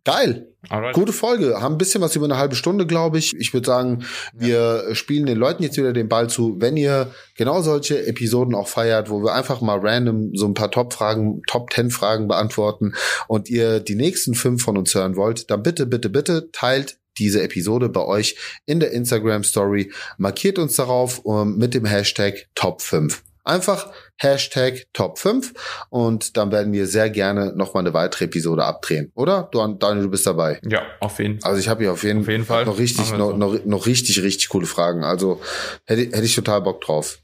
Geil. 0.03 0.47
Alright. 0.69 0.95
Gute 0.95 1.13
Folge. 1.13 1.61
Haben 1.61 1.75
ein 1.75 1.77
bisschen 1.77 2.01
was 2.01 2.15
über 2.15 2.25
eine 2.25 2.37
halbe 2.37 2.55
Stunde, 2.55 2.87
glaube 2.87 3.17
ich. 3.17 3.35
Ich 3.37 3.53
würde 3.53 3.67
sagen, 3.67 4.05
wir 4.33 4.85
ja. 4.87 4.95
spielen 4.95 5.25
den 5.25 5.37
Leuten 5.37 5.63
jetzt 5.63 5.77
wieder 5.77 5.93
den 5.93 6.09
Ball 6.09 6.29
zu. 6.29 6.55
Wenn 6.59 6.77
ihr 6.77 7.11
genau 7.37 7.61
solche 7.61 8.05
Episoden 8.05 8.55
auch 8.55 8.67
feiert, 8.67 9.09
wo 9.09 9.21
wir 9.23 9.33
einfach 9.33 9.61
mal 9.61 9.79
random 9.79 10.31
so 10.35 10.47
ein 10.47 10.53
paar 10.53 10.71
Top-Fragen, 10.71 11.41
Top-Ten-Fragen 11.47 12.27
beantworten 12.27 12.93
und 13.27 13.49
ihr 13.49 13.79
die 13.79 13.95
nächsten 13.95 14.33
fünf 14.33 14.63
von 14.63 14.77
uns 14.77 14.95
hören 14.95 15.15
wollt, 15.15 15.49
dann 15.51 15.63
bitte, 15.63 15.85
bitte, 15.85 16.09
bitte 16.09 16.49
teilt 16.51 16.97
diese 17.19 17.43
Episode 17.43 17.89
bei 17.89 18.01
euch 18.01 18.37
in 18.65 18.79
der 18.79 18.91
Instagram 18.91 19.43
Story. 19.43 19.91
Markiert 20.17 20.57
uns 20.57 20.75
darauf 20.75 21.19
um, 21.19 21.57
mit 21.57 21.73
dem 21.73 21.85
Hashtag 21.85 22.47
Top 22.55 22.81
5. 22.81 23.23
Einfach 23.43 23.91
Hashtag 24.15 24.87
Top 24.93 25.19
5 25.19 25.53
und 25.89 26.37
dann 26.37 26.51
werden 26.51 26.71
wir 26.71 26.87
sehr 26.87 27.09
gerne 27.09 27.53
nochmal 27.55 27.83
eine 27.83 27.93
weitere 27.93 28.25
Episode 28.25 28.63
abdrehen, 28.63 29.11
oder? 29.15 29.49
Du, 29.51 29.59
Daniel, 29.67 30.03
du 30.03 30.09
bist 30.09 30.25
dabei. 30.25 30.61
Ja, 30.65 30.83
auf 31.01 31.19
jeden 31.19 31.41
Fall. 31.41 31.51
Also 31.51 31.59
ich 31.59 31.67
habe 31.67 31.83
hier 31.83 31.91
auf 31.91 32.03
jeden, 32.03 32.21
auf 32.21 32.27
jeden 32.29 32.45
Fall 32.45 32.65
noch 32.65 32.79
richtig, 32.79 33.11
noch, 33.11 33.31
so. 33.31 33.37
noch, 33.37 33.65
noch 33.65 33.85
richtig, 33.85 34.23
richtig 34.23 34.47
coole 34.47 34.65
Fragen. 34.65 35.03
Also 35.03 35.41
hätte, 35.85 36.03
hätte 36.03 36.23
ich 36.23 36.35
total 36.35 36.61
Bock 36.61 36.81
drauf. 36.81 37.19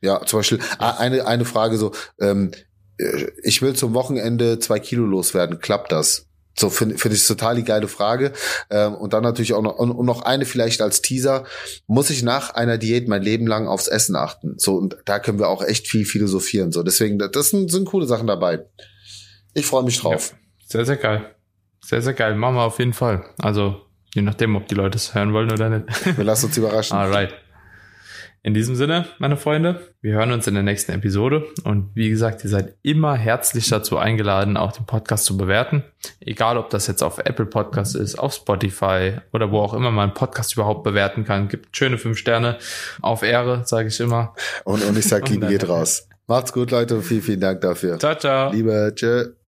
Ja, 0.00 0.24
zum 0.24 0.38
Beispiel 0.40 0.60
eine, 0.78 1.26
eine 1.26 1.44
Frage 1.44 1.76
so, 1.76 1.92
ähm, 2.20 2.52
äh, 2.98 3.26
ich 3.42 3.62
will 3.62 3.74
zum 3.74 3.94
Wochenende 3.94 4.58
zwei 4.58 4.78
Kilo 4.78 5.04
loswerden. 5.04 5.60
Klappt 5.60 5.92
das? 5.92 6.26
So 6.56 6.70
finde 6.70 6.98
find 6.98 7.14
ich 7.14 7.26
total 7.26 7.56
die 7.56 7.64
geile 7.64 7.88
Frage. 7.88 8.32
Ähm, 8.70 8.94
und 8.94 9.12
dann 9.12 9.22
natürlich 9.22 9.54
auch 9.54 9.62
noch, 9.62 9.76
und 9.76 10.04
noch 10.06 10.22
eine 10.22 10.44
vielleicht 10.44 10.80
als 10.80 11.02
Teaser. 11.02 11.44
Muss 11.86 12.10
ich 12.10 12.22
nach 12.22 12.50
einer 12.50 12.78
Diät 12.78 13.08
mein 13.08 13.22
Leben 13.22 13.46
lang 13.46 13.66
aufs 13.66 13.88
Essen 13.88 14.16
achten? 14.16 14.54
So, 14.58 14.76
und 14.76 14.96
da 15.04 15.18
können 15.18 15.38
wir 15.38 15.48
auch 15.48 15.62
echt 15.62 15.88
viel 15.88 16.04
philosophieren. 16.04 16.72
So, 16.72 16.82
deswegen, 16.82 17.18
das 17.18 17.50
sind, 17.50 17.70
sind 17.70 17.86
coole 17.86 18.06
Sachen 18.06 18.26
dabei. 18.26 18.64
Ich 19.52 19.66
freue 19.66 19.82
mich 19.82 20.00
drauf. 20.00 20.32
Ja, 20.32 20.38
sehr, 20.66 20.84
sehr 20.84 20.96
geil. 20.96 21.34
Sehr, 21.84 22.02
sehr 22.02 22.14
geil. 22.14 22.34
Machen 22.34 22.56
wir 22.56 22.62
auf 22.62 22.78
jeden 22.78 22.94
Fall. 22.94 23.24
Also, 23.38 23.80
je 24.14 24.22
nachdem, 24.22 24.56
ob 24.56 24.68
die 24.68 24.74
Leute 24.74 24.96
es 24.96 25.14
hören 25.14 25.32
wollen 25.32 25.52
oder 25.52 25.68
nicht. 25.68 26.16
Wir 26.16 26.24
lassen 26.24 26.46
uns 26.46 26.56
überraschen. 26.56 26.96
Alright. 26.96 27.34
In 28.46 28.52
diesem 28.52 28.76
Sinne, 28.76 29.06
meine 29.18 29.38
Freunde, 29.38 29.80
wir 30.02 30.12
hören 30.12 30.30
uns 30.30 30.46
in 30.46 30.52
der 30.52 30.62
nächsten 30.62 30.92
Episode 30.92 31.46
und 31.64 31.88
wie 31.94 32.10
gesagt, 32.10 32.44
ihr 32.44 32.50
seid 32.50 32.74
immer 32.82 33.14
herzlich 33.14 33.70
dazu 33.70 33.96
eingeladen, 33.96 34.58
auch 34.58 34.72
den 34.72 34.84
Podcast 34.84 35.24
zu 35.24 35.38
bewerten. 35.38 35.82
Egal, 36.20 36.58
ob 36.58 36.68
das 36.68 36.86
jetzt 36.86 37.02
auf 37.02 37.18
Apple 37.20 37.46
Podcast 37.46 37.96
ist, 37.96 38.16
auf 38.18 38.34
Spotify 38.34 39.12
oder 39.32 39.50
wo 39.50 39.60
auch 39.60 39.72
immer 39.72 39.90
man 39.90 40.10
einen 40.10 40.14
Podcast 40.14 40.52
überhaupt 40.52 40.84
bewerten 40.84 41.24
kann. 41.24 41.48
Gibt 41.48 41.74
schöne 41.74 41.96
fünf 41.96 42.18
Sterne 42.18 42.58
auf 43.00 43.22
Ehre, 43.22 43.62
sage 43.64 43.88
ich 43.88 43.98
immer. 43.98 44.34
Und, 44.64 44.84
und 44.84 44.98
ich 44.98 45.06
sag, 45.06 45.26
Liebe 45.30 45.46
geht 45.46 45.66
raus. 45.66 46.06
Macht's 46.26 46.52
gut, 46.52 46.70
Leute. 46.70 47.00
Vielen, 47.00 47.22
vielen 47.22 47.40
Dank 47.40 47.62
dafür. 47.62 47.98
Ciao, 47.98 48.14
ciao. 48.14 48.52
Liebe, 48.52 48.92
tschö. 48.94 49.34